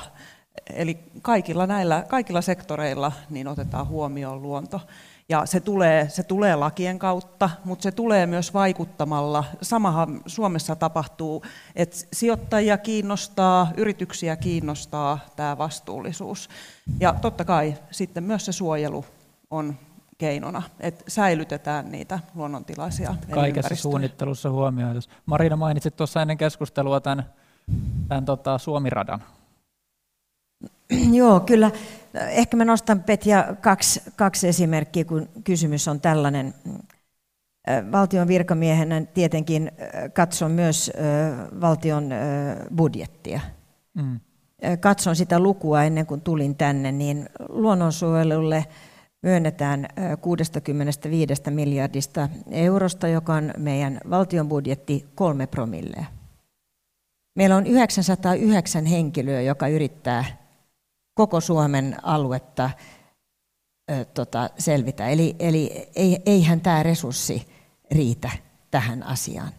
Eli 0.73 0.99
kaikilla 1.23 1.67
näillä, 1.67 2.05
kaikilla 2.09 2.41
sektoreilla 2.41 3.13
niin 3.31 3.49
otetaan 3.49 3.89
huomioon 3.89 4.43
luonto. 4.43 4.81
Ja 5.29 5.47
se 5.47 5.61
tulee, 5.61 6.09
se 6.09 6.23
tulee 6.23 6.57
lakien 6.57 6.99
kautta, 6.99 7.51
mutta 7.65 7.83
se 7.83 7.93
tulee 7.93 8.27
myös 8.27 8.55
vaikuttamalla. 8.55 9.45
Samahan 9.63 10.21
Suomessa 10.27 10.77
tapahtuu, 10.77 11.45
että 11.77 11.97
sijoittajia 12.13 12.79
kiinnostaa, 12.79 13.73
yrityksiä 13.77 14.37
kiinnostaa 14.37 15.19
tämä 15.37 15.59
vastuullisuus. 15.59 16.49
Ja 17.01 17.15
totta 17.21 17.45
kai 17.45 17.75
sitten 17.91 18.25
myös 18.25 18.45
se 18.45 18.53
suojelu 18.53 19.05
on 19.53 19.75
keinona, 20.19 20.63
että 20.81 21.05
säilytetään 21.09 21.91
niitä 21.91 22.19
luonnontilaisia 22.35 23.15
Kaikessa 23.31 23.77
suunnittelussa 23.77 24.51
huomioitu. 24.51 25.01
Marina 25.27 25.57
mainitsit 25.57 25.97
tuossa 25.97 26.23
ennen 26.23 26.39
keskustelua 26.39 27.01
tämän, 27.01 27.25
tämän 28.09 28.25
tota, 28.25 28.59
Suomiradan. 28.59 29.23
Joo, 31.13 31.41
kyllä. 31.41 31.71
Ehkä 32.15 32.57
mä 32.57 32.65
nostan 32.65 33.03
Petja 33.03 33.57
kaksi, 33.61 34.03
kaksi 34.17 34.49
esimerkkiä, 34.49 35.05
kun 35.05 35.29
kysymys 35.45 35.89
on 35.89 36.01
tällainen. 36.01 36.55
Valtion 37.93 38.29
virkamiehenä 38.29 39.01
tietenkin 39.01 39.73
katson 40.13 40.51
myös 40.51 40.93
valtion 41.61 42.11
budjettia. 42.77 43.41
Mm. 43.95 44.21
Katson 44.81 45.17
sitä 45.17 45.39
lukua 45.39 45.85
ennen 45.85 46.07
kuin 46.07 46.21
tulin 46.21 46.57
tänne, 46.57 46.93
niin 46.93 47.29
luonnonsuojelulle– 47.49 48.65
myönnetään 49.23 49.87
65 50.21 51.35
miljardista 51.51 52.29
eurosta, 52.51 53.09
joka 53.09 53.35
on 53.35 53.55
meidän 53.59 54.01
valtion 54.11 54.49
budjetti 54.49 55.07
kolme 55.15 55.47
promilleä. 55.47 56.07
Meillä 57.37 57.57
on 57.57 57.67
909 57.67 58.87
henkilöä, 58.87 59.41
joka 59.41 59.69
yrittää 59.69 60.25
koko 61.15 61.41
Suomen 61.41 61.97
aluetta 62.03 62.71
ö, 63.91 64.05
tota, 64.05 64.51
selvitä. 64.59 65.09
Eli, 65.09 65.37
eli 65.39 65.91
ei, 65.97 66.23
eihän 66.27 66.61
tämä 66.61 66.83
resurssi 66.83 67.47
riitä 67.91 68.31
tähän 68.71 69.03
asiaan. 69.03 69.53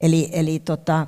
Eli, 0.00 0.30
eli 0.32 0.58
tota, 0.58 1.06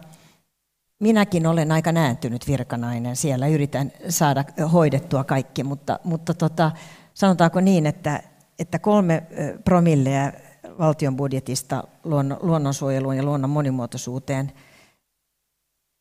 minäkin 1.01 1.47
olen 1.47 1.73
aika 1.73 1.93
nääntynyt 1.93 2.47
virkanainen 2.49 3.17
siellä, 3.17 3.47
yritän 3.47 3.93
saada 4.09 4.45
hoidettua 4.73 5.25
kaikki, 5.25 5.65
mutta, 5.65 5.99
mutta 6.05 6.35
tota, 6.35 6.73
sanotaanko 7.17 7.61
niin, 7.61 7.87
että, 7.87 8.23
että 8.59 8.79
kolme 8.79 9.23
promilleä 9.65 10.33
valtion 10.79 11.17
budjetista 11.17 11.85
luonnon, 12.05 12.39
luonnonsuojeluun 12.43 13.17
ja 13.17 13.23
luonnon 13.23 13.51
monimuotoisuuteen 13.51 14.53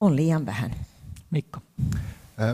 on 0.02 0.16
liian 0.16 0.46
vähän. 0.46 0.72
Mikko. 1.32 1.60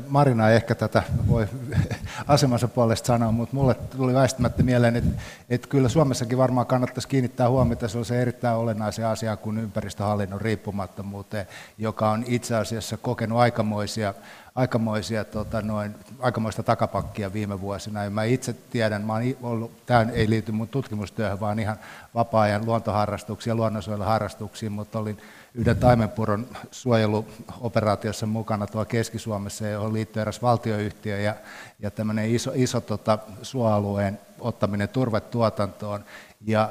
Marina 0.07 0.49
ei 0.49 0.55
ehkä 0.55 0.75
tätä 0.75 1.03
voi 1.27 1.47
asemansa 2.27 2.67
puolesta 2.67 3.07
sanoa, 3.07 3.31
mutta 3.31 3.55
mulle 3.55 3.73
tuli 3.73 4.13
väistämättä 4.13 4.63
mieleen, 4.63 4.95
että, 4.95 5.21
että 5.49 5.67
kyllä 5.67 5.89
Suomessakin 5.89 6.37
varmaan 6.37 6.67
kannattaisi 6.67 7.07
kiinnittää 7.07 7.49
huomiota 7.49 7.87
se 7.87 8.21
erittäin 8.21 8.57
olennaisen 8.57 9.05
asiaan 9.05 9.37
kuin 9.37 9.57
ympäristöhallinnon 9.57 10.41
riippumattomuuteen, 10.41 11.47
joka 11.77 12.11
on 12.11 12.23
itse 12.27 12.55
asiassa 12.55 12.97
kokenut 12.97 13.39
aikamoisia 13.39 14.13
aikamoisia, 14.55 15.23
tota, 15.25 15.61
noin, 15.61 15.95
aikamoista 16.19 16.63
takapakkia 16.63 17.33
viime 17.33 17.61
vuosina. 17.61 18.03
Ja 18.03 18.09
mä 18.09 18.23
itse 18.23 18.53
tiedän, 18.53 19.01
mä 19.01 19.13
ollut, 19.41 19.85
tämä 19.85 20.05
ei 20.13 20.29
liity 20.29 20.51
mun 20.51 20.67
tutkimustyöhön, 20.67 21.39
vaan 21.39 21.59
ihan 21.59 21.77
vapaa-ajan 22.15 22.65
luontoharrastuksiin 22.65 23.51
ja 23.51 23.55
luonnonsuojeluharrastuksiin, 23.55 24.71
mutta 24.71 24.99
olin 24.99 25.17
yhden 25.55 25.77
taimenpuron 25.77 26.47
suojeluoperaatiossa 26.71 28.25
mukana 28.25 28.67
tuolla 28.67 28.85
Keski-Suomessa, 28.85 29.67
johon 29.67 29.93
liittyy 29.93 30.21
eräs 30.21 30.41
valtioyhtiö 30.41 31.19
ja, 31.19 31.35
ja 31.79 31.91
tämmöinen 31.91 32.29
iso, 32.29 32.51
iso 32.55 32.81
tota, 32.81 33.19
suoalueen 33.41 34.19
ottaminen 34.39 34.89
turvetuotantoon. 34.89 36.05
Ja 36.41 36.69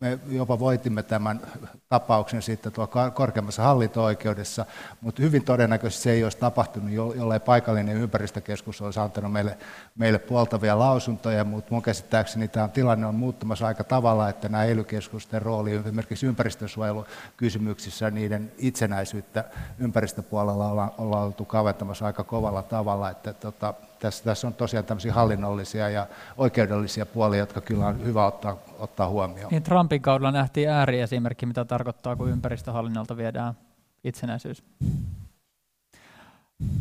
me 0.00 0.18
jopa 0.28 0.58
voitimme 0.58 1.02
tämän 1.02 1.40
tapauksen 1.92 2.42
sitten 2.42 2.72
tuolla 2.72 3.10
korkeammassa 3.10 3.62
hallinto-oikeudessa, 3.62 4.66
mutta 5.00 5.22
hyvin 5.22 5.44
todennäköisesti 5.44 6.02
se 6.02 6.12
ei 6.12 6.24
olisi 6.24 6.38
tapahtunut, 6.38 6.90
jollei 6.90 7.40
paikallinen 7.40 7.96
ympäristökeskus 7.96 8.82
olisi 8.82 9.00
antanut 9.00 9.32
meille, 9.32 9.58
meille 9.96 10.18
puoltavia 10.18 10.78
lausuntoja, 10.78 11.44
mutta 11.44 11.74
mun 11.74 11.82
käsittääkseni 11.82 12.48
tämä 12.48 12.68
tilanne 12.68 13.06
on 13.06 13.14
muuttumassa 13.14 13.66
aika 13.66 13.84
tavalla, 13.84 14.28
että 14.28 14.48
nämä 14.48 14.64
ely 14.64 14.84
rooli 15.38 15.72
esimerkiksi 15.74 16.26
ympäristönsuojelukysymyksissä, 16.26 18.10
niiden 18.10 18.52
itsenäisyyttä 18.58 19.44
ympäristöpuolella 19.78 20.68
ollaan, 20.68 20.90
ollaan 20.98 21.26
oltu 21.26 21.44
kaventamassa 21.44 22.06
aika 22.06 22.24
kovalla 22.24 22.62
tavalla, 22.62 23.10
että 23.10 23.32
tota, 23.32 23.74
tässä, 24.02 24.24
tässä 24.24 24.46
on 24.46 24.54
tosiaan 24.54 24.84
tämmöisiä 24.84 25.12
hallinnollisia 25.12 25.88
ja 25.88 26.06
oikeudellisia 26.36 27.06
puolia, 27.06 27.38
jotka 27.38 27.60
kyllä 27.60 27.86
on 27.86 28.04
hyvä 28.04 28.26
ottaa, 28.26 28.56
ottaa 28.78 29.08
huomioon. 29.08 29.50
Niin 29.50 29.62
Trumpin 29.62 30.02
kaudella 30.02 30.30
nähtiin 30.30 30.68
ääriesimerkki, 30.68 31.46
mitä 31.46 31.64
tarkoittaa, 31.84 32.16
kun 32.16 32.30
ympäristöhallinnolta 32.30 33.16
viedään 33.16 33.54
itsenäisyys. 34.04 34.64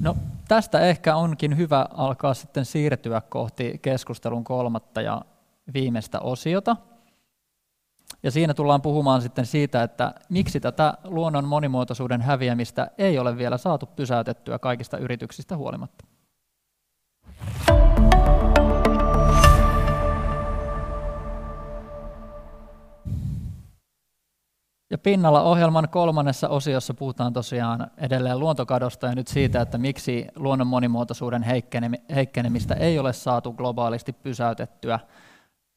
No, 0.02 0.18
tästä 0.48 0.80
ehkä 0.80 1.16
onkin 1.16 1.58
hyvä 1.58 1.86
alkaa 1.94 2.34
sitten 2.34 2.66
siirtyä 2.66 3.22
kohti 3.30 3.80
keskustelun 3.82 4.44
kolmatta 4.44 5.02
ja 5.02 5.22
viimeistä 5.74 6.20
osiota. 6.20 6.76
Ja 8.24 8.32
siinä 8.32 8.54
tullaan 8.54 8.82
puhumaan 8.82 9.22
sitten 9.22 9.46
siitä, 9.46 9.84
että 9.84 10.14
miksi 10.30 10.60
tätä 10.60 10.94
luonnon 11.04 11.48
monimuotoisuuden 11.48 12.22
häviämistä 12.22 12.92
ei 12.98 13.20
ole 13.20 13.38
vielä 13.38 13.58
saatu 13.58 13.86
pysäytettyä 13.86 14.60
kaikista 14.60 14.98
yrityksistä 14.98 15.58
huolimatta. 15.58 16.06
Ja 24.92 24.98
pinnalla 24.98 25.42
ohjelman 25.42 25.90
kolmannessa 25.90 26.50
osiossa 26.50 26.94
puhutaan 26.94 27.34
tosiaan 27.34 27.92
edelleen 27.98 28.40
luontokadosta 28.40 29.08
ja 29.08 29.16
nyt 29.16 29.28
siitä, 29.28 29.62
että 29.62 29.78
miksi 29.78 30.28
luonnon 30.36 30.68
monimuotoisuuden 30.68 31.46
heikkenemistä 32.16 32.76
ei 32.76 33.00
ole 33.00 33.14
saatu 33.14 33.54
globaalisti 33.54 34.14
pysäytettyä 34.14 35.00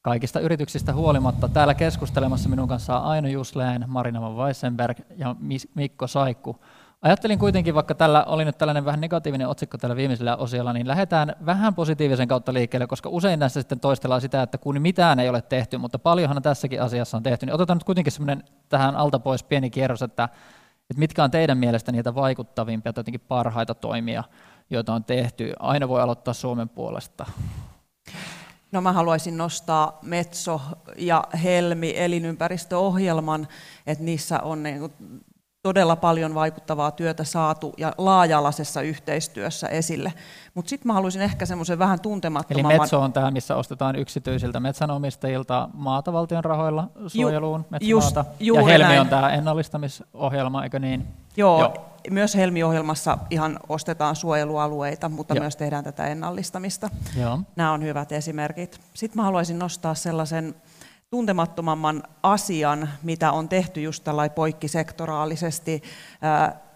kaikista 0.03 0.41
yrityksistä 0.41 0.93
huolimatta. 0.93 1.49
Täällä 1.49 1.75
keskustelemassa 1.75 2.49
minun 2.49 2.69
kanssa 2.69 2.97
Aino 2.97 3.29
Jusleen, 3.29 3.85
Marina 3.87 4.31
Weissenberg 4.31 4.99
ja 5.17 5.37
Mikko 5.75 6.07
Saikku. 6.07 6.57
Ajattelin 7.03 7.39
kuitenkin, 7.39 7.75
vaikka 7.75 7.95
tällä 7.95 8.25
oli 8.25 8.45
nyt 8.45 8.59
tällainen 8.59 8.85
vähän 8.85 9.01
negatiivinen 9.01 9.49
otsikko 9.49 9.79
tällä 9.79 9.97
viimeisellä 9.97 10.37
osiolla, 10.37 10.73
niin 10.73 10.89
lähdetään 10.89 11.37
vähän 11.47 11.75
positiivisen 11.75 12.29
kautta 12.29 12.53
liikkeelle, 12.53 12.87
koska 12.87 13.09
usein 13.09 13.41
näissä 13.41 13.61
sitten 13.61 13.81
toistellaan 13.81 14.21
sitä, 14.21 14.43
että 14.43 14.59
kun 14.59 14.83
mitään 14.83 15.21
ei 15.21 15.29
ole 15.29 15.43
tehty, 15.43 15.79
mutta 15.79 15.99
paljonhan 15.99 16.43
tässäkin 16.43 16.83
asiassa 16.83 17.17
on 17.17 17.23
tehty, 17.23 17.47
niin 17.47 17.55
otetaan 17.55 17.77
nyt 17.77 17.85
kuitenkin 17.85 18.13
semmoinen 18.13 18.45
tähän 18.69 18.97
alta 18.97 19.19
pois 19.19 19.43
pieni 19.43 19.71
kierros, 19.71 20.03
että, 20.03 20.25
että 20.91 20.99
mitkä 20.99 21.25
on 21.25 21.31
teidän 21.31 21.59
mielestä 21.59 21.93
niitä 21.93 22.15
vaikuttavimpia 22.15 22.93
tai 22.93 23.01
jotenkin 23.01 23.25
parhaita 23.29 23.75
toimia, 23.75 24.25
joita 24.71 24.95
on 24.95 25.05
tehty. 25.05 25.53
Aina 25.59 25.89
voi 25.89 26.03
aloittaa 26.03 26.35
Suomen 26.35 26.69
puolesta. 26.69 27.27
No 28.73 28.81
mä 28.81 28.93
haluaisin 28.93 29.37
nostaa 29.37 29.99
Metso 30.03 30.61
ja 30.97 31.25
Helmi 31.43 31.95
elinympäristöohjelman, 31.97 33.49
että 33.87 34.05
niissä 34.05 34.41
on 34.41 34.63
niin 34.63 34.91
todella 35.65 35.97
paljon 35.97 36.35
vaikuttavaa 36.35 36.91
työtä 36.91 37.25
saatu 37.25 37.75
ja 37.79 37.93
laaja-alaisessa 37.99 38.83
yhteistyössä 38.83 39.69
esille. 39.69 40.12
Mutta 40.55 40.69
sitten 40.69 40.87
mä 40.87 40.93
haluaisin 40.93 41.23
ehkä 41.23 41.47
semmoisen 41.47 41.79
vähän 41.79 42.01
tuntemattomamman... 42.01 42.73
Eli 42.73 42.81
Metso 42.81 43.01
on 43.01 43.12
tämä, 43.12 43.31
missä 43.31 43.57
ostetaan 43.57 43.97
yksityisiltä 43.97 44.61
metsänomistajilta 44.61 45.69
maata 45.75 46.12
valtion 46.12 46.45
rahoilla 46.45 46.89
suojeluun, 47.07 47.61
Ju, 47.61 47.67
metsämaata. 47.71 48.25
Just, 48.41 48.61
ja 48.61 48.65
Helmi 48.65 48.89
näin. 48.89 49.01
on 49.01 49.09
tämä 49.09 49.31
ennallistamisohjelma, 49.31 50.65
eikö 50.65 50.79
niin? 50.79 51.07
Joo, 51.37 51.61
Joo. 51.61 51.87
myös 52.11 52.35
Helmi-ohjelmassa 52.35 53.19
ihan 53.31 53.59
ostetaan 53.69 54.17
suojelualueita, 54.17 55.09
mutta 55.09 55.35
Joo. 55.35 55.43
myös 55.43 55.57
tehdään 55.57 55.85
tätä 55.85 56.07
ennallistamista. 56.07 56.91
Joo. 57.21 57.39
Nämä 57.57 57.73
on 57.73 57.83
hyvät 57.83 58.12
esimerkit. 58.12 58.81
Sitten 58.95 59.17
mä 59.21 59.25
haluaisin 59.25 59.59
nostaa 59.59 59.95
sellaisen 59.95 60.55
tuntemattomamman 61.15 62.03
asian, 62.23 62.89
mitä 63.03 63.33
on 63.33 63.49
tehty 63.49 63.83
just 63.83 64.05
tällainen 64.05 64.35
poikkisektoraalisesti 64.35 65.83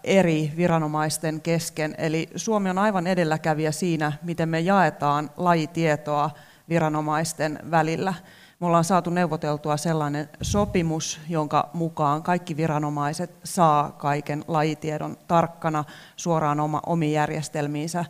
eri 0.03 0.53
viranomaisten 0.57 1.41
kesken. 1.41 1.95
Eli 1.97 2.29
Suomi 2.35 2.69
on 2.69 2.77
aivan 2.77 3.07
edelläkävijä 3.07 3.71
siinä, 3.71 4.13
miten 4.21 4.49
me 4.49 4.59
jaetaan 4.59 5.29
lajitietoa 5.37 6.29
viranomaisten 6.69 7.59
välillä. 7.71 8.13
Me 8.59 8.67
ollaan 8.67 8.83
saatu 8.83 9.09
neuvoteltua 9.09 9.77
sellainen 9.77 10.29
sopimus, 10.41 11.19
jonka 11.29 11.69
mukaan 11.73 12.23
kaikki 12.23 12.57
viranomaiset 12.57 13.31
saa 13.43 13.91
kaiken 13.91 14.43
lajitiedon 14.47 15.17
tarkkana 15.27 15.83
suoraan 16.15 16.59
oma, 16.59 16.81
omiin 16.85 17.13
järjestelmiinsä 17.13 18.05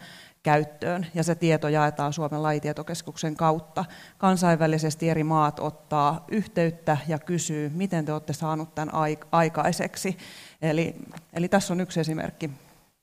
käyttöön 0.49 1.05
ja 1.13 1.23
se 1.23 1.35
tieto 1.35 1.67
jaetaan 1.69 2.13
Suomen 2.13 2.43
lajitietokeskuksen 2.43 3.35
kautta. 3.35 3.85
Kansainvälisesti 4.17 5.09
eri 5.09 5.23
maat 5.23 5.59
ottaa 5.59 6.25
yhteyttä 6.31 6.97
ja 7.07 7.19
kysyy, 7.19 7.71
miten 7.75 8.05
te 8.05 8.13
olette 8.13 8.33
saanut 8.33 8.75
tämän 8.75 8.95
aikaiseksi. 9.31 10.17
Eli, 10.61 10.95
eli 11.33 11.47
tässä 11.47 11.73
on 11.73 11.79
yksi 11.79 11.99
esimerkki. 11.99 12.49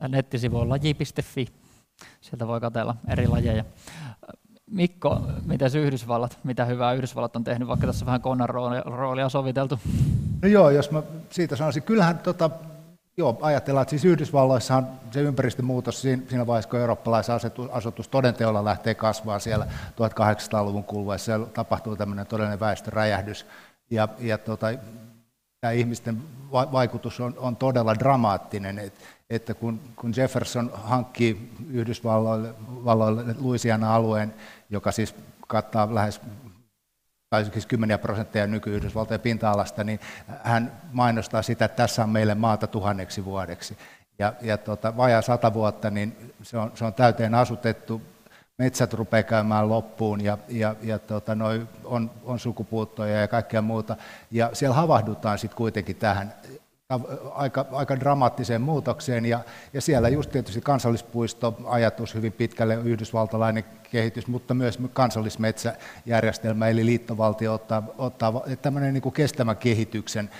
Nettisivu 0.09 0.59
on 0.59 0.69
laji.fi. 0.69 1.47
Sieltä 2.21 2.47
voi 2.47 2.61
katella 2.61 2.97
eri 3.09 3.27
lajeja. 3.27 3.65
Mikko, 4.71 5.23
miten 5.45 5.71
Yhdysvallat, 5.77 6.39
mitä 6.45 6.65
hyvää 6.65 6.93
Yhdysvallat 6.93 7.37
on 7.37 7.45
tehnyt, 7.45 7.69
vaikka 7.69 7.87
tässä 7.87 8.07
vähän 8.07 8.21
konnan 8.21 8.49
roolia 8.85 9.29
soviteltu? 9.29 9.79
No 10.43 10.49
joo, 10.49 10.71
jos 10.71 10.91
mä 10.91 11.03
siitä 11.31 11.57
sanoisin, 11.57 11.83
kyllähän 11.83 12.19
tota, 12.19 12.51
Joo, 13.19 13.39
ajatellaan, 13.41 13.83
että 13.83 13.91
siis 13.91 14.05
Yhdysvalloissahan 14.05 14.89
se 15.11 15.21
ympäristömuutos 15.21 16.03
siinä 16.03 16.47
vaiheessa, 16.47 16.71
kun 16.71 16.81
eurooppalaisen 16.81 17.35
asutus 17.73 18.09
todenteolla 18.09 18.65
lähtee 18.65 18.95
kasvaa 18.95 19.39
siellä 19.39 19.67
1800-luvun 19.91 20.85
kuluessa, 20.85 21.25
siellä 21.25 21.47
tapahtuu 21.47 21.97
tämmöinen 21.97 22.27
todellinen 22.27 22.61
väestöräjähdys, 22.61 23.47
ja, 23.91 24.09
ja 24.19 24.39
tota, 24.39 24.67
tämä 25.61 25.71
ihmisten 25.71 26.23
vaikutus 26.53 27.21
on, 27.21 27.35
on 27.37 27.57
todella 27.57 27.95
dramaattinen, 27.95 28.79
että, 28.79 29.05
että 29.31 29.55
kun, 29.55 29.81
kun 29.97 30.13
Jefferson 30.17 30.71
hankkii 30.75 31.53
Yhdysvalloille 31.71 32.55
Louisiana-alueen, 33.39 34.35
joka 34.71 34.93
siis 34.93 35.15
kattaa 35.47 35.95
lähes 35.95 36.21
tai 37.31 37.45
siis 37.45 37.67
kymmeniä 37.67 37.99
prosentteja 37.99 38.47
nyky-Yhdysvaltojen 38.47 39.21
pinta-alasta, 39.21 39.85
niin 39.85 40.01
hän 40.43 40.73
mainostaa 40.93 41.43
sitä, 41.43 41.65
että 41.65 41.77
tässä 41.77 42.03
on 42.03 42.11
meille 42.11 42.35
maata 42.35 42.67
tuhanneksi 42.67 43.25
vuodeksi. 43.25 43.79
Ja, 44.19 44.33
ja 44.41 44.59
tota, 44.59 44.97
vajaa 44.97 45.23
sata 45.23 45.55
vuotta, 45.55 45.91
niin 45.91 46.35
se 46.43 46.59
on, 46.59 46.73
se 46.75 46.85
on 46.85 46.95
täyteen 46.95 47.35
asutettu, 47.35 48.03
metsät 48.59 48.93
rupeaa 48.93 49.23
käymään 49.23 49.69
loppuun 49.69 50.25
ja, 50.25 50.39
ja, 50.49 50.75
ja 50.83 50.99
tota, 50.99 51.35
noi 51.35 51.67
on, 51.85 52.11
on 52.25 52.39
sukupuuttoja 52.39 53.21
ja 53.21 53.29
kaikkea 53.29 53.63
muuta. 53.63 53.97
Ja 54.31 54.51
siellä 54.53 54.77
havahdutaan 54.77 55.39
sitten 55.39 55.57
kuitenkin 55.57 55.97
tähän 55.97 56.35
aika, 57.35 57.67
aika 57.73 58.01
dramaattiseen 58.01 58.63
muutokseen, 58.63 59.27
ja, 59.27 59.41
ja 59.73 59.81
siellä 59.81 60.09
just 60.09 60.31
tietysti 60.31 60.61
kansallispuisto-ajatus 60.61 62.15
hyvin 62.15 62.33
pitkälle 62.33 62.75
yhdysvaltalainen 62.75 63.65
kehitys, 63.91 64.27
mutta 64.27 64.55
myös 64.55 64.79
kansallismetsäjärjestelmä, 64.93 66.69
eli 66.69 66.87
liittovaltio 66.87 67.55
ottaa, 67.55 67.83
ottaa 67.99 68.43
tämmöinen 68.63 68.95
niin 68.95 69.03
kuin 69.03 69.13
kestävän 69.13 69.57
kehityksen 69.57 70.31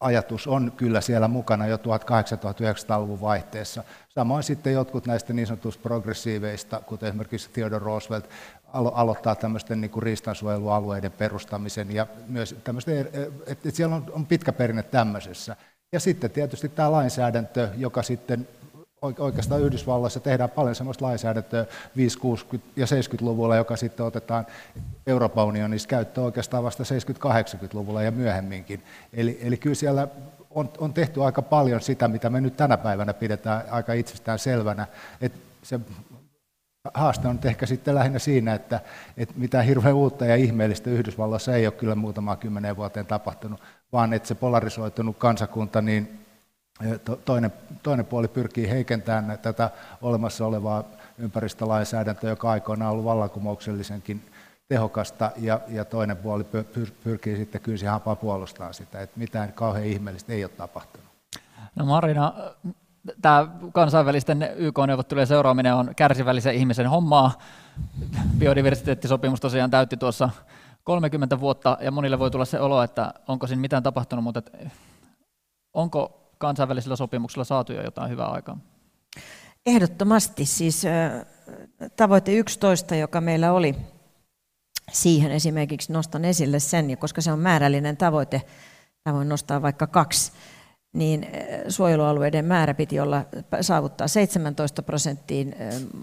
ajatus 0.00 0.46
on 0.46 0.72
kyllä 0.76 1.00
siellä 1.00 1.28
mukana 1.28 1.66
jo 1.66 1.76
1800-1900-luvun 1.76 3.20
vaihteessa. 3.20 3.84
Samoin 4.08 4.42
sitten 4.42 4.72
jotkut 4.72 5.06
näistä 5.06 5.32
niin 5.32 5.46
sanotuista 5.46 5.82
progressiiveista, 5.82 6.80
kuten 6.86 7.08
esimerkiksi 7.08 7.50
Theodore 7.52 7.84
Roosevelt, 7.84 8.30
alo- 8.66 8.92
aloittaa 8.94 9.34
tämmöisten 9.34 9.80
niin 9.80 9.90
kuin 9.90 10.02
riistansuojelualueiden 10.02 11.12
perustamisen 11.12 11.94
ja 11.94 12.06
myös 12.26 12.56
tämmöisten, 12.64 13.08
että 13.46 13.70
siellä 13.70 14.02
on 14.12 14.26
pitkä 14.26 14.52
perinne 14.52 14.82
tämmöisessä. 14.82 15.56
Ja 15.92 16.00
sitten 16.00 16.30
tietysti 16.30 16.68
tämä 16.68 16.92
lainsäädäntö, 16.92 17.68
joka 17.76 18.02
sitten 18.02 18.48
oikeastaan 19.02 19.60
Yhdysvalloissa 19.60 20.20
tehdään 20.20 20.50
paljon 20.50 20.74
sellaista 20.74 21.04
lainsäädäntöä 21.04 21.66
5, 21.96 22.18
60 22.18 22.70
ja 22.76 22.86
70-luvulla, 22.86 23.56
joka 23.56 23.76
sitten 23.76 24.06
otetaan 24.06 24.46
Euroopan 25.06 25.46
unionissa 25.46 25.88
käyttöön 25.88 26.24
oikeastaan 26.24 26.64
vasta 26.64 26.84
70-80-luvulla 26.84 28.02
ja 28.02 28.10
myöhemminkin. 28.10 28.82
Eli, 29.12 29.38
eli 29.42 29.56
kyllä 29.56 29.74
siellä 29.74 30.08
on, 30.50 30.70
on 30.78 30.92
tehty 30.92 31.24
aika 31.24 31.42
paljon 31.42 31.80
sitä, 31.80 32.08
mitä 32.08 32.30
me 32.30 32.40
nyt 32.40 32.56
tänä 32.56 32.76
päivänä 32.76 33.14
pidetään 33.14 33.62
aika 33.70 33.92
itsestään 33.92 34.38
selvänä. 34.38 34.86
Että 35.20 35.38
se 35.62 35.80
haaste 36.94 37.28
on 37.28 37.38
ehkä 37.44 37.66
sitten 37.66 37.94
lähinnä 37.94 38.18
siinä, 38.18 38.54
että, 38.54 38.80
että 39.16 39.34
mitään 39.36 39.64
hirveän 39.64 39.94
uutta 39.94 40.26
ja 40.26 40.36
ihmeellistä 40.36 40.90
Yhdysvalloissa 40.90 41.54
ei 41.54 41.66
ole 41.66 41.74
kyllä 41.74 41.94
muutamaa 41.94 42.36
kymmenen 42.36 42.76
vuoteen 42.76 43.06
tapahtunut, 43.06 43.60
vaan 43.92 44.12
että 44.12 44.28
se 44.28 44.34
polarisoitunut 44.34 45.16
kansakunta, 45.18 45.82
niin 45.82 46.26
toinen, 47.24 47.52
toinen 47.82 48.06
puoli 48.06 48.28
pyrkii 48.28 48.70
heikentämään 48.70 49.38
tätä 49.38 49.70
olemassa 50.02 50.46
olevaa 50.46 50.84
ympäristölainsäädäntöä, 51.18 52.30
joka 52.30 52.50
aikoinaan 52.50 52.88
on 52.88 52.92
ollut 52.92 53.04
vallankumouksellisenkin 53.04 54.22
tehokasta, 54.68 55.30
ja, 55.36 55.60
ja 55.68 55.84
toinen 55.84 56.16
puoli 56.16 56.44
pyrkii 57.04 57.36
sitten 57.36 57.60
kyysi 57.60 57.86
hapaa 57.86 58.16
puolustamaan 58.16 58.74
sitä, 58.74 59.00
että 59.00 59.18
mitään 59.18 59.52
kauhean 59.52 59.84
ihmeellistä 59.84 60.32
ei 60.32 60.44
ole 60.44 60.52
tapahtunut. 60.56 61.06
No 61.74 61.84
Marina, 61.84 62.32
tämä 63.22 63.46
kansainvälisten 63.72 64.48
YK-neuvottelujen 64.56 65.26
seuraaminen 65.26 65.74
on 65.74 65.92
kärsivällisen 65.96 66.54
ihmisen 66.54 66.86
hommaa. 66.86 67.38
Biodiversiteettisopimus 68.38 69.40
tosiaan 69.40 69.70
täytti 69.70 69.96
tuossa 69.96 70.30
30 70.86 71.40
vuotta, 71.40 71.78
ja 71.80 71.90
monille 71.90 72.18
voi 72.18 72.30
tulla 72.30 72.44
se 72.44 72.60
olo, 72.60 72.82
että 72.82 73.14
onko 73.28 73.46
siinä 73.46 73.60
mitään 73.60 73.82
tapahtunut, 73.82 74.24
mutta 74.24 74.42
onko 75.74 76.30
kansainvälisillä 76.38 76.96
sopimuksilla 76.96 77.44
saatu 77.44 77.72
jo 77.72 77.82
jotain 77.82 78.10
hyvää 78.10 78.26
aikaa? 78.26 78.58
Ehdottomasti. 79.66 80.46
Siis 80.46 80.82
tavoite 81.96 82.32
11, 82.32 82.94
joka 82.94 83.20
meillä 83.20 83.52
oli, 83.52 83.76
siihen 84.92 85.32
esimerkiksi 85.32 85.92
nostan 85.92 86.24
esille 86.24 86.58
sen, 86.58 86.98
koska 86.98 87.20
se 87.20 87.32
on 87.32 87.38
määrällinen 87.38 87.96
tavoite, 87.96 88.42
mä 89.08 89.14
voin 89.14 89.28
nostaa 89.28 89.62
vaikka 89.62 89.86
kaksi, 89.86 90.32
niin 90.92 91.26
suojelualueiden 91.68 92.44
määrä 92.44 92.74
piti 92.74 93.00
olla 93.00 93.24
saavuttaa 93.60 94.08
17 94.08 94.82
prosenttiin 94.82 95.56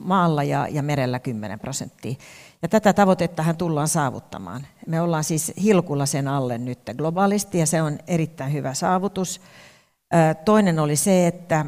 maalla 0.03 0.43
ja, 0.43 0.67
ja 0.71 0.83
merellä 0.83 1.19
10 1.19 1.59
prosenttia. 1.59 2.15
Ja 2.63 2.69
tätä 2.69 2.93
tavoitettahan 2.93 3.57
tullaan 3.57 3.87
saavuttamaan. 3.87 4.67
Me 4.87 5.01
ollaan 5.01 5.23
siis 5.23 5.53
hilkulla 5.63 6.05
sen 6.05 6.27
alle 6.27 6.57
nyt 6.57 6.79
globaalisti 6.97 7.57
ja 7.57 7.65
se 7.65 7.81
on 7.81 7.99
erittäin 8.07 8.53
hyvä 8.53 8.73
saavutus. 8.73 9.41
Toinen 10.45 10.79
oli 10.79 10.95
se, 10.95 11.27
että 11.27 11.65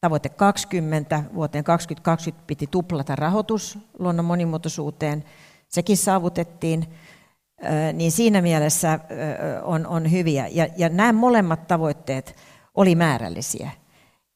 tavoite 0.00 0.28
20 0.28 1.22
vuoteen 1.34 1.64
2020 1.64 2.46
piti 2.46 2.66
tuplata 2.66 3.16
rahoitus 3.16 3.78
luonnon 3.98 4.24
monimuotoisuuteen. 4.24 5.24
Sekin 5.68 5.96
saavutettiin. 5.96 6.94
niin 7.92 8.12
siinä 8.12 8.42
mielessä 8.42 9.00
on, 9.62 9.86
on 9.86 10.10
hyviä. 10.10 10.48
Ja, 10.50 10.66
ja 10.76 10.88
nämä 10.88 11.12
molemmat 11.12 11.66
tavoitteet 11.66 12.36
oli 12.74 12.94
määrällisiä. 12.94 13.70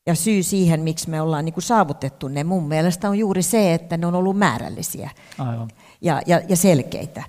Ja 0.07 0.15
syy 0.15 0.43
siihen, 0.43 0.81
miksi 0.81 1.11
me 1.11 1.21
ollaan 1.21 1.45
niin 1.45 1.53
kuin 1.53 1.65
saavutettu 1.65 2.29
ne, 2.29 2.45
mun 2.45 2.69
mielestä 2.69 3.09
on 3.09 3.19
juuri 3.19 3.43
se, 3.43 3.75
että 3.75 3.97
ne 3.97 4.07
on 4.07 4.15
ollut 4.15 4.39
määrällisiä 4.39 5.11
Aivan. 5.39 5.71
Ja, 6.01 6.23
ja, 6.27 6.41
ja 6.49 6.57
selkeitä. 6.57 7.25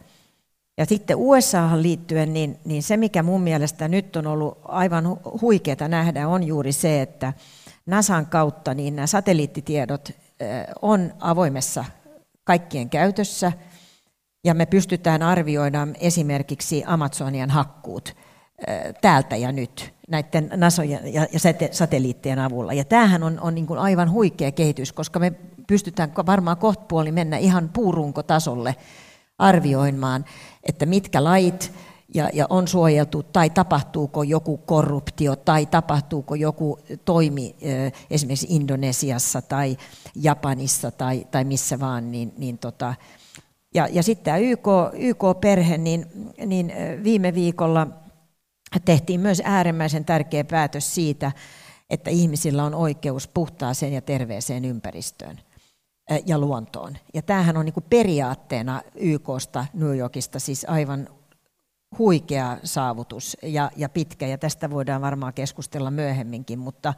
Ja 0.78 0.86
sitten 0.86 1.18
USAhan 1.18 1.84
liittyen, 1.84 2.34
niin, 2.34 2.60
niin 2.66 2.84
se 2.84 2.98
mikä 2.98 3.24
mun 3.24 3.42
mielestä 3.42 3.88
nyt 3.88 4.16
on 4.16 4.28
ollut 4.28 4.58
aivan 4.64 5.18
huikeaa 5.42 5.88
nähdä, 5.88 6.28
on 6.28 6.44
juuri 6.44 6.72
se, 6.72 7.02
että 7.02 7.34
NASAn 7.86 8.26
kautta 8.26 8.74
niin 8.74 8.96
nämä 8.96 9.08
satelliittitiedot 9.08 10.12
on 10.82 11.14
avoimessa 11.20 11.86
kaikkien 12.44 12.90
käytössä, 12.90 13.52
ja 14.44 14.54
me 14.54 14.66
pystytään 14.66 15.22
arvioimaan 15.22 15.96
esimerkiksi 16.00 16.84
Amazonian 16.86 17.50
hakkuut 17.50 18.16
täältä 19.02 19.36
ja 19.36 19.52
nyt 19.52 19.94
näiden 20.08 20.50
nasojen 20.56 21.14
ja, 21.14 21.28
ja 21.32 21.40
satelliittien 21.72 22.40
avulla. 22.40 22.74
Ja 22.74 22.86
tämähän 22.86 23.24
on, 23.24 23.40
on 23.40 23.56
niin 23.56 23.68
kuin 23.68 23.80
aivan 23.80 24.12
huikea 24.12 24.52
kehitys, 24.52 24.94
koska 24.94 25.20
me 25.20 25.34
pystytään 25.68 26.12
varmaan 26.26 26.58
kohtapuoli 26.58 27.12
mennä 27.12 27.38
ihan 27.38 27.70
puurunkotasolle 27.74 28.76
arvioimaan, 29.38 30.26
että 30.64 30.86
mitkä 30.86 31.24
lait 31.24 31.72
ja, 32.14 32.30
ja 32.34 32.48
on 32.50 32.68
suojeltu, 32.68 33.24
tai 33.24 33.50
tapahtuuko 33.50 34.24
joku 34.24 34.58
korruptio, 34.58 35.36
tai 35.36 35.66
tapahtuuko 35.66 36.36
joku 36.36 36.80
toimi 37.06 37.56
esimerkiksi 38.10 38.48
Indonesiassa 38.50 39.42
tai 39.42 39.78
Japanissa 40.16 40.92
tai, 40.92 41.28
tai 41.32 41.44
missä 41.44 41.80
vaan, 41.80 42.12
niin, 42.12 42.34
niin 42.38 42.58
tota, 42.58 42.96
ja, 43.74 43.88
ja 43.92 44.04
sitten 44.04 44.26
tämä 44.26 44.38
YK, 44.38 44.68
YK-perhe, 44.94 45.78
niin, 45.78 46.06
niin 46.46 46.74
viime 47.04 47.34
viikolla 47.34 47.88
tehtiin 48.80 49.22
myös 49.22 49.42
äärimmäisen 49.46 50.06
tärkeä 50.06 50.44
päätös 50.44 50.96
siitä, 50.96 51.32
että 51.90 52.10
ihmisillä 52.10 52.64
on 52.64 52.76
oikeus 52.76 53.28
puhtaaseen 53.28 53.94
ja 53.94 54.02
terveeseen 54.02 54.66
ympäristöön 54.66 55.40
ja 56.26 56.40
luontoon. 56.40 56.98
Ja 57.14 57.22
tämähän 57.22 57.58
on 57.58 57.66
niin 57.66 57.74
kuin 57.74 57.86
periaatteena 57.90 58.82
YKsta 58.96 59.66
New 59.74 59.98
Yorkista 59.98 60.40
siis 60.40 60.66
aivan 60.70 61.10
huikea 61.98 62.58
saavutus 62.64 63.38
ja, 63.42 63.72
ja 63.76 63.90
pitkä, 63.90 64.28
ja 64.28 64.38
tästä 64.38 64.70
voidaan 64.70 65.02
varmaan 65.02 65.34
keskustella 65.34 65.92
myöhemminkin, 65.92 66.60
mutta 66.60 66.94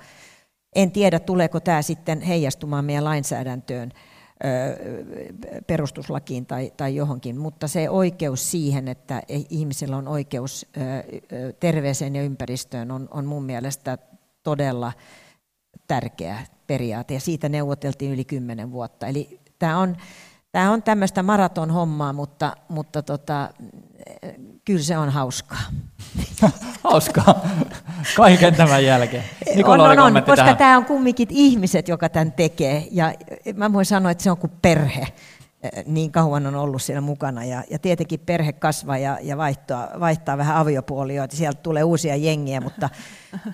en 0.76 0.92
tiedä, 0.92 1.20
tuleeko 1.20 1.60
tämä 1.60 1.82
sitten 1.82 2.22
heijastumaan 2.22 2.86
meidän 2.86 3.04
lainsäädäntöön 3.04 3.92
perustuslakiin 5.68 6.46
tai, 6.46 6.72
tai 6.78 6.96
johonkin, 6.96 7.38
mutta 7.38 7.68
se 7.68 7.90
oikeus 7.90 8.52
siihen, 8.52 8.88
että 8.88 9.22
ihmisillä 9.50 9.98
on 9.98 10.08
oikeus 10.08 10.66
terveeseen 11.60 12.16
ja 12.16 12.24
ympäristöön, 12.24 12.92
on, 12.92 13.08
on 13.12 13.26
mun 13.26 13.44
mielestä 13.44 13.98
todella 14.44 14.94
tärkeä 15.88 16.40
periaate, 16.68 17.14
ja 17.14 17.20
siitä 17.20 17.50
neuvoteltiin 17.50 18.14
yli 18.14 18.26
kymmenen 18.26 18.72
vuotta. 18.72 19.08
Eli 19.08 19.40
tämä 19.60 19.78
on, 19.78 19.98
tämä 20.52 20.72
on 20.72 20.84
tämmöistä 20.84 21.24
maratonhommaa, 21.24 22.14
mutta, 22.14 22.56
mutta 22.70 23.02
tota, 23.02 23.50
kyllä 24.66 24.84
se 24.84 24.98
on 24.98 25.10
hauskaa. 25.10 25.62
hauskaa. 26.84 27.42
Kaiken 28.18 28.56
tämän 28.56 28.86
jälkeen. 28.86 29.24
Nikola 29.56 29.84
on, 29.84 30.00
on, 30.00 30.18
on 30.18 30.24
koska 30.24 30.36
tähän. 30.36 30.58
tämä 30.58 30.78
on 30.78 30.86
kumminkin 30.86 31.28
ihmiset, 31.32 31.88
joka 31.88 32.10
tämän 32.10 32.32
tekee. 32.32 32.88
Ja 32.92 33.14
mä 33.56 33.74
voin 33.74 33.86
sanoa, 33.86 34.12
että 34.12 34.24
se 34.24 34.32
on 34.32 34.38
kuin 34.38 34.54
perhe. 34.62 35.08
Niin 35.86 36.12
kauan 36.12 36.48
on 36.48 36.56
ollut 36.56 36.82
siellä 36.82 37.02
mukana. 37.02 37.44
Ja, 37.44 37.64
ja 37.70 37.80
tietenkin 37.80 38.20
perhe 38.20 38.54
kasvaa 38.54 38.98
ja, 38.98 39.18
ja 39.22 39.38
vaihtaa, 39.38 39.90
vaihtaa 40.00 40.38
vähän 40.38 40.56
aviopuolioita. 40.56 41.24
Että 41.24 41.38
sieltä 41.38 41.62
tulee 41.62 41.84
uusia 41.84 42.16
jengiä, 42.16 42.62
mutta, 42.62 42.90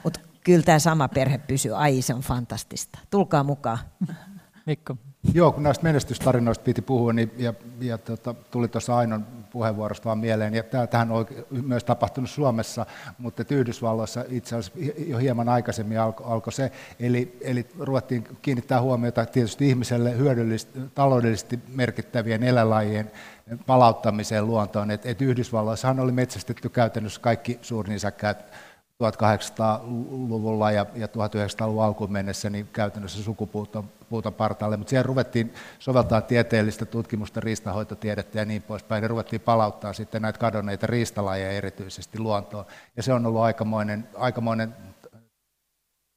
mutta 0.03 0.19
kyllä 0.43 0.63
tämä 0.63 0.79
sama 0.79 1.07
perhe 1.07 1.37
pysyy. 1.37 1.77
Ai, 1.77 2.01
se 2.01 2.13
on 2.13 2.21
fantastista. 2.21 2.99
Tulkaa 3.09 3.43
mukaan. 3.43 3.77
Mikko. 4.65 4.97
Joo, 5.33 5.51
kun 5.51 5.63
näistä 5.63 5.83
menestystarinoista 5.83 6.63
piti 6.63 6.81
puhua, 6.81 7.13
niin, 7.13 7.31
ja, 7.37 7.53
ja 7.81 7.97
tota, 7.97 8.33
tuli 8.51 8.67
tuossa 8.67 8.97
Ainon 8.97 9.25
puheenvuorosta 9.51 10.05
vaan 10.05 10.17
mieleen, 10.17 10.53
ja 10.53 10.63
tähän 10.63 11.11
on 11.11 11.25
myös 11.49 11.83
tapahtunut 11.83 12.29
Suomessa, 12.29 12.85
mutta 13.17 13.43
Yhdysvalloissa 13.49 14.25
itse 14.29 14.55
asiassa 14.55 14.79
jo 15.07 15.17
hieman 15.17 15.49
aikaisemmin 15.49 15.99
alkoi 15.99 16.25
alko 16.29 16.51
se, 16.51 16.71
eli, 16.99 17.37
eli 17.41 17.67
ruvettiin 17.79 18.23
kiinnittää 18.41 18.81
huomiota 18.81 19.25
tietysti 19.25 19.69
ihmiselle 19.69 20.17
hyödyllisesti, 20.17 20.79
taloudellisesti 20.95 21.59
merkittävien 21.67 22.43
eläinlajien 22.43 23.11
palauttamiseen 23.65 24.47
luontoon, 24.47 24.91
että 24.91 25.09
et 25.09 25.21
Yhdysvalloissahan 25.21 25.99
oli 25.99 26.11
metsästetty 26.11 26.69
käytännössä 26.69 27.21
kaikki 27.21 27.59
suurnisäkkäät 27.61 28.53
1800-luvulla 29.03 30.71
ja, 30.71 30.85
ja 30.95 31.07
1900-luvun 31.07 31.83
alkuun 31.83 32.11
mennessä 32.11 32.49
niin 32.49 32.67
käytännössä 32.73 33.23
sukupuuton 33.23 33.89
puuton 34.13 34.33
partaalle, 34.33 34.77
mutta 34.77 34.89
siellä 34.89 35.07
ruvettiin 35.07 35.53
soveltaa 35.79 36.21
tieteellistä 36.21 36.85
tutkimusta, 36.85 37.39
riistahoitotiedettä 37.39 38.39
ja 38.39 38.45
niin 38.45 38.61
poispäin, 38.61 39.01
ja 39.01 39.07
ruvettiin 39.07 39.41
palauttaa 39.41 39.93
sitten 39.93 40.21
näitä 40.21 40.39
kadonneita 40.39 40.87
riistalajeja 40.87 41.51
erityisesti 41.51 42.19
luontoon, 42.19 42.65
ja 42.97 43.03
se 43.03 43.13
on 43.13 43.25
ollut 43.25 43.41
aikamoinen, 43.41 44.07
aikamoinen 44.15 44.75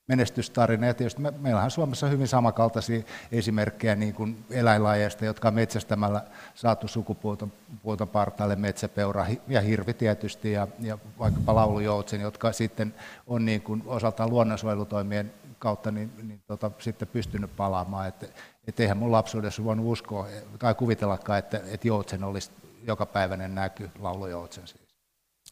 menestystarina. 0.08 0.86
Ja 0.86 0.94
tietysti 0.94 1.20
me, 1.20 1.32
meillähän 1.38 1.70
Suomessa 1.70 2.06
hyvin 2.06 2.28
samankaltaisia 2.28 3.02
esimerkkejä 3.32 3.94
niin 3.94 4.14
kuin 4.14 4.44
eläinlajeista, 4.50 5.24
jotka 5.24 5.48
on 5.48 5.54
metsästämällä 5.54 6.22
saatu 6.54 6.88
sukupuuton 6.88 7.52
puuton 7.82 8.08
partaalle, 8.08 8.56
metsäpeura 8.56 9.26
ja 9.48 9.60
hirvi 9.60 9.94
tietysti 9.94 10.52
ja, 10.52 10.68
ja 10.80 10.98
vaikkapa 11.18 11.54
laulujoutsen, 11.54 12.20
jotka 12.20 12.52
sitten 12.52 12.94
on 13.26 13.44
niin 13.44 13.62
kuin 13.62 13.82
osaltaan 13.86 14.30
luonnonsuojelutoimien 14.30 15.32
kautta 15.58 15.90
niin, 15.90 16.10
niin 16.22 16.42
tota, 16.46 16.70
sitten 16.78 17.08
pystynyt 17.08 17.56
palaamaan. 17.56 18.08
Että 18.08 18.26
et 18.68 18.80
eihän 18.80 18.96
mun 18.96 19.12
lapsuudessa 19.12 19.64
voinut 19.64 19.86
uskoa 19.86 20.26
tai 20.58 20.74
kuvitellakaan, 20.74 21.38
että, 21.38 21.60
että 21.72 21.88
joutsen 21.88 22.24
olisi 22.24 22.50
jokapäiväinen 22.86 23.54
näky, 23.54 23.90
laulujoutsen 23.98 24.66
siis. 24.66 24.86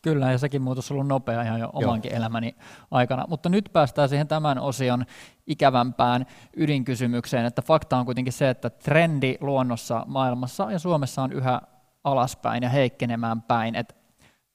Kyllä, 0.02 0.32
ja 0.32 0.38
sekin 0.38 0.62
muutos 0.62 0.90
on 0.90 0.94
ollut 0.94 1.08
nopea 1.08 1.42
ihan 1.42 1.60
jo 1.60 1.70
omankin 1.72 2.10
Joo. 2.10 2.16
elämäni 2.16 2.56
aikana. 2.90 3.24
Mutta 3.28 3.48
nyt 3.48 3.70
päästään 3.72 4.08
siihen 4.08 4.28
tämän 4.28 4.58
osion 4.58 5.04
ikävämpään 5.46 6.26
ydinkysymykseen, 6.56 7.46
että 7.46 7.62
fakta 7.62 7.96
on 7.96 8.04
kuitenkin 8.04 8.32
se, 8.32 8.50
että 8.50 8.70
trendi 8.70 9.36
luonnossa, 9.40 10.04
maailmassa 10.06 10.72
ja 10.72 10.78
Suomessa 10.78 11.22
on 11.22 11.32
yhä 11.32 11.60
alaspäin 12.04 12.62
ja 12.62 12.68
heikkenemään 12.68 13.42
päin. 13.42 13.74
Et 13.74 14.03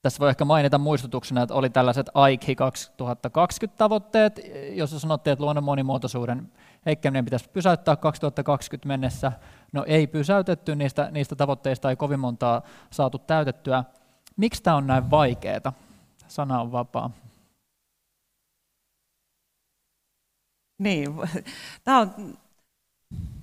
tässä 0.02 0.20
voi 0.20 0.30
ehkä 0.30 0.46
mainita 0.46 0.78
muistutuksena, 0.78 1.42
että 1.42 1.56
oli 1.56 1.70
tällaiset 1.70 2.10
AIKI 2.14 2.56
2020 2.56 3.78
tavoitteet, 3.78 4.40
jossa 4.72 5.00
sanottiin, 5.00 5.32
että 5.32 5.44
luonnon 5.44 5.64
monimuotoisuuden 5.64 6.52
heikkeneminen 6.86 7.26
pitäisi 7.26 7.50
pysäyttää 7.50 7.96
2020 7.96 8.88
mennessä. 8.88 9.32
No 9.72 9.84
ei 9.88 10.08
pysäytetty, 10.08 10.76
niistä, 10.76 11.12
niistä 11.12 11.36
tavoitteista 11.36 11.90
ei 11.90 11.96
kovin 11.96 12.20
montaa 12.20 12.62
saatu 12.92 13.20
täytettyä. 13.20 13.84
Miksi 14.38 14.64
tämä 14.64 14.76
on 14.76 14.88
näin 14.88 15.12
vaikeaa? 15.12 15.74
Sana 16.28 16.62
on 16.62 16.72
vapaa. 16.72 17.12
Niin, 20.78 21.10
tämä 21.84 22.00
on, 22.00 22.38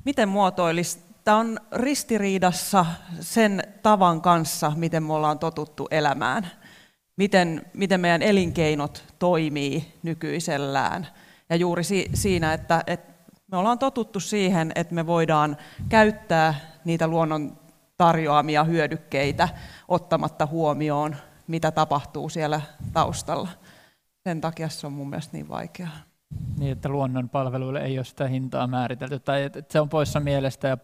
miten 0.05 0.29
muotoilisi, 0.29 1.06
tämä 1.27 1.39
on 1.39 1.59
ristiriidassa 1.72 2.87
sen 3.20 3.62
tavan 3.83 4.20
kanssa, 4.20 4.72
miten 4.77 5.03
me 5.03 5.12
ollaan 5.12 5.39
totuttu 5.39 5.89
elämään. 5.91 6.51
Miten, 7.16 7.62
miten 7.74 8.01
meidän 8.01 8.22
elinkeinot 8.22 9.05
toimii 9.18 9.95
nykyisellään. 10.03 11.07
Ja 11.51 11.57
juuri 11.57 11.85
si, 11.85 12.11
siinä, 12.14 12.53
että, 12.53 12.85
että 12.87 13.12
me 13.53 13.57
ollaan 13.57 13.79
totuttu 13.79 14.20
siihen, 14.20 14.72
että 14.74 14.95
me 14.95 15.07
voidaan 15.07 15.57
käyttää 15.89 16.55
niitä 16.85 17.09
luonnon 17.09 17.59
tarjoamia 17.99 18.64
hyödykkeitä 18.64 19.49
ottamatta 19.89 20.47
huomioon, 20.47 21.16
mitä 21.47 21.70
tapahtuu 21.70 22.29
siellä 22.29 22.61
taustalla. 22.93 23.49
Sen 24.24 24.41
takia 24.41 24.68
se 24.68 24.87
on 24.87 24.93
mun 24.93 25.11
mielestä 25.11 25.37
niin 25.37 25.49
vaikeaa. 25.49 25.97
Niin, 26.59 26.72
että 26.72 26.89
luonnon 26.89 27.29
palveluille 27.29 27.81
ei 27.81 27.99
ole 27.99 28.05
sitä 28.05 28.29
hintaa 28.29 28.66
määritelty, 28.66 29.18
tai 29.18 29.43
että 29.43 29.62
se 29.70 29.81
on 29.81 29.89
poissa 29.89 30.20
mielestä 30.20 30.68
ja 30.68 30.79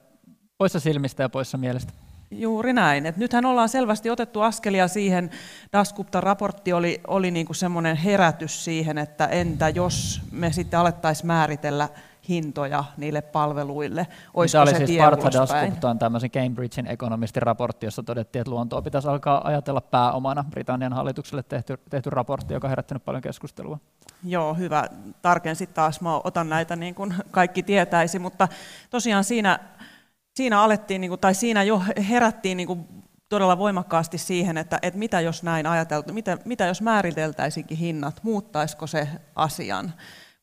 poissa 0.62 0.80
silmistä 0.80 1.22
ja 1.22 1.28
poissa 1.28 1.58
mielestä. 1.58 1.92
Juuri 2.30 2.72
näin. 2.72 3.06
Et 3.06 3.16
nythän 3.16 3.44
ollaan 3.44 3.68
selvästi 3.68 4.10
otettu 4.10 4.40
askelia 4.40 4.88
siihen, 4.88 5.30
Dasguptan 5.72 6.22
raportti 6.22 6.72
oli, 6.72 7.00
oli 7.06 7.30
niinku 7.30 7.54
semmoinen 7.54 7.96
herätys 7.96 8.64
siihen, 8.64 8.98
että 8.98 9.26
entä 9.26 9.68
jos 9.68 10.22
me 10.32 10.52
sitten 10.52 10.80
alettaisiin 10.80 11.26
määritellä 11.26 11.88
hintoja 12.28 12.84
niille 12.96 13.22
palveluille. 13.22 14.06
Olisiko 14.34 14.52
Tämä 14.52 14.62
oli 14.62 14.80
se 14.80 14.86
siis 14.86 14.98
Partha 14.98 15.32
Dasguptan 15.32 15.98
tämmöisen 15.98 16.30
Cambridgein 16.30 16.86
ekonomistin 16.86 17.42
raportti, 17.42 17.86
jossa 17.86 18.02
todettiin, 18.02 18.40
että 18.40 18.50
luontoa 18.50 18.82
pitäisi 18.82 19.08
alkaa 19.08 19.46
ajatella 19.48 19.80
pääomana. 19.80 20.44
Britannian 20.50 20.92
hallitukselle 20.92 21.42
tehty, 21.42 21.78
tehty 21.90 22.10
raportti, 22.10 22.54
joka 22.54 22.66
on 22.66 22.70
herättänyt 22.70 23.04
paljon 23.04 23.22
keskustelua. 23.22 23.78
Joo, 24.24 24.54
hyvä. 24.54 24.84
Tarkensit 25.22 25.74
taas. 25.74 26.00
Mä 26.00 26.16
otan 26.16 26.48
näitä 26.48 26.76
niin 26.76 26.94
kuin 26.94 27.14
kaikki 27.30 27.62
tietäisi, 27.62 28.18
mutta 28.18 28.48
tosiaan 28.90 29.24
siinä, 29.24 29.58
siinä 30.36 30.62
alettiin, 30.62 31.00
niin 31.00 31.08
kuin, 31.08 31.20
tai 31.20 31.34
siinä 31.34 31.62
jo 31.62 31.82
herättiin 32.08 32.56
niin 32.56 32.66
kuin 32.66 32.86
todella 33.28 33.58
voimakkaasti 33.58 34.18
siihen, 34.18 34.58
että, 34.58 34.78
että 34.82 34.98
mitä 34.98 35.20
jos 35.20 35.42
näin 35.42 35.66
ajateltu, 35.66 36.12
mitä, 36.12 36.38
mitä 36.44 36.66
jos 36.66 36.82
määriteltäisinkin 36.82 37.78
hinnat, 37.78 38.20
muuttaisiko 38.22 38.86
se 38.86 39.08
asian. 39.34 39.92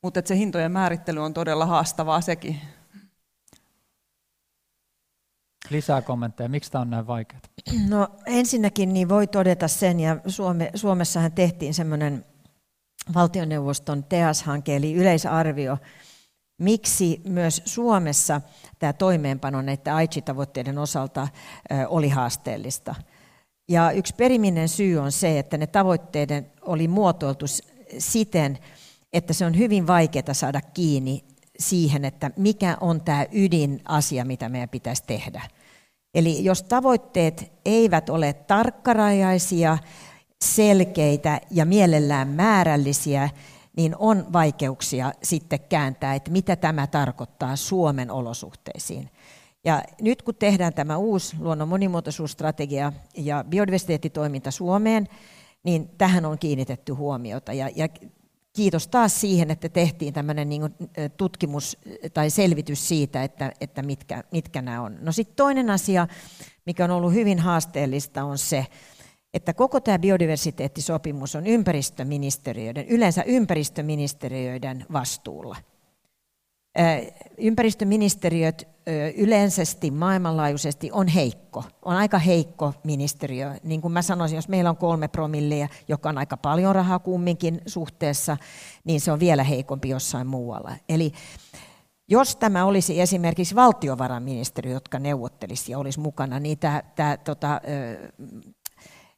Mutta 0.01 0.21
se 0.25 0.37
hintojen 0.37 0.71
määrittely 0.71 1.19
on 1.23 1.33
todella 1.33 1.65
haastavaa 1.65 2.21
sekin. 2.21 2.61
Lisää 5.69 6.01
kommentteja. 6.01 6.49
Miksi 6.49 6.71
tämä 6.71 6.81
on 6.81 6.89
näin 6.89 7.07
vaikeaa? 7.07 7.41
No 7.89 8.07
ensinnäkin 8.25 8.93
niin 8.93 9.09
voi 9.09 9.27
todeta 9.27 9.67
sen, 9.67 9.99
ja 9.99 10.17
Suome, 10.27 10.71
Suomessahan 10.75 11.31
tehtiin 11.31 11.73
semmoinen 11.73 12.25
valtioneuvoston 13.13 14.03
TEAS-hanke, 14.03 14.75
eli 14.75 14.93
yleisarvio, 14.93 15.77
miksi 16.59 17.21
myös 17.27 17.61
Suomessa 17.65 18.41
tämä 18.79 18.93
toimeenpano 18.93 19.61
näiden 19.61 19.93
AICHI-tavoitteiden 19.93 20.77
osalta 20.77 21.27
oli 21.87 22.09
haasteellista. 22.09 22.95
Ja 23.69 23.91
yksi 23.91 24.15
periminen 24.15 24.69
syy 24.69 24.97
on 24.97 25.11
se, 25.11 25.39
että 25.39 25.57
ne 25.57 25.67
tavoitteiden 25.67 26.51
oli 26.61 26.87
muotoiltu 26.87 27.45
siten, 27.97 28.57
että 29.13 29.33
se 29.33 29.45
on 29.45 29.57
hyvin 29.57 29.87
vaikeaa 29.87 30.33
saada 30.33 30.61
kiinni 30.61 31.23
siihen, 31.59 32.05
että 32.05 32.31
mikä 32.37 32.77
on 32.81 33.01
tämä 33.01 33.25
ydinasia, 33.31 34.25
mitä 34.25 34.49
meidän 34.49 34.69
pitäisi 34.69 35.03
tehdä. 35.07 35.41
Eli 36.15 36.43
jos 36.43 36.63
tavoitteet 36.63 37.51
eivät 37.65 38.09
ole 38.09 38.33
tarkkarajaisia, 38.33 39.77
selkeitä 40.45 41.41
ja 41.51 41.65
mielellään 41.65 42.27
määrällisiä, 42.27 43.29
niin 43.79 43.95
on 43.99 44.33
vaikeuksia 44.33 45.13
sitten 45.23 45.59
kääntää, 45.69 46.15
että 46.15 46.31
mitä 46.31 46.55
tämä 46.55 46.87
tarkoittaa 46.87 47.55
Suomen 47.55 48.11
olosuhteisiin. 48.11 49.09
Ja 49.63 49.83
nyt 50.01 50.21
kun 50.21 50.35
tehdään 50.35 50.73
tämä 50.73 50.97
uusi 50.97 51.35
luonnon 51.39 51.67
monimuotoisuusstrategia 51.67 52.93
ja 53.17 53.45
biodiversiteettitoiminta 53.49 54.51
Suomeen, 54.51 55.07
niin 55.63 55.89
tähän 55.97 56.25
on 56.25 56.39
kiinnitetty 56.39 56.93
huomiota. 56.93 57.53
Ja, 57.53 57.69
ja 57.75 57.89
kiitos 58.53 58.87
taas 58.87 59.21
siihen, 59.21 59.51
että 59.51 59.69
tehtiin 59.69 60.13
tämmöinen 60.13 60.49
niin 60.49 60.61
tutkimus 61.17 61.77
tai 62.13 62.29
selvitys 62.29 62.87
siitä, 62.87 63.23
että, 63.23 63.51
että 63.61 63.81
mitkä, 63.81 64.23
mitkä 64.31 64.61
nämä 64.61 64.81
on. 64.81 64.97
No 65.01 65.11
sitten 65.11 65.35
toinen 65.35 65.69
asia, 65.69 66.07
mikä 66.65 66.83
on 66.83 66.91
ollut 66.91 67.13
hyvin 67.13 67.39
haasteellista, 67.39 68.23
on 68.23 68.37
se, 68.37 68.65
että 69.33 69.53
koko 69.53 69.79
tämä 69.79 69.99
biodiversiteettisopimus 69.99 71.35
on 71.35 71.47
ympäristöministeriöiden, 71.47 72.87
yleensä 72.87 73.23
ympäristöministeriöiden 73.23 74.85
vastuulla. 74.93 75.55
Ympäristöministeriöt 77.37 78.67
yleisesti 79.15 79.91
maailmanlaajuisesti 79.91 80.91
on 80.91 81.07
heikko, 81.07 81.63
on 81.81 81.95
aika 81.95 82.17
heikko 82.19 82.73
ministeriö. 82.83 83.53
Niin 83.63 83.81
kuin 83.81 83.91
mä 83.91 84.01
sanoisin, 84.01 84.35
jos 84.35 84.47
meillä 84.47 84.69
on 84.69 84.77
kolme 84.77 85.07
promillia, 85.07 85.67
joka 85.87 86.09
on 86.09 86.17
aika 86.17 86.37
paljon 86.37 86.75
rahaa 86.75 86.99
kumminkin 86.99 87.61
suhteessa, 87.65 88.37
niin 88.83 89.01
se 89.01 89.11
on 89.11 89.19
vielä 89.19 89.43
heikompi 89.43 89.89
jossain 89.89 90.27
muualla. 90.27 90.71
Eli 90.89 91.11
jos 92.09 92.35
tämä 92.35 92.65
olisi 92.65 93.01
esimerkiksi 93.01 93.55
valtiovarainministeriö, 93.55 94.73
jotka 94.73 94.99
neuvottelisi 94.99 95.71
ja 95.71 95.79
olisi 95.79 95.99
mukana, 95.99 96.39
niin 96.39 96.57
tämä, 96.59 96.83
tämä 96.95 97.17
tota, 97.17 97.61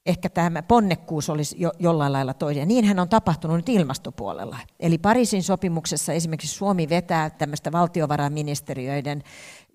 ehkä 0.05 0.29
tämä 0.29 0.61
ponnekkuus 0.61 1.29
olisi 1.29 1.55
jo, 1.59 1.71
jollain 1.79 2.13
lailla 2.13 2.33
toinen. 2.33 2.67
Niinhän 2.67 2.99
on 2.99 3.09
tapahtunut 3.09 3.57
nyt 3.57 3.69
ilmastopuolella. 3.69 4.57
Eli 4.79 4.97
Pariisin 4.97 5.43
sopimuksessa 5.43 6.13
esimerkiksi 6.13 6.55
Suomi 6.55 6.89
vetää 6.89 7.29
tämmöistä 7.29 7.71
valtiovarainministeriöiden 7.71 9.23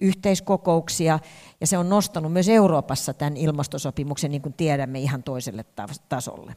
yhteiskokouksia, 0.00 1.18
ja 1.60 1.66
se 1.66 1.78
on 1.78 1.88
nostanut 1.88 2.32
myös 2.32 2.48
Euroopassa 2.48 3.14
tämän 3.14 3.36
ilmastosopimuksen, 3.36 4.30
niin 4.30 4.42
kuin 4.42 4.52
tiedämme, 4.52 5.00
ihan 5.00 5.22
toiselle 5.22 5.64
tasolle. 6.08 6.56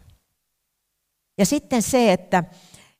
Ja 1.37 1.45
sitten 1.45 1.81
se, 1.81 2.13
että, 2.13 2.43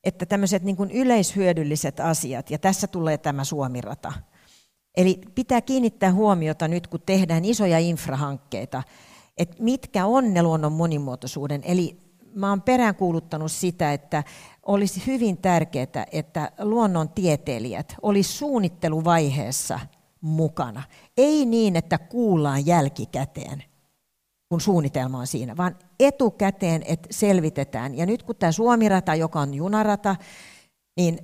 että 0.04 0.26
tämmöiset 0.26 0.64
niin 0.64 0.76
kuin 0.76 0.92
yleishyödylliset 0.92 2.00
asiat, 2.00 2.52
ja 2.52 2.60
tässä 2.60 2.88
tulee 2.88 3.18
tämä 3.18 3.44
Suomirata. 3.44 4.14
Eli 4.98 5.22
pitää 5.36 5.62
kiinnittää 5.62 6.14
huomiota 6.14 6.68
nyt, 6.68 6.88
kun 6.88 7.02
tehdään 7.06 7.46
isoja 7.46 7.80
infrahankkeita, 7.80 8.84
että 9.40 9.64
mitkä 9.64 10.06
on 10.06 10.34
ne 10.34 10.44
luonnon 10.44 10.72
monimuotoisuuden. 10.72 11.62
Eli 11.66 11.98
mä 12.34 12.50
oon 12.50 12.62
peräänkuuluttanut 12.62 13.52
sitä, 13.52 13.94
että 13.94 14.24
olisi 14.66 15.04
hyvin 15.08 15.38
tärkeää, 15.38 16.06
että 16.12 16.52
luonnon 16.60 17.10
tieteilijät 17.10 17.96
olisi 18.02 18.38
suunnitteluvaiheessa 18.38 19.80
mukana. 20.22 20.84
Ei 21.18 21.46
niin, 21.46 21.76
että 21.76 21.98
kuullaan 21.98 22.66
jälkikäteen, 22.66 23.64
kun 24.50 24.62
suunnitelma 24.62 25.20
on 25.20 25.28
siinä, 25.28 25.58
vaan 25.58 25.76
etukäteen, 26.00 26.84
että 26.86 27.08
selvitetään. 27.12 27.98
Ja 27.98 28.06
nyt 28.06 28.24
kun 28.24 28.36
tämä 28.36 28.52
Suomirata, 28.52 29.16
joka 29.16 29.40
on 29.40 29.54
junarata, 29.54 30.16
niin 30.98 31.20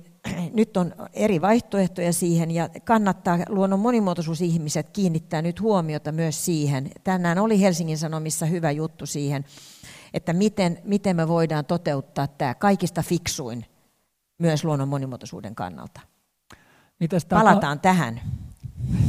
nyt 0.52 0.76
on 0.76 0.94
eri 1.12 1.40
vaihtoehtoja 1.40 2.12
siihen 2.12 2.50
ja 2.50 2.68
kannattaa 2.84 3.38
luonnon 3.48 3.80
monimuotoisuusihmiset 3.80 4.90
kiinnittää 4.90 5.42
nyt 5.42 5.60
huomiota 5.60 6.12
myös 6.12 6.44
siihen. 6.44 6.90
Tänään 7.04 7.38
oli 7.38 7.60
Helsingin 7.60 7.98
Sanomissa 7.98 8.46
hyvä 8.46 8.70
juttu 8.70 9.06
siihen, 9.06 9.44
että 10.14 10.32
miten, 10.32 10.78
miten 10.84 11.16
me 11.16 11.28
voidaan 11.28 11.64
toteuttaa 11.64 12.26
tämä 12.26 12.54
kaikista 12.54 13.02
fiksuin 13.02 13.66
myös 14.38 14.64
luonnon 14.64 14.88
monimuotoisuuden 14.88 15.54
kannalta. 15.54 16.00
Mites 17.00 17.24
tämä 17.24 17.42
Palataan 17.42 17.80
tähän. 17.80 18.20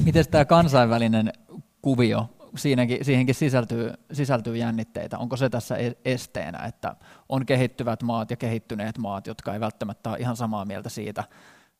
Miten 0.06 0.26
tämä 0.32 0.46
kansainvälinen 0.46 1.34
kuvio 1.82 2.30
siinäkin, 2.56 3.06
siihenkin 3.06 3.36
sisältyy, 3.36 3.94
sisältyy 4.12 4.58
jännitteitä. 4.58 5.18
Onko 5.18 5.38
se 5.38 5.50
tässä 5.50 5.78
e-, 5.78 5.98
esteenä, 6.06 6.66
että 6.66 6.96
on 7.30 7.46
kehittyvät 7.46 8.04
maat 8.04 8.32
ja 8.32 8.38
kehittyneet 8.38 8.98
maat, 8.98 9.28
jotka 9.28 9.54
ei 9.54 9.60
välttämättä 9.60 10.10
ole 10.10 10.18
ihan 10.20 10.36
samaa 10.36 10.66
mieltä 10.66 10.90
siitä, 10.90 11.24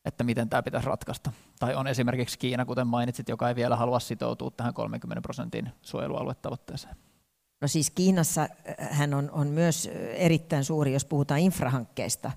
että 0.04 0.24
miten 0.24 0.48
tämä 0.48 0.62
pitäisi 0.62 0.86
ratkaista. 0.86 1.32
Tai 1.58 1.74
on 1.74 1.86
esimerkiksi 1.86 2.38
Kiina, 2.38 2.64
kuten 2.64 2.86
mainitsit, 2.86 3.28
joka 3.28 3.48
ei 3.48 3.54
vielä 3.54 3.76
halua 3.76 4.00
sitoutua 4.00 4.50
tähän 4.50 4.74
30 4.74 5.20
prosentin 5.20 5.68
suojelualuetavoitteeseen. 5.82 6.96
No 7.60 7.68
siis 7.68 7.90
Kiinassa 7.90 8.42
äh, 8.42 8.48
hän 8.90 9.14
on, 9.14 9.30
on 9.30 9.46
myös 9.46 9.90
erittäin 10.14 10.64
suuri, 10.64 10.92
jos 10.92 11.04
puhutaan 11.04 11.40
infrahankkeista, 11.40 12.32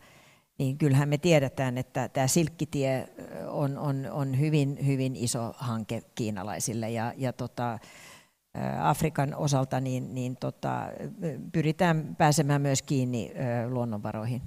niin 0.57 0.77
kyllähän 0.77 1.09
me 1.09 1.17
tiedetään, 1.17 1.77
että 1.77 2.09
tämä 2.09 2.27
silkkitie 2.27 2.99
äh, 2.99 3.55
on, 3.55 3.77
on, 3.77 4.07
on 4.11 4.39
hyvin, 4.39 4.85
hyvin 4.85 5.15
iso 5.15 5.53
hanke 5.57 6.01
kiinalaisille. 6.15 6.89
Ja, 6.89 7.13
ja 7.17 7.33
tota, 7.33 7.79
Afrikan 8.81 9.35
osalta, 9.35 9.79
niin, 9.79 10.13
niin 10.13 10.35
tota, 10.35 10.81
pyritään 11.51 12.15
pääsemään 12.15 12.61
myös 12.61 12.81
kiinni 12.81 13.33
luonnonvaroihin. 13.69 14.41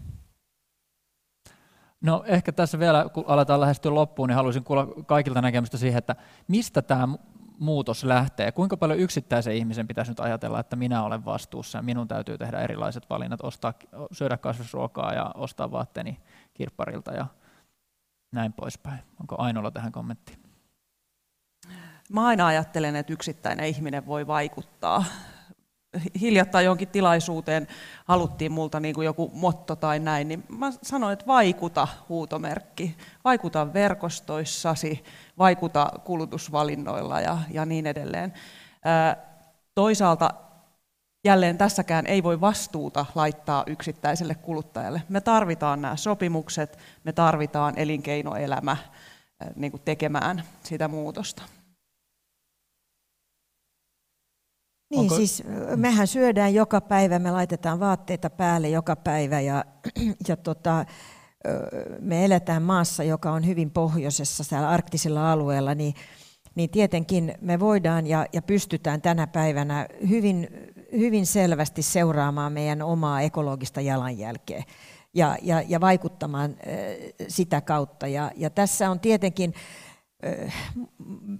No 2.01 2.25
ehkä 2.27 2.53
tässä 2.53 2.79
vielä, 2.79 3.09
kun 3.13 3.25
aletaan 3.27 3.61
lähestyä 3.61 3.95
loppuun, 3.95 4.29
niin 4.29 4.37
haluaisin 4.37 4.65
kuulla 4.65 4.87
kaikilta 5.07 5.43
näkemystä 5.43 5.77
siihen, 5.77 5.99
että 5.99 6.17
mistä 6.49 6.83
tämä 6.83 7.09
muutos 7.59 8.05
lähtee. 8.05 8.53
Kuinka 8.53 8.77
paljon 8.77 8.99
yksittäisen 8.99 9.55
ihmisen 9.55 9.89
pitäisi 9.89 10.11
nyt 10.11 10.21
ajatella, 10.21 10.61
että 10.61 10.77
minä 10.77 11.03
olen 11.03 11.25
vastuussa 11.25 11.79
ja 11.79 11.83
minun 11.83 12.09
täytyy 12.09 12.39
tehdä 12.39 12.61
erilaiset 12.61 13.11
valinnat, 13.11 13.41
ostaa, 13.43 13.73
syödä 14.13 14.37
kasvisruokaa 14.37 15.13
ja 15.15 15.31
ostaa 15.35 15.71
vaatteeni 15.71 16.21
kirpparilta 16.55 17.13
ja 17.13 17.27
näin 18.33 18.53
poispäin. 18.53 18.99
Onko 19.21 19.35
Ainolla 19.39 19.71
tähän 19.71 19.93
kommentti? 19.93 20.44
Mä 22.15 22.27
aina 22.27 22.47
ajattelen, 22.47 22.97
että 22.97 23.13
yksittäinen 23.13 23.67
ihminen 23.67 24.07
voi 24.07 24.27
vaikuttaa. 24.27 25.05
Hiljattain 26.21 26.67
jonkin 26.67 26.89
tilaisuuteen 26.89 27.69
haluttiin 28.05 28.53
multa 28.53 28.81
niin 28.81 28.95
kuin 28.95 29.05
joku 29.05 29.31
motto 29.35 29.77
tai 29.77 29.99
näin, 29.99 30.29
niin 30.29 30.45
mä 30.49 30.73
sanoin, 30.83 31.13
että 31.13 31.27
vaikuta 31.27 31.89
huutomerkki. 32.09 32.97
Vaikuta 33.25 33.73
verkostoissasi, 33.73 35.05
vaikuta 35.39 35.93
kulutusvalinnoilla 36.05 37.21
ja, 37.21 37.39
ja 37.51 37.65
niin 37.65 37.87
edelleen. 37.87 38.33
toisaalta 39.75 40.35
jälleen 41.25 41.59
tässäkään 41.59 42.07
ei 42.07 42.23
voi 42.23 42.41
vastuuta 42.41 43.07
laittaa 43.15 43.65
yksittäiselle 43.67 44.35
kuluttajalle. 44.35 45.03
Me 45.09 45.21
tarvitaan 45.21 45.83
nämä 45.83 45.97
sopimukset, 45.97 46.79
me 47.05 47.13
tarvitaan 47.13 47.79
elinkeinoelämä 47.79 48.77
niin 49.57 49.71
kuin 49.71 49.83
tekemään 49.85 50.43
sitä 50.63 50.89
muutosta. 50.89 51.43
Niin, 54.91 55.01
Onko... 55.01 55.17
siis 55.17 55.43
mehän 55.77 56.07
syödään 56.07 56.55
joka 56.55 56.81
päivä, 56.81 57.19
me 57.19 57.31
laitetaan 57.31 57.81
vaatteita 57.81 58.31
päälle 58.31 58.69
joka 58.69 58.97
päivä 58.97 59.41
ja, 59.41 59.65
ja 60.29 60.37
tota, 60.37 60.85
me 62.01 62.25
eletään 62.25 62.63
maassa, 62.63 63.05
joka 63.05 63.33
on 63.33 63.47
hyvin 63.47 63.71
pohjoisessa, 63.71 64.45
siellä 64.45 64.71
arktisilla 64.71 65.33
alueella, 65.33 65.75
niin, 65.75 65.95
niin 66.55 66.71
tietenkin 66.71 67.35
me 67.41 67.61
voidaan 67.61 68.07
ja, 68.07 68.27
ja 68.33 68.43
pystytään 68.43 69.03
tänä 69.03 69.27
päivänä 69.27 69.87
hyvin, 70.09 70.49
hyvin 70.93 71.27
selvästi 71.27 71.83
seuraamaan 71.83 72.53
meidän 72.53 72.83
omaa 72.83 73.21
ekologista 73.21 73.81
jalanjälkeä 73.81 74.65
ja, 75.15 75.37
ja, 75.43 75.63
ja 75.69 75.81
vaikuttamaan 75.81 76.57
sitä 77.29 77.61
kautta. 77.61 78.07
Ja, 78.07 78.31
ja 78.37 78.51
tässä 78.51 78.91
on 78.91 79.01
tietenkin 79.01 79.55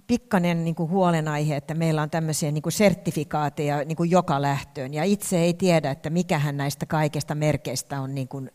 pikkanen 0.07 0.63
niin 0.63 0.75
kuin 0.75 0.89
huolenaihe, 0.89 1.55
että 1.55 1.73
meillä 1.73 2.01
on 2.01 2.09
tämmöisiä 2.09 2.51
niin 2.51 2.61
kuin 2.61 2.73
sertifikaateja 2.73 3.83
niin 3.83 3.95
kuin 3.95 4.11
joka 4.11 4.41
lähtöön, 4.41 4.93
ja 4.93 5.03
itse 5.03 5.37
ei 5.37 5.53
tiedä, 5.53 5.91
että 5.91 6.09
mikähän 6.09 6.57
näistä 6.57 6.85
kaikista 6.85 7.35
merkeistä 7.35 8.01
on 8.01 8.15
niin 8.15 8.27
kuin 8.27 8.51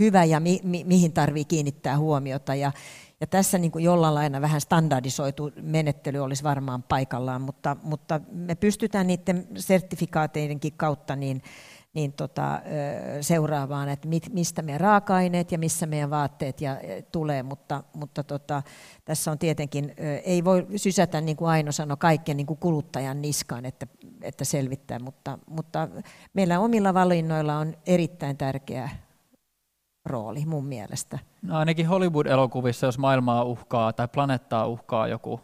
hyvä 0.00 0.24
ja 0.24 0.40
mi, 0.40 0.60
mi, 0.62 0.84
mihin 0.84 1.12
tarvii 1.12 1.44
kiinnittää 1.44 1.98
huomiota. 1.98 2.54
Ja, 2.54 2.72
ja 3.20 3.26
tässä 3.26 3.58
niin 3.58 3.70
kuin 3.70 3.84
jollain 3.84 4.14
lailla 4.14 4.40
vähän 4.40 4.60
standardisoitu 4.60 5.52
menettely 5.62 6.18
olisi 6.18 6.42
varmaan 6.42 6.82
paikallaan, 6.82 7.42
mutta, 7.42 7.76
mutta 7.82 8.20
me 8.32 8.54
pystytään 8.54 9.06
niiden 9.06 9.46
sertifikaateidenkin 9.56 10.72
kautta 10.76 11.16
niin 11.16 11.42
niin 11.94 12.12
tota, 12.12 12.60
seuraavaan, 13.20 13.88
että 13.88 14.08
mistä 14.32 14.62
meidän 14.62 14.80
raaka-aineet 14.80 15.52
ja 15.52 15.58
missä 15.58 15.86
meidän 15.86 16.10
vaatteet 16.10 16.60
ja, 16.60 16.76
tulee, 17.12 17.42
mutta, 17.42 17.82
mutta 17.94 18.24
tota, 18.24 18.62
tässä 19.04 19.30
on 19.30 19.38
tietenkin, 19.38 19.94
ei 20.24 20.44
voi 20.44 20.66
sysätä 20.76 21.20
niin 21.20 21.36
kuin 21.36 21.50
Aino 21.50 21.72
sanoi, 21.72 21.96
kaiken 21.96 22.36
niin 22.36 22.46
kuin 22.46 22.58
kuluttajan 22.58 23.22
niskaan, 23.22 23.64
että, 23.66 23.86
että 24.22 24.44
selvittää, 24.44 24.98
mutta, 24.98 25.38
mutta 25.46 25.88
meillä 26.34 26.60
omilla 26.60 26.94
valinnoilla 26.94 27.58
on 27.58 27.74
erittäin 27.86 28.36
tärkeä 28.36 28.90
rooli 30.06 30.46
mun 30.46 30.66
mielestä. 30.66 31.18
No 31.42 31.58
ainakin 31.58 31.86
Hollywood-elokuvissa, 31.86 32.86
jos 32.86 32.98
maailmaa 32.98 33.44
uhkaa 33.44 33.92
tai 33.92 34.08
planeettaa 34.08 34.66
uhkaa 34.66 35.08
joku 35.08 35.40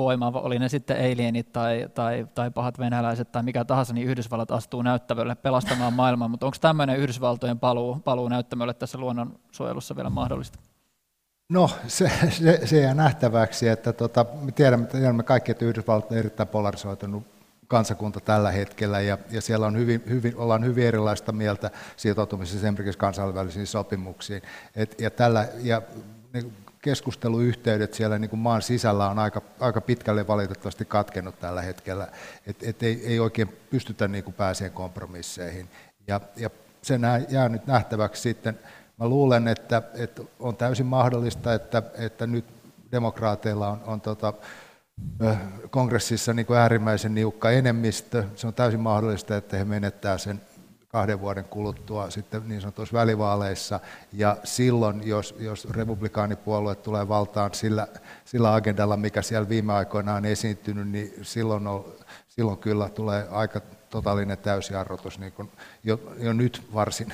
voima, 0.00 0.32
oli 0.34 0.58
ne 0.58 0.68
sitten 0.68 0.96
alienit 0.96 1.52
tai, 1.52 1.88
tai, 1.94 2.26
tai 2.34 2.50
pahat 2.50 2.78
venäläiset 2.78 3.32
tai 3.32 3.42
mikä 3.42 3.64
tahansa, 3.64 3.94
niin 3.94 4.06
Yhdysvallat 4.06 4.50
astuu 4.50 4.82
näyttämölle 4.82 5.34
pelastamaan 5.34 5.92
maailmaa, 5.92 6.28
mutta 6.28 6.46
onko 6.46 6.58
tämmöinen 6.60 6.96
Yhdysvaltojen 6.96 7.58
paluu, 7.58 7.98
paluu 8.04 8.28
näyttämölle 8.28 8.74
tässä 8.74 8.98
luonnonsuojelussa 8.98 9.96
vielä 9.96 10.10
mahdollista? 10.10 10.58
No 11.48 11.70
se, 11.86 12.10
se, 12.30 12.66
se 12.66 12.80
jää 12.80 12.94
nähtäväksi, 12.94 13.68
että 13.68 13.92
tota, 13.92 14.26
me 14.42 14.52
tiedämme, 14.52 14.86
tiedämme 14.86 15.22
kaikki, 15.22 15.52
että 15.52 15.64
Yhdysvallat 15.64 16.12
on 16.12 16.18
erittäin 16.18 16.48
polarisoitunut 16.48 17.24
kansakunta 17.68 18.20
tällä 18.20 18.50
hetkellä 18.50 19.00
ja, 19.00 19.18
ja 19.30 19.40
siellä 19.40 19.66
on 19.66 19.78
hyvin, 19.78 20.02
hyvin, 20.08 20.36
ollaan 20.36 20.64
hyvin 20.64 20.86
erilaista 20.86 21.32
mieltä 21.32 21.70
sitoutumisessa 21.96 22.66
esimerkiksi 22.66 22.98
kansainvälisiin 22.98 23.66
sopimuksiin. 23.66 24.42
Et, 24.76 25.00
ja, 25.00 25.10
tällä, 25.10 25.48
ja 25.62 25.82
niin 26.32 26.52
keskusteluyhteydet 26.82 27.94
siellä 27.94 28.18
niin 28.18 28.30
kuin 28.30 28.40
maan 28.40 28.62
sisällä 28.62 29.10
on 29.10 29.18
aika, 29.18 29.42
aika 29.60 29.80
pitkälle 29.80 30.26
valitettavasti 30.26 30.84
katkennut 30.84 31.40
tällä 31.40 31.62
hetkellä, 31.62 32.08
että 32.46 32.66
et 32.68 32.82
ei, 32.82 33.06
ei 33.06 33.20
oikein 33.20 33.48
pystytä 33.70 34.08
niin 34.08 34.24
kuin 34.24 34.34
pääseen 34.34 34.72
kompromisseihin. 34.72 35.68
Ja, 36.06 36.20
ja 36.36 36.50
se 36.82 36.98
jää 37.28 37.48
nyt 37.48 37.66
nähtäväksi 37.66 38.22
sitten. 38.22 38.58
Mä 38.98 39.08
luulen, 39.08 39.48
että, 39.48 39.82
että 39.94 40.22
on 40.38 40.56
täysin 40.56 40.86
mahdollista, 40.86 41.54
että, 41.54 41.82
että 41.94 42.26
nyt 42.26 42.44
demokraateilla 42.92 43.68
on, 43.68 43.80
on 43.86 44.00
tota, 44.00 44.32
kongressissa 45.70 46.32
niin 46.32 46.46
kuin 46.46 46.58
äärimmäisen 46.58 47.14
niukka 47.14 47.50
enemmistö. 47.50 48.24
Se 48.36 48.46
on 48.46 48.54
täysin 48.54 48.80
mahdollista, 48.80 49.36
että 49.36 49.56
he 49.56 49.64
menettää 49.64 50.18
sen 50.18 50.40
kahden 50.92 51.20
vuoden 51.20 51.44
kuluttua 51.44 52.10
sitten 52.10 52.42
niin 52.46 52.60
sanotuissa 52.60 52.98
välivaaleissa. 52.98 53.80
Ja 54.12 54.36
silloin, 54.44 55.08
jos, 55.08 55.34
jos 55.38 55.70
republikaanipuolue 55.70 56.74
tulee 56.74 57.08
valtaan 57.08 57.54
sillä, 57.54 57.88
sillä 58.24 58.54
agendalla, 58.54 58.96
mikä 58.96 59.22
siellä 59.22 59.48
viime 59.48 59.72
aikoina 59.72 60.14
on 60.14 60.24
esiintynyt, 60.24 60.88
niin 60.88 61.14
silloin, 61.22 61.66
on, 61.66 61.84
silloin 62.28 62.58
kyllä 62.58 62.88
tulee 62.88 63.28
aika 63.30 63.60
totaalinen 63.90 64.38
täysjarrutus 64.38 65.18
niin 65.18 65.32
kuin 65.32 65.50
jo, 65.84 66.00
jo 66.18 66.32
nyt 66.32 66.62
varsin, 66.74 67.12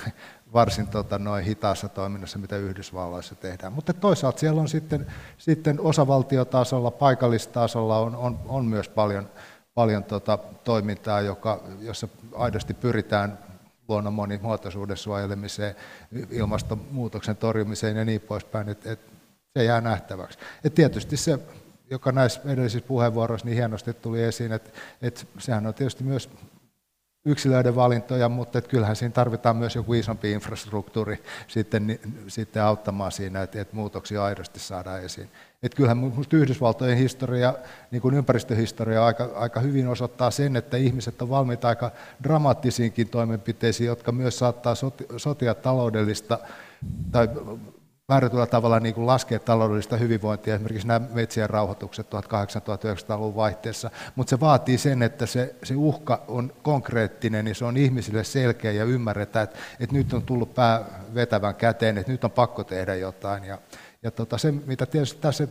varsin 0.53 0.87
tota, 0.87 1.18
noin 1.18 1.45
hitaassa 1.45 1.89
toiminnassa, 1.89 2.39
mitä 2.39 2.57
Yhdysvalloissa 2.57 3.35
tehdään. 3.35 3.72
Mutta 3.72 3.93
toisaalta 3.93 4.39
siellä 4.39 4.61
on 4.61 4.68
sitten, 4.68 5.07
sitten 5.39 5.81
osavaltiotasolla, 5.81 6.91
paikallistasolla 6.91 7.99
on, 7.99 8.16
on, 8.16 8.39
on 8.49 8.64
myös 8.64 8.89
paljon, 8.89 9.29
paljon 9.74 10.05
tota, 10.05 10.39
toimintaa, 10.64 11.20
joka, 11.20 11.62
jossa 11.81 12.09
aidosti 12.35 12.74
pyritään 12.74 13.45
luonnon 13.89 14.12
monimuotoisuuden 14.12 14.97
suojelemiseen, 14.97 15.74
ilmastonmuutoksen 16.30 17.37
torjumiseen 17.37 17.97
ja 17.97 18.05
niin 18.05 18.20
poispäin, 18.20 18.68
että 18.68 18.93
et 18.93 19.01
se 19.57 19.64
jää 19.64 19.80
nähtäväksi. 19.80 20.39
Et 20.64 20.74
tietysti 20.74 21.16
se, 21.16 21.39
joka 21.91 22.12
näissä 22.12 22.41
edellisissä 22.45 22.89
puheenvuoroissa 22.89 23.47
niin 23.47 23.57
hienosti 23.57 23.93
tuli 23.95 24.22
esiin, 24.22 24.53
että 24.53 24.70
et 25.03 25.28
sehän 25.39 25.66
on 25.66 25.74
tietysti 25.74 26.05
myös 26.05 26.30
yksilöiden 27.24 27.76
valintoja, 27.76 28.28
mutta 28.28 28.59
että 28.59 28.70
kyllähän 28.70 28.97
siinä 28.97 29.12
tarvitaan 29.12 29.57
myös 29.57 29.74
joku 29.74 29.95
isompi 29.95 30.32
infrastruktuuri 30.32 31.22
sitten, 31.49 31.99
sitten 32.28 32.62
auttamaan 32.62 33.12
siinä, 33.12 33.43
että, 33.43 33.61
että 33.61 33.76
muutoksia 33.76 34.24
aidosti 34.24 34.61
saadaan 34.61 35.03
esiin. 35.03 35.30
Että 35.67 35.77
kyllähän 35.77 35.99
minusta 35.99 36.37
Yhdysvaltojen 36.37 36.99
historia, 36.99 37.55
niin 37.91 38.03
kuin 38.03 38.14
ympäristöhistoria, 38.14 39.07
aika, 39.07 39.29
aika 39.35 39.61
hyvin 39.61 39.89
osoittaa 39.89 40.31
sen, 40.31 40.57
että 40.57 40.77
ihmiset 40.77 41.23
on 41.23 41.29
valmiita 41.29 41.69
aika 41.69 41.91
dramaattisiinkin 42.23 43.09
toimenpiteisiin, 43.09 43.87
jotka 43.87 44.12
myös 44.12 44.39
saattaa 44.39 44.75
sotia 45.17 45.55
taloudellista 45.55 46.39
tai 47.12 47.29
määrätyllä 48.09 48.47
tavalla 48.47 48.81
niin 48.81 48.95
kuin 48.95 49.07
laskea 49.07 49.39
taloudellista 49.39 49.97
hyvinvointia, 49.97 50.55
esimerkiksi 50.55 50.89
nämä 50.89 51.07
metsien 51.12 51.51
rauhoitukset 51.51 52.07
1800-1900-luvun 52.07 53.37
vaihteessa, 53.37 53.91
mutta 54.14 54.31
se 54.31 54.41
vaatii 54.41 54.79
sen, 54.79 55.03
että 55.03 55.27
se, 55.27 55.55
se 55.62 55.75
uhka 55.77 56.25
on 56.29 56.53
konkreettinen 56.62 57.47
ja 57.47 57.55
se 57.55 57.64
on 57.64 57.77
ihmisille 57.77 58.25
selkeä 58.25 58.73
ja 58.73 58.85
ymmärretään, 58.85 59.45
että, 59.45 59.59
että 59.81 59.97
nyt 59.97 60.12
on 60.12 60.23
tullut 60.23 60.55
pää 60.55 60.85
vetävän 61.14 61.55
käteen, 61.55 61.99
että 61.99 62.12
nyt 62.12 62.25
on 62.25 62.31
pakko 62.31 62.64
tehdä 62.64 62.95
jotain. 62.95 63.45
Ja, 63.45 63.59
ja 64.03 64.11
tota, 64.11 64.38
se, 64.38 64.53
mitä 64.53 64.86
tietysti 64.86 65.20
tässä, 65.20 65.49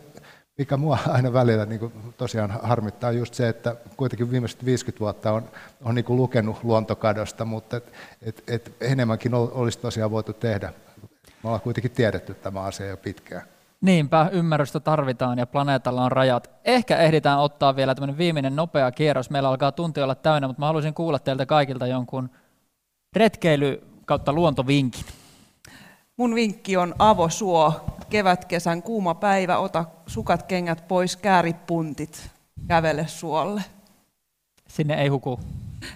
mikä 0.58 0.78
mua 0.78 0.98
aina 1.16 1.34
välillä 1.34 1.66
niin 1.66 2.14
tosiaan 2.18 2.52
harmittaa, 2.64 3.10
on 3.10 3.18
just 3.18 3.34
se, 3.34 3.50
että 3.50 3.76
kuitenkin 3.98 4.32
viimeiset 4.32 4.66
50 4.66 5.00
vuotta 5.00 5.32
on, 5.32 5.44
on 5.82 5.96
niin 5.96 6.06
lukenut 6.08 6.64
luontokadosta, 6.64 7.46
mutta 7.46 7.78
et, 7.78 7.94
et, 8.22 8.44
et 8.48 8.76
enemmänkin 8.82 9.34
olisi 9.34 9.80
tosiaan 9.80 10.12
voitu 10.12 10.34
tehdä 10.34 10.74
me 11.46 11.50
ollaan 11.50 11.62
kuitenkin 11.62 11.92
tiedetty 11.92 12.34
tämä 12.34 12.62
asia 12.62 12.86
jo 12.86 12.98
pitkään. 12.98 13.42
Niinpä, 13.82 14.30
ymmärrystä 14.32 14.80
tarvitaan 14.80 15.38
ja 15.38 15.48
planeetalla 15.48 16.04
on 16.04 16.12
rajat. 16.12 16.50
Ehkä 16.64 16.98
ehditään 16.98 17.40
ottaa 17.40 17.76
vielä 17.76 17.96
tämmöinen 17.96 18.18
viimeinen 18.18 18.56
nopea 18.56 18.92
kierros. 18.92 19.30
Meillä 19.30 19.50
alkaa 19.50 19.72
tunti 19.72 20.02
olla 20.02 20.16
täynnä, 20.16 20.48
mutta 20.48 20.60
mä 20.60 20.66
haluaisin 20.66 20.94
kuulla 20.94 21.20
teiltä 21.20 21.46
kaikilta 21.46 21.88
jonkun 21.88 22.30
retkeily 23.16 23.84
kautta 24.06 24.34
luontovinkin. 24.34 25.06
Mun 26.18 26.36
vinkki 26.36 26.78
on 26.78 26.96
avosuo. 27.00 27.86
Kevätkesän 28.10 28.84
kuuma 28.84 29.16
päivä, 29.16 29.58
ota 29.58 29.86
sukat 30.08 30.44
kengät 30.44 30.88
pois, 30.88 31.18
kääripuntit, 31.18 32.30
kävele 32.68 33.08
suolle. 33.08 33.64
Sinne 34.68 35.02
ei 35.02 35.08
huku. 35.08 35.40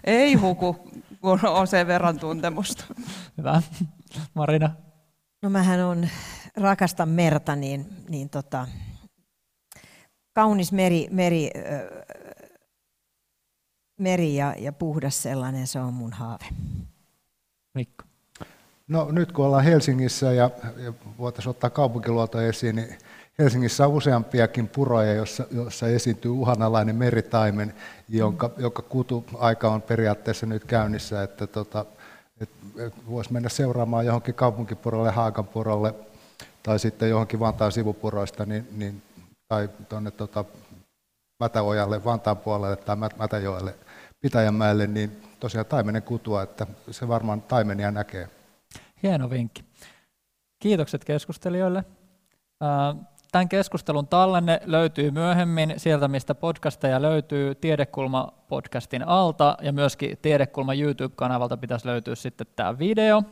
Ei 0.04 0.34
huku, 0.34 0.90
kun 1.22 1.40
on 1.44 1.68
sen 1.68 1.88
verran 1.88 2.20
tuntemusta. 2.20 2.86
Hyvä. 3.38 3.62
Marina? 4.34 4.76
No 5.42 5.50
mähän 5.50 5.80
on, 5.80 6.10
rakastan 6.56 7.10
merta, 7.10 7.56
niin, 7.56 7.86
niin 8.10 8.30
tota, 8.30 8.68
kaunis 10.34 10.72
meri, 10.72 11.08
meri, 11.12 11.52
meri 14.00 14.36
ja, 14.36 14.56
ja 14.58 14.74
puhdas 14.74 15.24
sellainen, 15.24 15.68
se 15.68 15.80
on 15.80 15.94
mun 15.94 16.14
haave. 16.14 16.46
Mikko? 17.74 18.09
No 18.90 19.08
nyt 19.12 19.32
kun 19.32 19.46
ollaan 19.46 19.64
Helsingissä 19.64 20.34
ja, 20.34 20.50
ja 20.78 20.94
voitaisiin 21.18 21.50
ottaa 21.50 21.70
kaupunkiluoto 21.70 22.42
esiin, 22.42 22.76
niin 22.76 22.98
Helsingissä 23.40 23.88
on 23.88 23.94
useampiakin 23.94 24.68
puroja, 24.68 25.14
jossa, 25.14 25.46
jossa 25.52 25.88
esiintyy 25.88 26.32
uhanalainen 26.32 26.96
meritaimen, 26.96 27.74
jonka, 28.10 28.52
jonka 28.58 28.82
kutuaika 28.82 29.70
on 29.70 29.82
periaatteessa 29.82 30.46
nyt 30.46 30.66
käynnissä, 30.66 31.24
että 31.24 31.48
tota, 31.48 31.86
voisi 33.10 33.34
mennä 33.34 33.50
seuraamaan 33.50 34.06
johonkin 34.06 34.36
kaupunkipurolle, 34.36 35.12
Haakanpurolle 35.12 35.94
tai 36.64 36.80
sitten 36.80 37.10
johonkin 37.10 37.40
Vantaan 37.40 37.72
sivupuroista 37.72 38.46
niin, 38.46 38.68
niin, 38.72 39.02
tai 39.48 39.70
tuonne 39.90 40.12
tota, 40.12 40.46
Mätäojalle, 41.40 42.06
Vantaan 42.06 42.38
puolelle 42.38 42.76
tai 42.76 42.96
Mätäjoelle, 42.96 43.76
Pitäjänmäelle, 44.22 44.88
niin 44.88 45.22
tosiaan 45.40 45.66
taimenen 45.66 46.04
kutua, 46.04 46.44
että 46.44 46.68
se 46.92 47.08
varmaan 47.08 47.42
taimenia 47.42 47.92
näkee. 47.92 48.39
Hieno 49.04 49.30
vinkki. 49.30 49.64
Kiitokset 50.60 51.06
keskustelijoille. 51.06 51.84
Tämän 53.32 53.50
keskustelun 53.50 54.08
tallenne 54.08 54.62
löytyy 54.66 55.12
myöhemmin 55.12 55.74
sieltä, 55.78 56.08
mistä 56.08 56.36
podcasteja 56.36 57.02
löytyy 57.02 57.56
Tiedekulma-podcastin 57.56 59.04
alta, 59.06 59.58
ja 59.62 59.74
myöskin 59.74 60.18
Tiedekulma 60.22 60.74
YouTube-kanavalta 60.74 61.58
pitäisi 61.58 61.88
löytyä 61.88 62.16
sitten 62.16 62.48
tämä 62.56 62.80
video. 62.80 63.24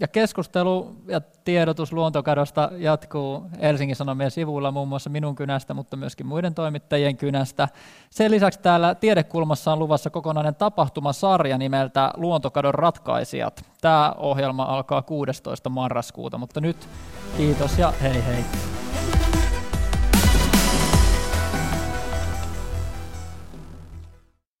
Ja 0.00 0.08
keskustelu 0.08 0.96
ja 1.06 1.20
tiedotus 1.20 1.92
luontokadosta 1.92 2.70
jatkuu 2.76 3.42
Helsingin 3.62 3.96
Sanomien 3.96 4.30
sivuilla 4.30 4.70
muun 4.70 4.88
muassa 4.88 5.10
minun 5.10 5.34
kynästä, 5.34 5.74
mutta 5.74 5.96
myöskin 5.96 6.26
muiden 6.26 6.54
toimittajien 6.54 7.16
kynästä. 7.16 7.68
Sen 8.10 8.30
lisäksi 8.30 8.60
täällä 8.60 8.94
Tiedekulmassa 8.94 9.72
on 9.72 9.78
luvassa 9.78 10.10
kokonainen 10.10 10.54
tapahtumasarja 10.54 11.58
nimeltä 11.58 12.10
Luontokadon 12.16 12.74
ratkaisijat. 12.74 13.64
Tämä 13.80 14.14
ohjelma 14.16 14.62
alkaa 14.62 15.02
16. 15.02 15.68
marraskuuta, 15.68 16.38
mutta 16.38 16.60
nyt 16.60 16.88
kiitos 17.36 17.78
ja 17.78 17.92
hei 18.02 18.26
hei. 18.26 18.44